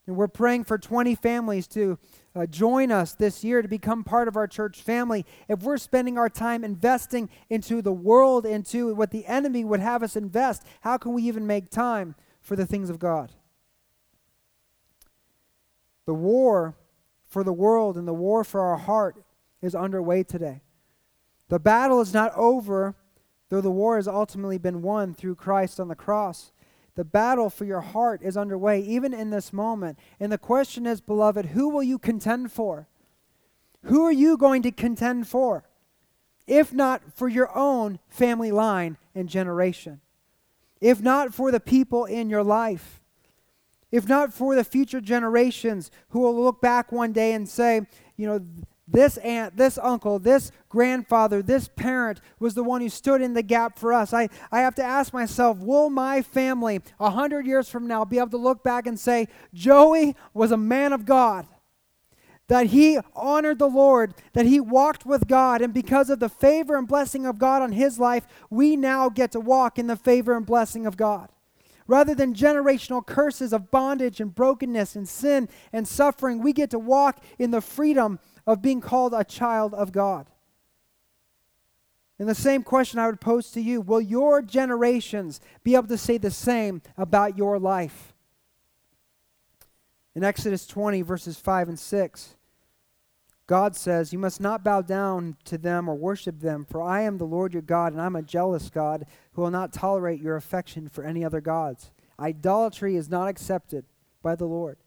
And 0.06 0.16
we're 0.16 0.28
praying 0.28 0.64
for 0.64 0.76
20 0.76 1.14
families 1.14 1.66
to 1.68 1.98
uh, 2.36 2.46
join 2.46 2.90
us 2.90 3.14
this 3.14 3.42
year 3.42 3.62
to 3.62 3.68
become 3.68 4.04
part 4.04 4.28
of 4.28 4.36
our 4.36 4.46
church 4.46 4.82
family, 4.82 5.24
if 5.48 5.62
we're 5.62 5.78
spending 5.78 6.18
our 6.18 6.28
time 6.28 6.64
investing 6.64 7.30
into 7.48 7.80
the 7.80 7.92
world, 7.92 8.44
into 8.44 8.94
what 8.94 9.12
the 9.12 9.24
enemy 9.26 9.64
would 9.64 9.80
have 9.80 10.02
us 10.02 10.16
invest, 10.16 10.64
how 10.80 10.98
can 10.98 11.14
we 11.14 11.22
even 11.22 11.46
make 11.46 11.70
time 11.70 12.14
for 12.40 12.56
the 12.56 12.66
things 12.66 12.90
of 12.90 12.98
God? 12.98 13.32
The 16.06 16.14
war 16.14 16.74
for 17.24 17.44
the 17.44 17.52
world 17.52 17.96
and 17.96 18.06
the 18.06 18.12
war 18.12 18.44
for 18.44 18.60
our 18.60 18.76
heart 18.76 19.24
is 19.62 19.74
underway 19.74 20.24
today. 20.24 20.60
The 21.48 21.58
battle 21.58 22.00
is 22.00 22.12
not 22.12 22.32
over, 22.34 22.94
though 23.48 23.60
the 23.60 23.70
war 23.70 23.96
has 23.96 24.08
ultimately 24.08 24.58
been 24.58 24.82
won 24.82 25.14
through 25.14 25.34
Christ 25.36 25.78
on 25.78 25.88
the 25.88 25.94
cross. 25.94 26.52
The 26.94 27.04
battle 27.04 27.50
for 27.50 27.64
your 27.64 27.80
heart 27.80 28.22
is 28.22 28.36
underway, 28.36 28.80
even 28.80 29.12
in 29.12 29.30
this 29.30 29.52
moment. 29.52 29.98
And 30.20 30.30
the 30.30 30.38
question 30.38 30.86
is, 30.86 31.00
beloved, 31.00 31.46
who 31.46 31.68
will 31.68 31.82
you 31.82 31.98
contend 31.98 32.52
for? 32.52 32.88
Who 33.84 34.04
are 34.04 34.12
you 34.12 34.36
going 34.36 34.62
to 34.62 34.70
contend 34.70 35.28
for? 35.28 35.64
If 36.46 36.72
not 36.72 37.02
for 37.12 37.28
your 37.28 37.56
own 37.56 37.98
family 38.08 38.52
line 38.52 38.96
and 39.14 39.28
generation, 39.28 40.00
if 40.80 41.00
not 41.00 41.34
for 41.34 41.50
the 41.50 41.60
people 41.60 42.04
in 42.04 42.28
your 42.28 42.42
life, 42.42 43.00
if 43.90 44.08
not 44.08 44.32
for 44.32 44.54
the 44.54 44.64
future 44.64 45.00
generations 45.00 45.90
who 46.08 46.20
will 46.20 46.34
look 46.42 46.60
back 46.60 46.92
one 46.92 47.12
day 47.12 47.32
and 47.32 47.48
say, 47.48 47.86
you 48.16 48.26
know, 48.26 48.44
this 48.86 49.16
aunt, 49.18 49.56
this 49.56 49.78
uncle, 49.78 50.18
this 50.18 50.52
grandfather, 50.68 51.42
this 51.42 51.68
parent 51.68 52.20
was 52.38 52.54
the 52.54 52.62
one 52.62 52.80
who 52.80 52.88
stood 52.88 53.22
in 53.22 53.32
the 53.32 53.42
gap 53.42 53.78
for 53.78 53.92
us. 53.92 54.12
I, 54.12 54.28
I 54.52 54.60
have 54.60 54.74
to 54.76 54.82
ask 54.82 55.12
myself, 55.12 55.58
will 55.58 55.88
my 55.88 56.20
family, 56.20 56.80
a 57.00 57.10
hundred 57.10 57.46
years 57.46 57.68
from 57.68 57.86
now, 57.86 58.04
be 58.04 58.18
able 58.18 58.30
to 58.30 58.36
look 58.36 58.62
back 58.62 58.86
and 58.86 58.98
say, 58.98 59.28
Joey 59.54 60.14
was 60.34 60.52
a 60.52 60.56
man 60.56 60.92
of 60.92 61.06
God? 61.06 61.46
That 62.48 62.66
he 62.66 62.98
honored 63.16 63.58
the 63.58 63.68
Lord, 63.70 64.12
that 64.34 64.44
he 64.44 64.60
walked 64.60 65.06
with 65.06 65.26
God, 65.26 65.62
and 65.62 65.72
because 65.72 66.10
of 66.10 66.20
the 66.20 66.28
favor 66.28 66.76
and 66.76 66.86
blessing 66.86 67.24
of 67.24 67.38
God 67.38 67.62
on 67.62 67.72
his 67.72 67.98
life, 67.98 68.26
we 68.50 68.76
now 68.76 69.08
get 69.08 69.32
to 69.32 69.40
walk 69.40 69.78
in 69.78 69.86
the 69.86 69.96
favor 69.96 70.36
and 70.36 70.44
blessing 70.44 70.84
of 70.84 70.98
God. 70.98 71.30
Rather 71.86 72.14
than 72.14 72.34
generational 72.34 73.04
curses 73.04 73.54
of 73.54 73.70
bondage 73.70 74.20
and 74.20 74.34
brokenness 74.34 74.94
and 74.94 75.08
sin 75.08 75.48
and 75.72 75.88
suffering, 75.88 76.42
we 76.42 76.52
get 76.52 76.70
to 76.70 76.78
walk 76.78 77.22
in 77.38 77.50
the 77.50 77.62
freedom 77.62 78.18
of 78.46 78.62
being 78.62 78.80
called 78.80 79.14
a 79.14 79.24
child 79.24 79.74
of 79.74 79.92
God. 79.92 80.28
And 82.18 82.28
the 82.28 82.34
same 82.34 82.62
question 82.62 82.98
I 82.98 83.06
would 83.06 83.20
pose 83.20 83.50
to 83.52 83.60
you 83.60 83.80
will 83.80 84.00
your 84.00 84.40
generations 84.42 85.40
be 85.62 85.74
able 85.74 85.88
to 85.88 85.98
say 85.98 86.18
the 86.18 86.30
same 86.30 86.82
about 86.96 87.36
your 87.36 87.58
life? 87.58 88.14
In 90.14 90.22
Exodus 90.22 90.66
20, 90.66 91.02
verses 91.02 91.38
5 91.38 91.70
and 91.70 91.78
6, 91.78 92.36
God 93.46 93.74
says, 93.74 94.12
You 94.12 94.18
must 94.18 94.40
not 94.40 94.62
bow 94.62 94.80
down 94.80 95.36
to 95.44 95.58
them 95.58 95.88
or 95.88 95.96
worship 95.96 96.40
them, 96.40 96.64
for 96.64 96.80
I 96.80 97.02
am 97.02 97.18
the 97.18 97.24
Lord 97.24 97.52
your 97.52 97.62
God, 97.62 97.92
and 97.92 98.00
I'm 98.00 98.16
a 98.16 98.22
jealous 98.22 98.70
God 98.70 99.06
who 99.32 99.42
will 99.42 99.50
not 99.50 99.72
tolerate 99.72 100.20
your 100.20 100.36
affection 100.36 100.88
for 100.88 101.04
any 101.04 101.24
other 101.24 101.40
gods. 101.40 101.90
Idolatry 102.18 102.96
is 102.96 103.10
not 103.10 103.28
accepted 103.28 103.84
by 104.22 104.36
the 104.36 104.46
Lord. 104.46 104.78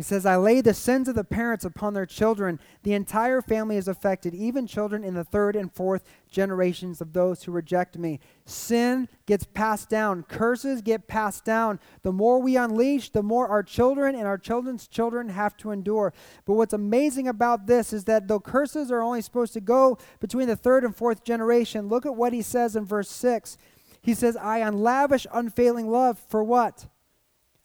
He 0.00 0.04
says, 0.04 0.24
I 0.24 0.36
lay 0.36 0.62
the 0.62 0.72
sins 0.72 1.08
of 1.08 1.14
the 1.14 1.24
parents 1.24 1.62
upon 1.62 1.92
their 1.92 2.06
children. 2.06 2.58
The 2.84 2.94
entire 2.94 3.42
family 3.42 3.76
is 3.76 3.86
affected, 3.86 4.34
even 4.34 4.66
children 4.66 5.04
in 5.04 5.12
the 5.12 5.24
third 5.24 5.54
and 5.54 5.70
fourth 5.70 6.04
generations 6.30 7.02
of 7.02 7.12
those 7.12 7.42
who 7.42 7.52
reject 7.52 7.98
me. 7.98 8.18
Sin 8.46 9.10
gets 9.26 9.44
passed 9.44 9.90
down, 9.90 10.22
curses 10.22 10.80
get 10.80 11.06
passed 11.06 11.44
down. 11.44 11.78
The 12.00 12.14
more 12.14 12.40
we 12.40 12.56
unleash, 12.56 13.10
the 13.10 13.22
more 13.22 13.48
our 13.48 13.62
children 13.62 14.14
and 14.14 14.26
our 14.26 14.38
children's 14.38 14.88
children 14.88 15.28
have 15.28 15.54
to 15.58 15.70
endure. 15.70 16.14
But 16.46 16.54
what's 16.54 16.72
amazing 16.72 17.28
about 17.28 17.66
this 17.66 17.92
is 17.92 18.04
that 18.04 18.26
though 18.26 18.40
curses 18.40 18.90
are 18.90 19.02
only 19.02 19.20
supposed 19.20 19.52
to 19.52 19.60
go 19.60 19.98
between 20.18 20.48
the 20.48 20.56
third 20.56 20.82
and 20.82 20.96
fourth 20.96 21.24
generation, 21.24 21.88
look 21.88 22.06
at 22.06 22.16
what 22.16 22.32
he 22.32 22.40
says 22.40 22.74
in 22.74 22.86
verse 22.86 23.10
6. 23.10 23.58
He 24.00 24.14
says, 24.14 24.34
I 24.34 24.60
unlavish 24.60 25.26
unfailing 25.30 25.90
love 25.90 26.18
for 26.18 26.42
what? 26.42 26.86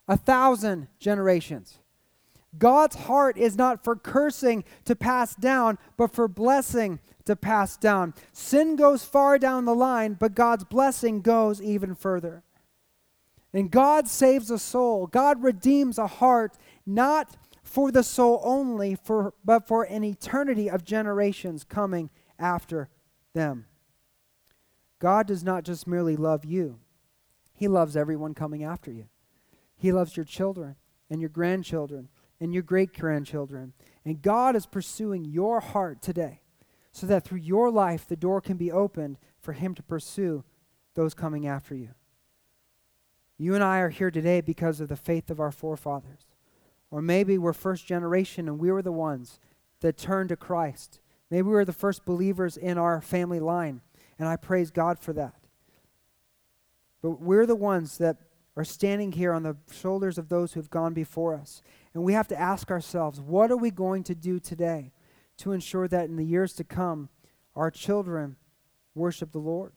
A 0.09 0.17
thousand 0.17 0.89
generations. 0.99 1.79
God's 2.57 2.95
heart 2.95 3.37
is 3.37 3.57
not 3.57 3.83
for 3.83 3.95
cursing 3.95 4.63
to 4.85 4.95
pass 4.95 5.35
down, 5.35 5.77
but 5.97 6.13
for 6.13 6.27
blessing 6.27 6.99
to 7.25 7.35
pass 7.35 7.77
down. 7.77 8.13
Sin 8.31 8.75
goes 8.75 9.03
far 9.03 9.37
down 9.37 9.65
the 9.65 9.75
line, 9.75 10.13
but 10.13 10.35
God's 10.35 10.63
blessing 10.63 11.21
goes 11.21 11.61
even 11.61 11.95
further. 11.95 12.43
And 13.53 13.71
God 13.71 14.07
saves 14.07 14.51
a 14.51 14.59
soul. 14.59 15.07
God 15.07 15.41
redeems 15.41 15.97
a 15.97 16.07
heart, 16.07 16.57
not 16.85 17.37
for 17.63 17.91
the 17.91 18.03
soul 18.03 18.41
only, 18.43 18.95
for, 18.95 19.33
but 19.43 19.67
for 19.67 19.83
an 19.83 20.03
eternity 20.03 20.69
of 20.69 20.83
generations 20.83 21.63
coming 21.63 22.09
after 22.37 22.89
them. 23.33 23.65
God 24.99 25.27
does 25.27 25.43
not 25.43 25.63
just 25.63 25.87
merely 25.87 26.15
love 26.15 26.45
you, 26.45 26.79
He 27.53 27.67
loves 27.67 27.95
everyone 27.97 28.33
coming 28.33 28.63
after 28.63 28.91
you. 28.91 29.07
He 29.77 29.91
loves 29.91 30.15
your 30.15 30.25
children 30.25 30.75
and 31.09 31.21
your 31.21 31.29
grandchildren 31.29 32.09
and 32.39 32.53
your 32.53 32.63
great 32.63 32.93
grandchildren. 32.93 33.73
And 34.03 34.21
God 34.21 34.55
is 34.55 34.65
pursuing 34.65 35.25
your 35.25 35.59
heart 35.59 36.01
today 36.01 36.41
so 36.91 37.07
that 37.07 37.25
through 37.25 37.39
your 37.39 37.71
life 37.71 38.07
the 38.07 38.15
door 38.15 38.41
can 38.41 38.57
be 38.57 38.71
opened 38.71 39.17
for 39.39 39.53
Him 39.53 39.75
to 39.75 39.83
pursue 39.83 40.43
those 40.95 41.13
coming 41.13 41.47
after 41.47 41.75
you. 41.75 41.89
You 43.37 43.53
and 43.53 43.63
I 43.63 43.79
are 43.79 43.89
here 43.89 44.11
today 44.11 44.41
because 44.41 44.79
of 44.79 44.87
the 44.87 44.95
faith 44.95 45.29
of 45.29 45.39
our 45.39 45.51
forefathers. 45.51 46.25
Or 46.89 47.01
maybe 47.01 47.37
we're 47.37 47.53
first 47.53 47.85
generation 47.85 48.47
and 48.47 48.59
we 48.59 48.71
were 48.71 48.81
the 48.81 48.91
ones 48.91 49.39
that 49.81 49.97
turned 49.97 50.29
to 50.29 50.37
Christ. 50.37 51.01
Maybe 51.29 51.43
we 51.43 51.53
were 51.53 51.65
the 51.65 51.73
first 51.73 52.05
believers 52.05 52.55
in 52.55 52.77
our 52.77 53.01
family 53.01 53.39
line, 53.39 53.81
and 54.17 54.27
I 54.27 54.35
praise 54.35 54.71
God 54.71 54.99
for 54.99 55.11
that. 55.13 55.35
But 57.01 57.21
we're 57.21 57.45
the 57.45 57.55
ones 57.55 57.97
that 57.97 58.17
are 58.55 58.63
standing 58.63 59.11
here 59.11 59.33
on 59.33 59.43
the 59.43 59.57
shoulders 59.71 60.17
of 60.17 60.29
those 60.29 60.53
who 60.53 60.59
have 60.59 60.69
gone 60.69 60.93
before 60.93 61.35
us. 61.35 61.61
And 61.95 62.03
we 62.03 62.13
have 62.13 62.27
to 62.27 62.39
ask 62.39 62.69
ourselves, 62.69 63.21
what 63.21 63.49
are 63.49 63.57
we 63.57 63.71
going 63.71 64.03
to 64.03 64.13
do 64.13 64.37
today 64.37 64.91
to 65.37 65.53
ensure 65.53 65.87
that 65.87 66.09
in 66.09 66.17
the 66.17 66.25
years 66.25 66.51
to 66.55 66.65
come, 66.65 67.07
our 67.55 67.71
children 67.71 68.35
worship 68.93 69.31
the 69.31 69.39
Lord? 69.39 69.71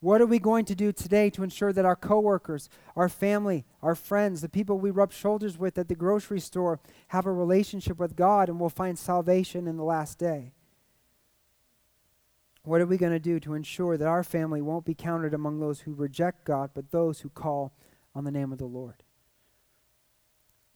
What 0.00 0.20
are 0.20 0.26
we 0.26 0.38
going 0.38 0.66
to 0.66 0.74
do 0.74 0.92
today 0.92 1.30
to 1.30 1.42
ensure 1.42 1.72
that 1.72 1.86
our 1.86 1.96
coworkers, 1.96 2.68
our 2.94 3.08
family, 3.08 3.64
our 3.82 3.94
friends, 3.94 4.42
the 4.42 4.48
people 4.50 4.78
we 4.78 4.90
rub 4.90 5.12
shoulders 5.12 5.58
with 5.58 5.78
at 5.78 5.88
the 5.88 5.94
grocery 5.94 6.40
store 6.40 6.78
have 7.08 7.24
a 7.24 7.32
relationship 7.32 7.98
with 7.98 8.16
God 8.16 8.50
and 8.50 8.60
will 8.60 8.70
find 8.70 8.98
salvation 8.98 9.66
in 9.66 9.78
the 9.78 9.82
last 9.82 10.18
day? 10.18 10.52
What 12.64 12.82
are 12.82 12.86
we 12.86 12.98
going 12.98 13.12
to 13.12 13.18
do 13.18 13.40
to 13.40 13.54
ensure 13.54 13.96
that 13.96 14.06
our 14.06 14.22
family 14.22 14.60
won't 14.60 14.84
be 14.84 14.94
counted 14.94 15.32
among 15.32 15.58
those 15.58 15.80
who 15.80 15.94
reject 15.94 16.44
God, 16.44 16.70
but 16.74 16.90
those 16.90 17.20
who 17.20 17.30
call 17.30 17.72
on 18.14 18.24
the 18.24 18.30
name 18.30 18.52
of 18.52 18.58
the 18.58 18.66
Lord. 18.66 19.02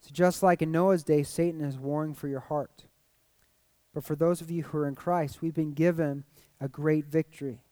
So, 0.05 0.11
just 0.12 0.42
like 0.42 0.61
in 0.61 0.70
Noah's 0.70 1.02
day, 1.02 1.22
Satan 1.22 1.62
is 1.62 1.78
warring 1.78 2.12
for 2.12 2.28
your 2.28 2.40
heart. 2.40 2.84
But 3.94 4.05
for 4.05 4.14
those 4.14 4.42
of 4.42 4.50
you 4.50 4.64
who 4.64 4.76
are 4.76 4.86
in 4.86 4.94
Christ, 4.94 5.40
we've 5.40 5.55
been 5.55 5.72
given 5.72 6.24
a 6.61 6.68
great 6.68 7.07
victory. 7.07 7.62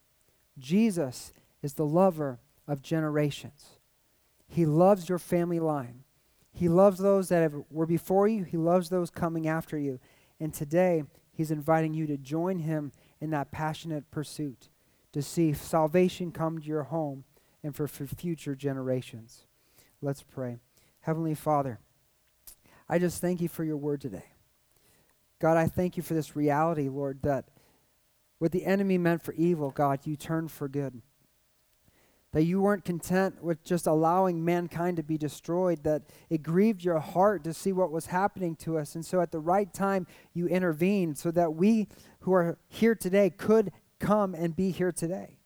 Jesus 0.59 1.35
is 1.63 1.75
the 1.75 1.85
lover 1.85 2.41
of 2.67 2.81
generations. 2.81 3.79
He 4.49 4.65
loves 4.65 5.11
your 5.11 5.19
family 5.19 5.61
line. 5.61 6.05
He 6.55 6.71
loves 6.71 7.01
those 7.01 7.29
that 7.29 7.43
have, 7.43 7.55
were 7.71 7.85
before 7.85 8.27
you. 8.29 8.45
He 8.45 8.57
loves 8.57 8.89
those 8.89 9.11
coming 9.11 9.47
after 9.47 9.77
you. 9.77 10.01
And 10.41 10.55
today, 10.55 11.05
He's 11.35 11.51
inviting 11.51 11.93
you 11.93 12.07
to 12.07 12.17
join 12.17 12.61
Him 12.61 12.93
in 13.21 13.29
that 13.31 13.51
passionate 13.51 14.11
pursuit 14.11 14.71
to 15.13 15.21
see 15.21 15.53
salvation 15.53 16.33
come 16.33 16.61
to 16.61 16.67
your 16.67 16.85
home 16.85 17.25
and 17.63 17.77
for, 17.77 17.87
for 17.87 18.07
future 18.07 18.55
generations. 18.55 19.45
Let's 20.01 20.23
pray. 20.23 20.61
Heavenly 21.01 21.35
Father, 21.35 21.79
I 22.93 22.99
just 22.99 23.23
thank 23.23 23.41
you 23.41 23.49
for 23.49 23.65
your 23.65 23.79
word 23.79 24.03
today. 24.03 24.27
God, 25.39 25.57
I 25.57 25.67
thank 25.67 25.97
you 25.97 26.03
for 26.03 26.13
this 26.13 26.37
reality, 26.37 26.91
Lord, 26.91 27.23
that 27.23 27.47
what 28.39 28.53
the 28.53 28.67
enemy 28.67 28.99
meant 28.99 29.23
for 29.23 29.33
evil, 29.33 29.71
God, 29.71 30.01
you 30.05 30.15
turned 30.15 30.51
for 30.51 30.69
good. 30.69 31.01
That 32.33 32.43
you 32.43 32.61
weren't 32.61 32.85
content 32.85 33.43
with 33.43 33.65
just 33.65 33.87
allowing 33.87 34.45
mankind 34.45 34.99
to 34.99 35.03
be 35.03 35.17
destroyed, 35.17 35.85
that 35.85 36.03
it 36.29 36.43
grieved 36.43 36.85
your 36.85 36.99
heart 36.99 37.45
to 37.45 37.55
see 37.55 37.73
what 37.73 37.91
was 37.91 38.05
happening 38.05 38.57
to 38.57 38.77
us. 38.77 38.95
And 38.95 39.07
so 39.07 39.23
at 39.23 39.33
the 39.33 39.41
right 39.41 39.73
time, 39.73 40.07
you 40.35 40.47
intervened 40.47 41.17
so 41.17 41.31
that 41.31 41.55
we 41.55 41.89
who 42.21 42.35
are 42.35 42.59
here 42.69 42.95
today 42.95 43.31
could 43.31 43.73
come 44.01 44.35
and 44.35 44.55
be 44.55 44.71
here 44.71 44.93
today. 44.93 45.39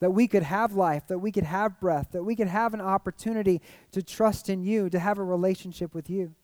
that 0.00 0.10
we 0.10 0.26
could 0.26 0.42
have 0.42 0.72
life, 0.72 1.06
that 1.08 1.18
we 1.18 1.30
could 1.30 1.44
have 1.44 1.78
breath, 1.78 2.08
that 2.12 2.24
we 2.24 2.34
could 2.34 2.48
have 2.48 2.74
an 2.74 2.80
opportunity 2.80 3.60
to 3.92 4.02
trust 4.02 4.48
in 4.48 4.62
you, 4.62 4.88
to 4.90 4.98
have 4.98 5.18
a 5.18 5.24
relationship 5.24 5.94
with 5.94 6.08
you. 6.08 6.34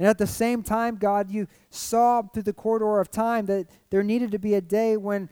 And 0.00 0.08
at 0.08 0.16
the 0.16 0.26
same 0.26 0.62
time, 0.62 0.96
God, 0.96 1.30
you 1.30 1.46
saw 1.68 2.22
through 2.22 2.44
the 2.44 2.54
corridor 2.54 3.00
of 3.00 3.10
time 3.10 3.44
that 3.46 3.66
there 3.90 4.02
needed 4.02 4.32
to 4.32 4.38
be 4.38 4.54
a 4.54 4.62
day 4.62 4.96
when 4.96 5.28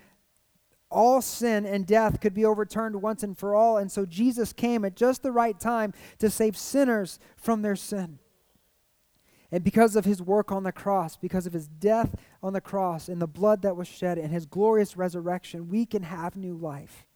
all 0.90 1.22
sin 1.22 1.64
and 1.64 1.86
death 1.86 2.20
could 2.20 2.34
be 2.34 2.44
overturned 2.44 3.00
once 3.00 3.22
and 3.22 3.36
for 3.36 3.54
all. 3.54 3.78
And 3.78 3.90
so 3.90 4.04
Jesus 4.04 4.52
came 4.52 4.84
at 4.84 4.94
just 4.94 5.22
the 5.22 5.32
right 5.32 5.58
time 5.58 5.94
to 6.18 6.28
save 6.28 6.54
sinners 6.54 7.18
from 7.34 7.62
their 7.62 7.76
sin. 7.76 8.18
And 9.50 9.64
because 9.64 9.96
of 9.96 10.04
his 10.04 10.20
work 10.20 10.52
on 10.52 10.64
the 10.64 10.72
cross, 10.72 11.16
because 11.16 11.46
of 11.46 11.54
his 11.54 11.66
death 11.66 12.14
on 12.42 12.52
the 12.52 12.60
cross 12.60 13.08
and 13.08 13.22
the 13.22 13.26
blood 13.26 13.62
that 13.62 13.74
was 13.74 13.88
shed 13.88 14.18
and 14.18 14.30
his 14.30 14.44
glorious 14.44 14.98
resurrection, 14.98 15.70
we 15.70 15.86
can 15.86 16.02
have 16.02 16.36
new 16.36 16.54
life. 16.54 17.06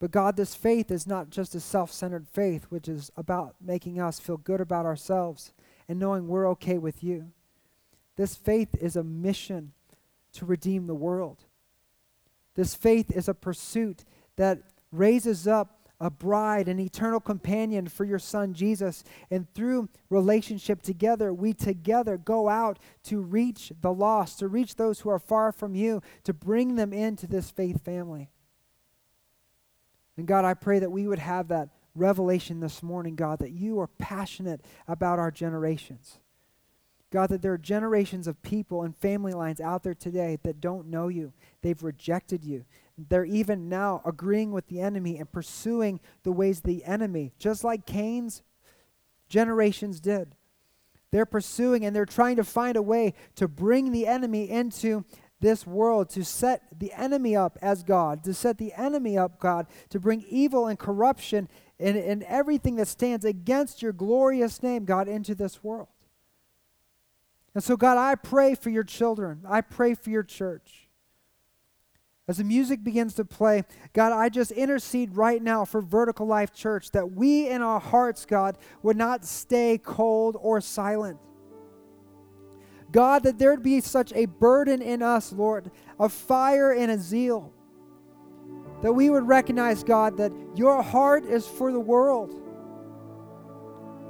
But 0.00 0.10
God, 0.10 0.36
this 0.36 0.56
faith 0.56 0.90
is 0.90 1.06
not 1.06 1.30
just 1.30 1.54
a 1.54 1.60
self 1.60 1.92
centered 1.92 2.26
faith, 2.26 2.64
which 2.70 2.88
is 2.88 3.12
about 3.16 3.54
making 3.60 4.00
us 4.00 4.18
feel 4.18 4.36
good 4.36 4.60
about 4.60 4.84
ourselves 4.84 5.52
and 5.88 5.98
knowing 5.98 6.28
we're 6.28 6.48
okay 6.50 6.78
with 6.78 7.02
you. 7.02 7.32
This 8.16 8.34
faith 8.34 8.74
is 8.80 8.96
a 8.96 9.04
mission 9.04 9.72
to 10.32 10.44
redeem 10.44 10.86
the 10.86 10.94
world. 10.94 11.44
This 12.54 12.74
faith 12.74 13.10
is 13.10 13.28
a 13.28 13.34
pursuit 13.34 14.04
that 14.36 14.60
raises 14.90 15.46
up 15.46 15.78
a 16.00 16.10
bride, 16.10 16.68
an 16.68 16.78
eternal 16.78 17.20
companion 17.20 17.88
for 17.88 18.04
your 18.04 18.18
son 18.18 18.54
Jesus. 18.54 19.02
And 19.30 19.52
through 19.54 19.88
relationship 20.10 20.82
together, 20.82 21.32
we 21.32 21.52
together 21.52 22.16
go 22.16 22.48
out 22.48 22.78
to 23.04 23.20
reach 23.20 23.72
the 23.80 23.92
lost, 23.92 24.38
to 24.38 24.48
reach 24.48 24.76
those 24.76 25.00
who 25.00 25.10
are 25.10 25.18
far 25.18 25.50
from 25.50 25.74
you, 25.74 26.02
to 26.24 26.32
bring 26.32 26.76
them 26.76 26.92
into 26.92 27.26
this 27.26 27.50
faith 27.50 27.84
family. 27.84 28.30
And 30.16 30.26
God, 30.26 30.44
I 30.44 30.54
pray 30.54 30.80
that 30.80 30.90
we 30.90 31.06
would 31.06 31.18
have 31.18 31.48
that 31.48 31.68
revelation 31.98 32.60
this 32.60 32.82
morning, 32.82 33.16
God, 33.16 33.38
that 33.40 33.52
you 33.52 33.80
are 33.80 33.86
passionate 33.86 34.60
about 34.86 35.18
our 35.18 35.30
generations. 35.30 36.18
God, 37.10 37.30
that 37.30 37.40
there 37.40 37.52
are 37.52 37.58
generations 37.58 38.26
of 38.26 38.42
people 38.42 38.82
and 38.82 38.94
family 38.94 39.32
lines 39.32 39.60
out 39.60 39.82
there 39.82 39.94
today 39.94 40.38
that 40.42 40.60
don't 40.60 40.88
know 40.88 41.08
you. 41.08 41.32
They've 41.62 41.82
rejected 41.82 42.44
you. 42.44 42.64
They're 42.98 43.24
even 43.24 43.68
now 43.68 44.02
agreeing 44.04 44.52
with 44.52 44.66
the 44.66 44.80
enemy 44.80 45.16
and 45.16 45.30
pursuing 45.30 46.00
the 46.22 46.32
ways 46.32 46.58
of 46.58 46.64
the 46.64 46.84
enemy, 46.84 47.32
just 47.38 47.64
like 47.64 47.86
Cain's 47.86 48.42
generations 49.28 50.00
did. 50.00 50.34
They're 51.10 51.26
pursuing 51.26 51.84
and 51.86 51.96
they're 51.96 52.04
trying 52.04 52.36
to 52.36 52.44
find 52.44 52.76
a 52.76 52.82
way 52.82 53.14
to 53.36 53.48
bring 53.48 53.92
the 53.92 54.06
enemy 54.06 54.50
into 54.50 55.04
this 55.40 55.66
world, 55.66 56.10
to 56.10 56.24
set 56.24 56.62
the 56.78 56.92
enemy 56.92 57.36
up 57.36 57.56
as 57.62 57.82
God, 57.82 58.24
to 58.24 58.34
set 58.34 58.58
the 58.58 58.72
enemy 58.74 59.16
up, 59.16 59.38
God, 59.38 59.66
to 59.90 60.00
bring 60.00 60.24
evil 60.28 60.66
and 60.66 60.78
corruption 60.78 61.48
and, 61.80 61.96
and 61.96 62.22
everything 62.24 62.76
that 62.76 62.88
stands 62.88 63.24
against 63.24 63.82
your 63.82 63.92
glorious 63.92 64.62
name, 64.62 64.84
God, 64.84 65.08
into 65.08 65.34
this 65.34 65.62
world. 65.62 65.88
And 67.54 67.62
so, 67.62 67.76
God, 67.76 67.98
I 67.98 68.14
pray 68.14 68.54
for 68.54 68.70
your 68.70 68.84
children. 68.84 69.42
I 69.48 69.60
pray 69.60 69.94
for 69.94 70.10
your 70.10 70.22
church. 70.22 70.88
As 72.28 72.36
the 72.36 72.44
music 72.44 72.84
begins 72.84 73.14
to 73.14 73.24
play, 73.24 73.64
God, 73.94 74.12
I 74.12 74.28
just 74.28 74.50
intercede 74.50 75.16
right 75.16 75.42
now 75.42 75.64
for 75.64 75.80
Vertical 75.80 76.26
Life 76.26 76.52
Church 76.52 76.90
that 76.90 77.12
we 77.12 77.48
in 77.48 77.62
our 77.62 77.80
hearts, 77.80 78.26
God, 78.26 78.58
would 78.82 78.98
not 78.98 79.24
stay 79.24 79.78
cold 79.78 80.36
or 80.38 80.60
silent. 80.60 81.18
God, 82.92 83.22
that 83.22 83.38
there'd 83.38 83.62
be 83.62 83.80
such 83.80 84.12
a 84.12 84.26
burden 84.26 84.82
in 84.82 85.02
us, 85.02 85.32
Lord, 85.32 85.70
a 85.98 86.08
fire 86.08 86.70
and 86.70 86.90
a 86.90 86.98
zeal, 86.98 87.52
that 88.82 88.92
we 88.92 89.10
would 89.10 89.26
recognize, 89.26 89.82
God, 89.82 90.16
that 90.18 90.32
your 90.54 90.82
heart 90.82 91.24
is 91.24 91.46
for 91.46 91.72
the 91.72 91.80
world. 91.80 92.32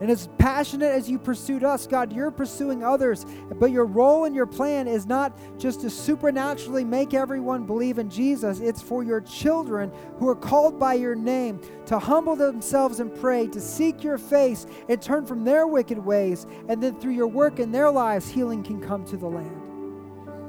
And 0.00 0.10
as 0.12 0.28
passionate 0.38 0.92
as 0.92 1.10
you 1.10 1.18
pursued 1.18 1.64
us, 1.64 1.88
God, 1.88 2.12
you're 2.12 2.30
pursuing 2.30 2.84
others. 2.84 3.26
But 3.56 3.72
your 3.72 3.84
role 3.84 4.26
and 4.26 4.34
your 4.34 4.46
plan 4.46 4.86
is 4.86 5.06
not 5.06 5.36
just 5.58 5.80
to 5.80 5.90
supernaturally 5.90 6.84
make 6.84 7.14
everyone 7.14 7.66
believe 7.66 7.98
in 7.98 8.08
Jesus, 8.08 8.60
it's 8.60 8.80
for 8.80 9.02
your 9.02 9.20
children 9.20 9.90
who 10.18 10.28
are 10.28 10.36
called 10.36 10.78
by 10.78 10.94
your 10.94 11.16
name 11.16 11.60
to 11.86 11.98
humble 11.98 12.36
themselves 12.36 13.00
and 13.00 13.12
pray, 13.20 13.48
to 13.48 13.60
seek 13.60 14.04
your 14.04 14.18
face 14.18 14.66
and 14.88 15.02
turn 15.02 15.26
from 15.26 15.44
their 15.44 15.66
wicked 15.66 15.98
ways. 15.98 16.46
And 16.68 16.80
then 16.80 17.00
through 17.00 17.14
your 17.14 17.26
work 17.26 17.58
in 17.58 17.72
their 17.72 17.90
lives, 17.90 18.28
healing 18.28 18.62
can 18.62 18.80
come 18.80 19.04
to 19.06 19.16
the 19.16 19.26
land. 19.26 19.67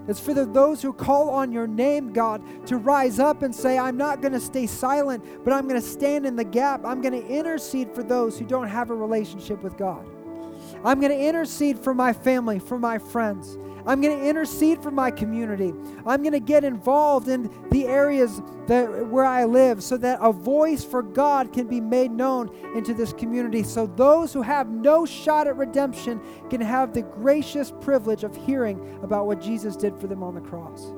It's 0.07 0.19
for 0.19 0.33
the, 0.33 0.45
those 0.45 0.81
who 0.81 0.91
call 0.91 1.29
on 1.29 1.51
your 1.51 1.67
name, 1.67 2.11
God, 2.13 2.41
to 2.67 2.77
rise 2.77 3.19
up 3.19 3.43
and 3.43 3.53
say, 3.53 3.77
I'm 3.77 3.97
not 3.97 4.21
going 4.21 4.33
to 4.33 4.39
stay 4.39 4.65
silent, 4.65 5.23
but 5.43 5.53
I'm 5.53 5.67
going 5.67 5.79
to 5.79 5.87
stand 5.87 6.25
in 6.25 6.35
the 6.35 6.43
gap. 6.43 6.83
I'm 6.83 7.01
going 7.01 7.13
to 7.13 7.27
intercede 7.27 7.93
for 7.93 8.03
those 8.03 8.39
who 8.39 8.45
don't 8.45 8.67
have 8.67 8.89
a 8.89 8.95
relationship 8.95 9.61
with 9.61 9.77
God. 9.77 10.05
I'm 10.83 10.99
going 10.99 11.11
to 11.11 11.19
intercede 11.19 11.79
for 11.79 11.93
my 11.93 12.13
family, 12.13 12.59
for 12.59 12.79
my 12.79 12.97
friends. 12.97 13.57
I'm 13.85 14.01
going 14.01 14.19
to 14.19 14.27
intercede 14.27 14.83
for 14.83 14.91
my 14.91 15.09
community. 15.09 15.73
I'm 16.05 16.21
going 16.21 16.33
to 16.33 16.39
get 16.39 16.63
involved 16.63 17.27
in 17.27 17.49
the 17.71 17.85
areas 17.85 18.41
that, 18.67 19.07
where 19.07 19.25
I 19.25 19.45
live 19.45 19.81
so 19.83 19.97
that 19.97 20.19
a 20.21 20.31
voice 20.31 20.83
for 20.83 21.01
God 21.01 21.51
can 21.53 21.67
be 21.67 21.81
made 21.81 22.11
known 22.11 22.55
into 22.75 22.93
this 22.93 23.13
community. 23.13 23.63
So 23.63 23.87
those 23.87 24.31
who 24.31 24.41
have 24.41 24.69
no 24.69 25.05
shot 25.05 25.47
at 25.47 25.55
redemption 25.55 26.21
can 26.49 26.61
have 26.61 26.93
the 26.93 27.01
gracious 27.01 27.73
privilege 27.81 28.23
of 28.23 28.35
hearing 28.35 28.99
about 29.01 29.25
what 29.25 29.41
Jesus 29.41 29.75
did 29.75 29.97
for 29.97 30.07
them 30.07 30.21
on 30.21 30.35
the 30.35 30.41
cross. 30.41 30.93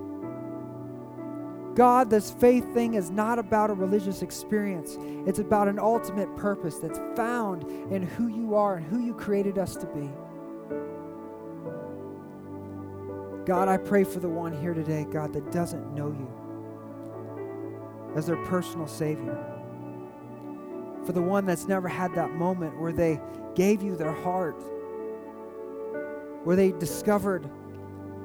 God, 1.75 2.09
this 2.09 2.31
faith 2.31 2.73
thing 2.73 2.95
is 2.95 3.09
not 3.09 3.39
about 3.39 3.69
a 3.69 3.73
religious 3.73 4.21
experience. 4.21 4.97
It's 5.25 5.39
about 5.39 5.69
an 5.69 5.79
ultimate 5.79 6.35
purpose 6.35 6.77
that's 6.77 6.99
found 7.15 7.63
in 7.91 8.03
who 8.03 8.27
you 8.27 8.55
are 8.55 8.75
and 8.75 8.85
who 8.85 8.99
you 8.99 9.13
created 9.13 9.57
us 9.57 9.75
to 9.77 9.85
be. 9.87 10.09
God, 13.45 13.69
I 13.69 13.77
pray 13.77 14.03
for 14.03 14.19
the 14.19 14.29
one 14.29 14.51
here 14.51 14.73
today, 14.73 15.05
God, 15.09 15.33
that 15.33 15.51
doesn't 15.51 15.95
know 15.95 16.07
you 16.07 16.29
as 18.15 18.25
their 18.25 18.43
personal 18.45 18.87
Savior. 18.87 19.37
For 21.05 21.13
the 21.13 21.21
one 21.21 21.45
that's 21.45 21.67
never 21.67 21.87
had 21.87 22.13
that 22.15 22.31
moment 22.31 22.79
where 22.79 22.91
they 22.91 23.19
gave 23.55 23.81
you 23.81 23.95
their 23.95 24.11
heart, 24.11 24.61
where 26.43 26.55
they 26.55 26.71
discovered 26.73 27.49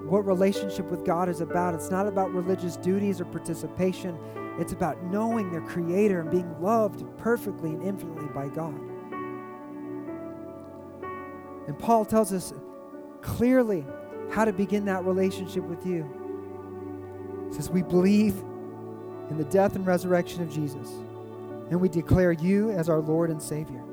what 0.08 0.26
relationship 0.26 0.86
with 0.90 1.04
God 1.04 1.28
is 1.28 1.40
about. 1.40 1.74
It's 1.74 1.90
not 1.90 2.06
about 2.06 2.32
religious 2.32 2.76
duties 2.76 3.20
or 3.20 3.24
participation, 3.24 4.18
it's 4.58 4.72
about 4.72 5.02
knowing 5.04 5.50
their 5.50 5.60
Creator 5.60 6.20
and 6.20 6.30
being 6.30 6.60
loved 6.60 7.04
perfectly 7.18 7.70
and 7.70 7.82
infinitely 7.82 8.26
by 8.34 8.48
God. 8.48 8.78
And 11.66 11.78
Paul 11.78 12.04
tells 12.04 12.32
us 12.32 12.52
clearly 13.20 13.84
how 14.30 14.44
to 14.44 14.52
begin 14.52 14.84
that 14.86 15.04
relationship 15.04 15.64
with 15.64 15.84
you. 15.84 16.08
He 17.48 17.54
says, 17.54 17.70
We 17.70 17.82
believe 17.82 18.38
in 19.30 19.36
the 19.36 19.44
death 19.44 19.74
and 19.74 19.86
resurrection 19.86 20.42
of 20.42 20.50
Jesus, 20.50 20.90
and 21.70 21.80
we 21.80 21.88
declare 21.88 22.32
you 22.32 22.70
as 22.70 22.88
our 22.88 23.00
Lord 23.00 23.30
and 23.30 23.42
Savior. 23.42 23.85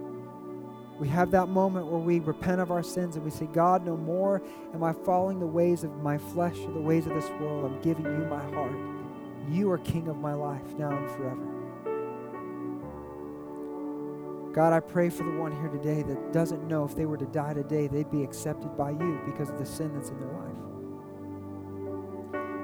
We 0.99 1.07
have 1.09 1.31
that 1.31 1.49
moment 1.49 1.87
where 1.87 1.99
we 1.99 2.19
repent 2.19 2.61
of 2.61 2.71
our 2.71 2.83
sins 2.83 3.15
and 3.15 3.25
we 3.25 3.31
say, 3.31 3.47
God, 3.47 3.85
no 3.85 3.97
more 3.97 4.41
am 4.73 4.83
I 4.83 4.93
following 4.93 5.39
the 5.39 5.47
ways 5.47 5.83
of 5.83 5.95
my 5.97 6.17
flesh 6.17 6.57
or 6.59 6.71
the 6.71 6.81
ways 6.81 7.07
of 7.07 7.13
this 7.13 7.29
world. 7.39 7.65
I'm 7.65 7.81
giving 7.81 8.05
you 8.05 8.25
my 8.29 8.43
heart. 8.51 8.75
You 9.49 9.71
are 9.71 9.79
King 9.79 10.07
of 10.07 10.17
my 10.17 10.33
life 10.33 10.65
now 10.77 10.91
and 10.91 11.09
forever. 11.11 11.53
God, 14.53 14.71
I 14.71 14.79
pray 14.81 15.09
for 15.09 15.23
the 15.23 15.31
one 15.31 15.51
here 15.51 15.69
today 15.69 16.03
that 16.03 16.31
doesn't 16.31 16.67
know 16.67 16.85
if 16.85 16.95
they 16.95 17.05
were 17.05 17.17
to 17.17 17.25
die 17.25 17.55
today, 17.55 17.87
they'd 17.87 18.11
be 18.11 18.21
accepted 18.21 18.77
by 18.77 18.91
you 18.91 19.19
because 19.25 19.49
of 19.49 19.57
the 19.57 19.65
sin 19.65 19.91
that's 19.95 20.09
in 20.09 20.19
their 20.19 20.29
life. 20.29 20.53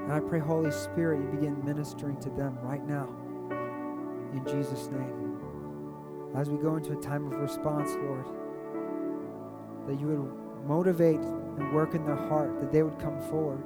And 0.03 0.13
I 0.13 0.19
pray, 0.19 0.39
Holy 0.39 0.71
Spirit, 0.71 1.19
you 1.19 1.27
begin 1.29 1.65
ministering 1.65 2.19
to 2.21 2.29
them 2.29 2.59
right 2.61 2.85
now. 2.87 3.09
In 4.33 4.45
Jesus' 4.45 4.87
name. 4.87 5.28
As 6.35 6.49
we 6.49 6.57
go 6.57 6.75
into 6.75 6.93
a 6.93 7.01
time 7.01 7.31
of 7.31 7.39
response, 7.39 7.91
Lord, 8.03 8.25
that 9.87 9.99
you 9.99 10.07
would 10.07 10.67
motivate 10.67 11.19
and 11.19 11.73
work 11.73 11.95
in 11.95 12.05
their 12.05 12.15
heart, 12.15 12.59
that 12.59 12.71
they 12.71 12.83
would 12.83 12.99
come 12.99 13.19
forward 13.29 13.63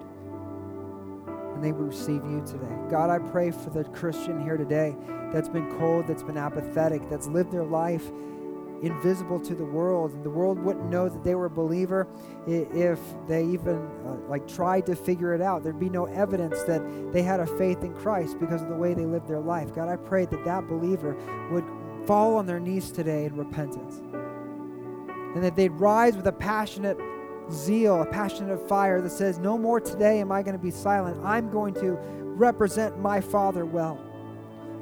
and 1.53 1.63
they 1.63 1.71
would 1.71 1.87
receive 1.87 2.23
you 2.25 2.43
today. 2.45 2.75
God, 2.89 3.09
I 3.09 3.19
pray 3.19 3.51
for 3.51 3.69
the 3.69 3.83
Christian 3.83 4.41
here 4.41 4.57
today 4.57 4.95
that's 5.31 5.49
been 5.49 5.69
cold, 5.77 6.07
that's 6.07 6.23
been 6.23 6.37
apathetic, 6.37 7.09
that's 7.09 7.27
lived 7.27 7.51
their 7.51 7.65
life 7.65 8.09
invisible 8.83 9.39
to 9.39 9.55
the 9.55 9.63
world. 9.63 10.11
And 10.11 10.23
the 10.23 10.29
world 10.29 10.59
wouldn't 10.59 10.89
know 10.89 11.09
that 11.09 11.23
they 11.23 11.35
were 11.35 11.45
a 11.45 11.49
believer 11.49 12.07
if 12.45 12.99
they 13.27 13.45
even 13.45 13.77
uh, 14.05 14.15
like 14.27 14.47
tried 14.47 14.85
to 14.87 14.95
figure 14.95 15.33
it 15.33 15.41
out. 15.41 15.63
There'd 15.63 15.79
be 15.79 15.89
no 15.89 16.05
evidence 16.05 16.61
that 16.63 16.81
they 17.13 17.21
had 17.21 17.39
a 17.39 17.47
faith 17.57 17.83
in 17.83 17.93
christ 17.93 18.39
because 18.39 18.61
of 18.61 18.67
the 18.67 18.75
way 18.75 18.93
they 18.93 19.05
lived 19.05 19.27
their 19.27 19.39
life. 19.39 19.73
God 19.73 19.87
i 19.87 19.95
pray 19.95 20.25
that 20.25 20.43
that 20.43 20.67
believer 20.67 21.15
would 21.51 21.65
fall 22.05 22.35
on 22.35 22.45
their 22.45 22.59
knees 22.59 22.91
today 22.91 23.25
in 23.25 23.35
repentance 23.35 24.01
and 25.33 25.43
that 25.43 25.55
they'd 25.55 25.71
rise 25.71 26.15
with 26.15 26.27
a 26.27 26.31
passionate 26.31 26.97
zeal, 27.51 28.01
a 28.01 28.05
passionate 28.05 28.67
fire 28.67 29.01
that 29.01 29.09
says, 29.09 29.39
No 29.39 29.57
more 29.57 29.79
today 29.79 30.19
am 30.19 30.31
I 30.31 30.43
going 30.43 30.55
to 30.55 30.63
be 30.63 30.71
silent. 30.71 31.23
I'm 31.23 31.49
going 31.49 31.73
to 31.75 31.97
represent 32.35 32.99
my 32.99 33.19
Father 33.19 33.65
well. 33.65 33.99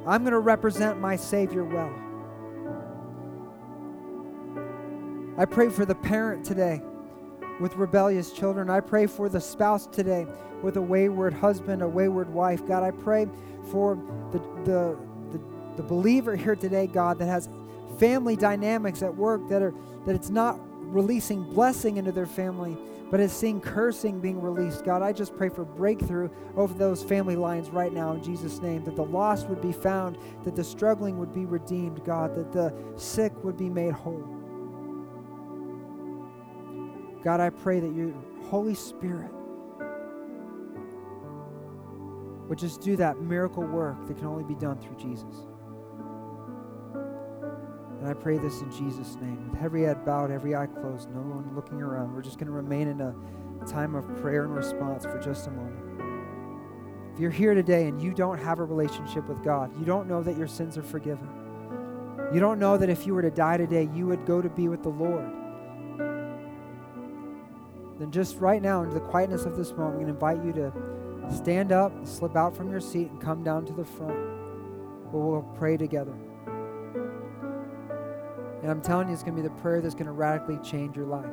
I'm 0.06 0.22
going 0.22 0.32
to 0.32 0.40
represent 0.40 1.00
my 1.00 1.16
Savior 1.16 1.64
well. 1.64 1.92
I 5.38 5.46
pray 5.46 5.70
for 5.70 5.86
the 5.86 5.94
parent 5.94 6.44
today 6.44 6.82
with 7.60 7.74
rebellious 7.76 8.32
children. 8.32 8.68
I 8.68 8.80
pray 8.80 9.06
for 9.06 9.28
the 9.28 9.40
spouse 9.40 9.86
today 9.86 10.26
with 10.62 10.76
a 10.76 10.82
wayward 10.82 11.32
husband, 11.32 11.82
a 11.82 11.88
wayward 11.88 12.28
wife. 12.28 12.66
God, 12.66 12.82
I 12.82 12.90
pray 12.90 13.26
for 13.70 13.96
the, 14.30 14.38
the, 14.64 14.98
the, 15.76 15.82
believer 15.82 16.36
here 16.36 16.56
today, 16.56 16.86
God, 16.86 17.18
that 17.18 17.26
has 17.26 17.48
family 17.98 18.36
dynamics 18.36 19.02
at 19.02 19.14
work 19.14 19.48
that 19.48 19.62
are 19.62 19.74
that 20.06 20.14
it's 20.14 20.30
not 20.30 20.58
releasing 20.92 21.44
blessing 21.44 21.96
into 21.96 22.12
their 22.12 22.26
family, 22.26 22.76
but 23.10 23.20
is 23.20 23.32
seeing 23.32 23.60
cursing 23.60 24.20
being 24.20 24.40
released. 24.40 24.84
God, 24.84 25.02
I 25.02 25.12
just 25.12 25.36
pray 25.36 25.48
for 25.48 25.64
breakthrough 25.64 26.28
over 26.56 26.74
those 26.74 27.02
family 27.02 27.36
lines 27.36 27.70
right 27.70 27.92
now 27.92 28.12
in 28.12 28.22
Jesus' 28.22 28.60
name, 28.60 28.84
that 28.84 28.96
the 28.96 29.04
lost 29.04 29.48
would 29.48 29.60
be 29.60 29.72
found, 29.72 30.18
that 30.44 30.56
the 30.56 30.64
struggling 30.64 31.18
would 31.18 31.32
be 31.32 31.44
redeemed, 31.44 32.04
God, 32.04 32.34
that 32.34 32.52
the 32.52 32.74
sick 32.96 33.32
would 33.44 33.56
be 33.56 33.70
made 33.70 33.92
whole. 33.92 34.28
God, 37.22 37.40
I 37.40 37.50
pray 37.50 37.78
that 37.78 37.94
your 37.94 38.12
Holy 38.44 38.74
Spirit 38.74 39.30
would 42.48 42.58
just 42.58 42.80
do 42.80 42.96
that 42.96 43.20
miracle 43.20 43.62
work 43.62 44.06
that 44.08 44.18
can 44.18 44.26
only 44.26 44.44
be 44.44 44.54
done 44.56 44.76
through 44.78 44.96
Jesus. 44.96 45.46
And 48.02 48.10
I 48.10 48.14
pray 48.14 48.36
this 48.36 48.62
in 48.62 48.70
Jesus' 48.72 49.14
name. 49.20 49.52
With 49.52 49.62
every 49.62 49.82
head 49.82 50.04
bowed, 50.04 50.32
every 50.32 50.56
eye 50.56 50.66
closed, 50.66 51.08
no 51.10 51.20
one 51.20 51.54
looking 51.54 51.80
around, 51.80 52.12
we're 52.12 52.20
just 52.20 52.36
going 52.36 52.48
to 52.48 52.52
remain 52.52 52.88
in 52.88 53.00
a 53.00 53.14
time 53.64 53.94
of 53.94 54.04
prayer 54.16 54.42
and 54.42 54.52
response 54.52 55.04
for 55.04 55.20
just 55.20 55.46
a 55.46 55.52
moment. 55.52 57.14
If 57.14 57.20
you're 57.20 57.30
here 57.30 57.54
today 57.54 57.86
and 57.86 58.02
you 58.02 58.12
don't 58.12 58.38
have 58.38 58.58
a 58.58 58.64
relationship 58.64 59.28
with 59.28 59.44
God, 59.44 59.70
you 59.78 59.84
don't 59.84 60.08
know 60.08 60.20
that 60.20 60.36
your 60.36 60.48
sins 60.48 60.76
are 60.76 60.82
forgiven, 60.82 61.28
you 62.34 62.40
don't 62.40 62.58
know 62.58 62.76
that 62.76 62.90
if 62.90 63.06
you 63.06 63.14
were 63.14 63.22
to 63.22 63.30
die 63.30 63.56
today, 63.56 63.88
you 63.94 64.08
would 64.08 64.26
go 64.26 64.42
to 64.42 64.48
be 64.48 64.66
with 64.66 64.82
the 64.82 64.88
Lord, 64.88 65.30
then 68.00 68.10
just 68.10 68.36
right 68.38 68.60
now, 68.60 68.82
into 68.82 68.94
the 68.94 69.00
quietness 69.00 69.44
of 69.44 69.56
this 69.56 69.70
moment, 69.70 69.90
I'm 69.90 69.94
going 69.94 70.06
to 70.06 70.12
invite 70.14 70.44
you 70.44 70.52
to 70.54 70.72
stand 71.36 71.70
up, 71.70 71.92
slip 72.04 72.34
out 72.34 72.56
from 72.56 72.68
your 72.68 72.80
seat, 72.80 73.10
and 73.10 73.20
come 73.20 73.44
down 73.44 73.64
to 73.66 73.72
the 73.72 73.84
front 73.84 74.18
where 75.12 75.22
we'll 75.22 75.48
pray 75.56 75.76
together. 75.76 76.16
And 78.62 78.70
I'm 78.70 78.80
telling 78.80 79.08
you, 79.08 79.14
it's 79.14 79.22
going 79.22 79.36
to 79.36 79.42
be 79.42 79.48
the 79.48 79.54
prayer 79.60 79.80
that's 79.80 79.94
going 79.94 80.06
to 80.06 80.12
radically 80.12 80.58
change 80.58 80.96
your 80.96 81.06
life. 81.06 81.26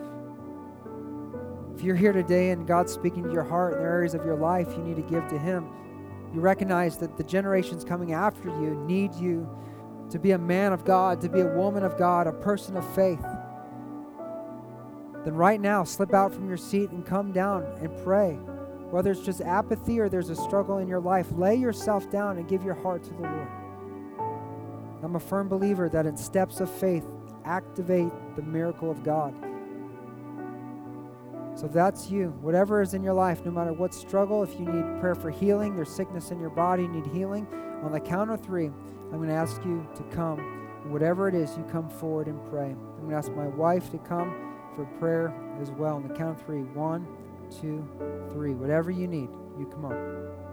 If 1.75 1.83
you're 1.83 1.95
here 1.95 2.11
today 2.11 2.49
and 2.49 2.67
God's 2.67 2.91
speaking 2.91 3.23
to 3.23 3.31
your 3.31 3.43
heart 3.43 3.73
in 3.73 3.79
the 3.79 3.85
areas 3.85 4.13
of 4.13 4.25
your 4.25 4.35
life 4.35 4.67
you 4.71 4.83
need 4.83 4.95
to 4.95 5.03
give 5.03 5.27
to 5.29 5.37
Him, 5.37 5.69
you 6.33 6.41
recognize 6.41 6.97
that 6.97 7.17
the 7.17 7.23
generations 7.23 7.83
coming 7.83 8.13
after 8.13 8.49
you 8.49 8.75
need 8.87 9.13
you 9.15 9.47
to 10.09 10.19
be 10.19 10.31
a 10.31 10.37
man 10.37 10.73
of 10.73 10.83
God, 10.83 11.21
to 11.21 11.29
be 11.29 11.41
a 11.41 11.47
woman 11.55 11.83
of 11.83 11.97
God, 11.97 12.27
a 12.27 12.31
person 12.31 12.75
of 12.75 12.95
faith. 12.95 13.23
Then 15.23 15.35
right 15.35 15.61
now, 15.61 15.83
slip 15.83 16.13
out 16.13 16.33
from 16.33 16.47
your 16.47 16.57
seat 16.57 16.89
and 16.89 17.05
come 17.05 17.31
down 17.31 17.63
and 17.81 17.95
pray. 18.03 18.33
Whether 18.91 19.11
it's 19.11 19.21
just 19.21 19.41
apathy 19.41 19.99
or 19.99 20.09
there's 20.09 20.29
a 20.29 20.35
struggle 20.35 20.79
in 20.79 20.87
your 20.87 20.99
life, 20.99 21.31
lay 21.31 21.55
yourself 21.55 22.09
down 22.09 22.37
and 22.37 22.47
give 22.47 22.63
your 22.63 22.73
heart 22.73 23.03
to 23.03 23.09
the 23.11 23.21
Lord. 23.21 23.47
I'm 25.03 25.15
a 25.15 25.19
firm 25.19 25.47
believer 25.47 25.89
that 25.89 26.05
in 26.05 26.17
steps 26.17 26.59
of 26.59 26.69
faith, 26.69 27.05
activate 27.49 28.11
the 28.35 28.43
miracle 28.43 28.91
of 28.91 29.03
God. 29.03 29.33
So 31.55 31.65
if 31.65 31.73
that's 31.73 32.09
you, 32.09 32.29
whatever 32.41 32.81
is 32.81 32.93
in 32.93 33.03
your 33.03 33.13
life, 33.13 33.43
no 33.43 33.51
matter 33.51 33.73
what 33.73 33.93
struggle, 33.93 34.43
if 34.43 34.53
you 34.53 34.65
need 34.65 35.01
prayer 35.01 35.15
for 35.15 35.29
healing, 35.29 35.75
there's 35.75 35.89
sickness 35.89 36.31
in 36.31 36.39
your 36.39 36.51
body, 36.51 36.83
you 36.83 36.89
need 36.89 37.07
healing, 37.07 37.47
on 37.83 37.91
the 37.91 37.99
count 37.99 38.29
of 38.29 38.41
three, 38.41 38.67
I'm 38.67 39.17
going 39.17 39.29
to 39.29 39.35
ask 39.35 39.63
you 39.65 39.85
to 39.95 40.03
come. 40.15 40.39
Whatever 40.91 41.27
it 41.27 41.35
is, 41.35 41.57
you 41.57 41.63
come 41.63 41.89
forward 41.89 42.27
and 42.27 42.39
pray. 42.49 42.69
I'm 42.69 42.99
going 42.99 43.09
to 43.09 43.15
ask 43.15 43.31
my 43.31 43.47
wife 43.47 43.89
to 43.91 43.97
come 43.97 44.55
for 44.75 44.85
prayer 44.99 45.33
as 45.61 45.71
well. 45.71 45.95
On 45.95 46.07
the 46.07 46.13
count 46.13 46.39
of 46.39 46.45
three, 46.45 46.61
one, 46.61 47.05
two, 47.49 47.85
three. 48.31 48.53
Whatever 48.53 48.91
you 48.91 49.07
need, 49.07 49.29
you 49.57 49.65
come 49.65 49.85
on. 49.85 50.48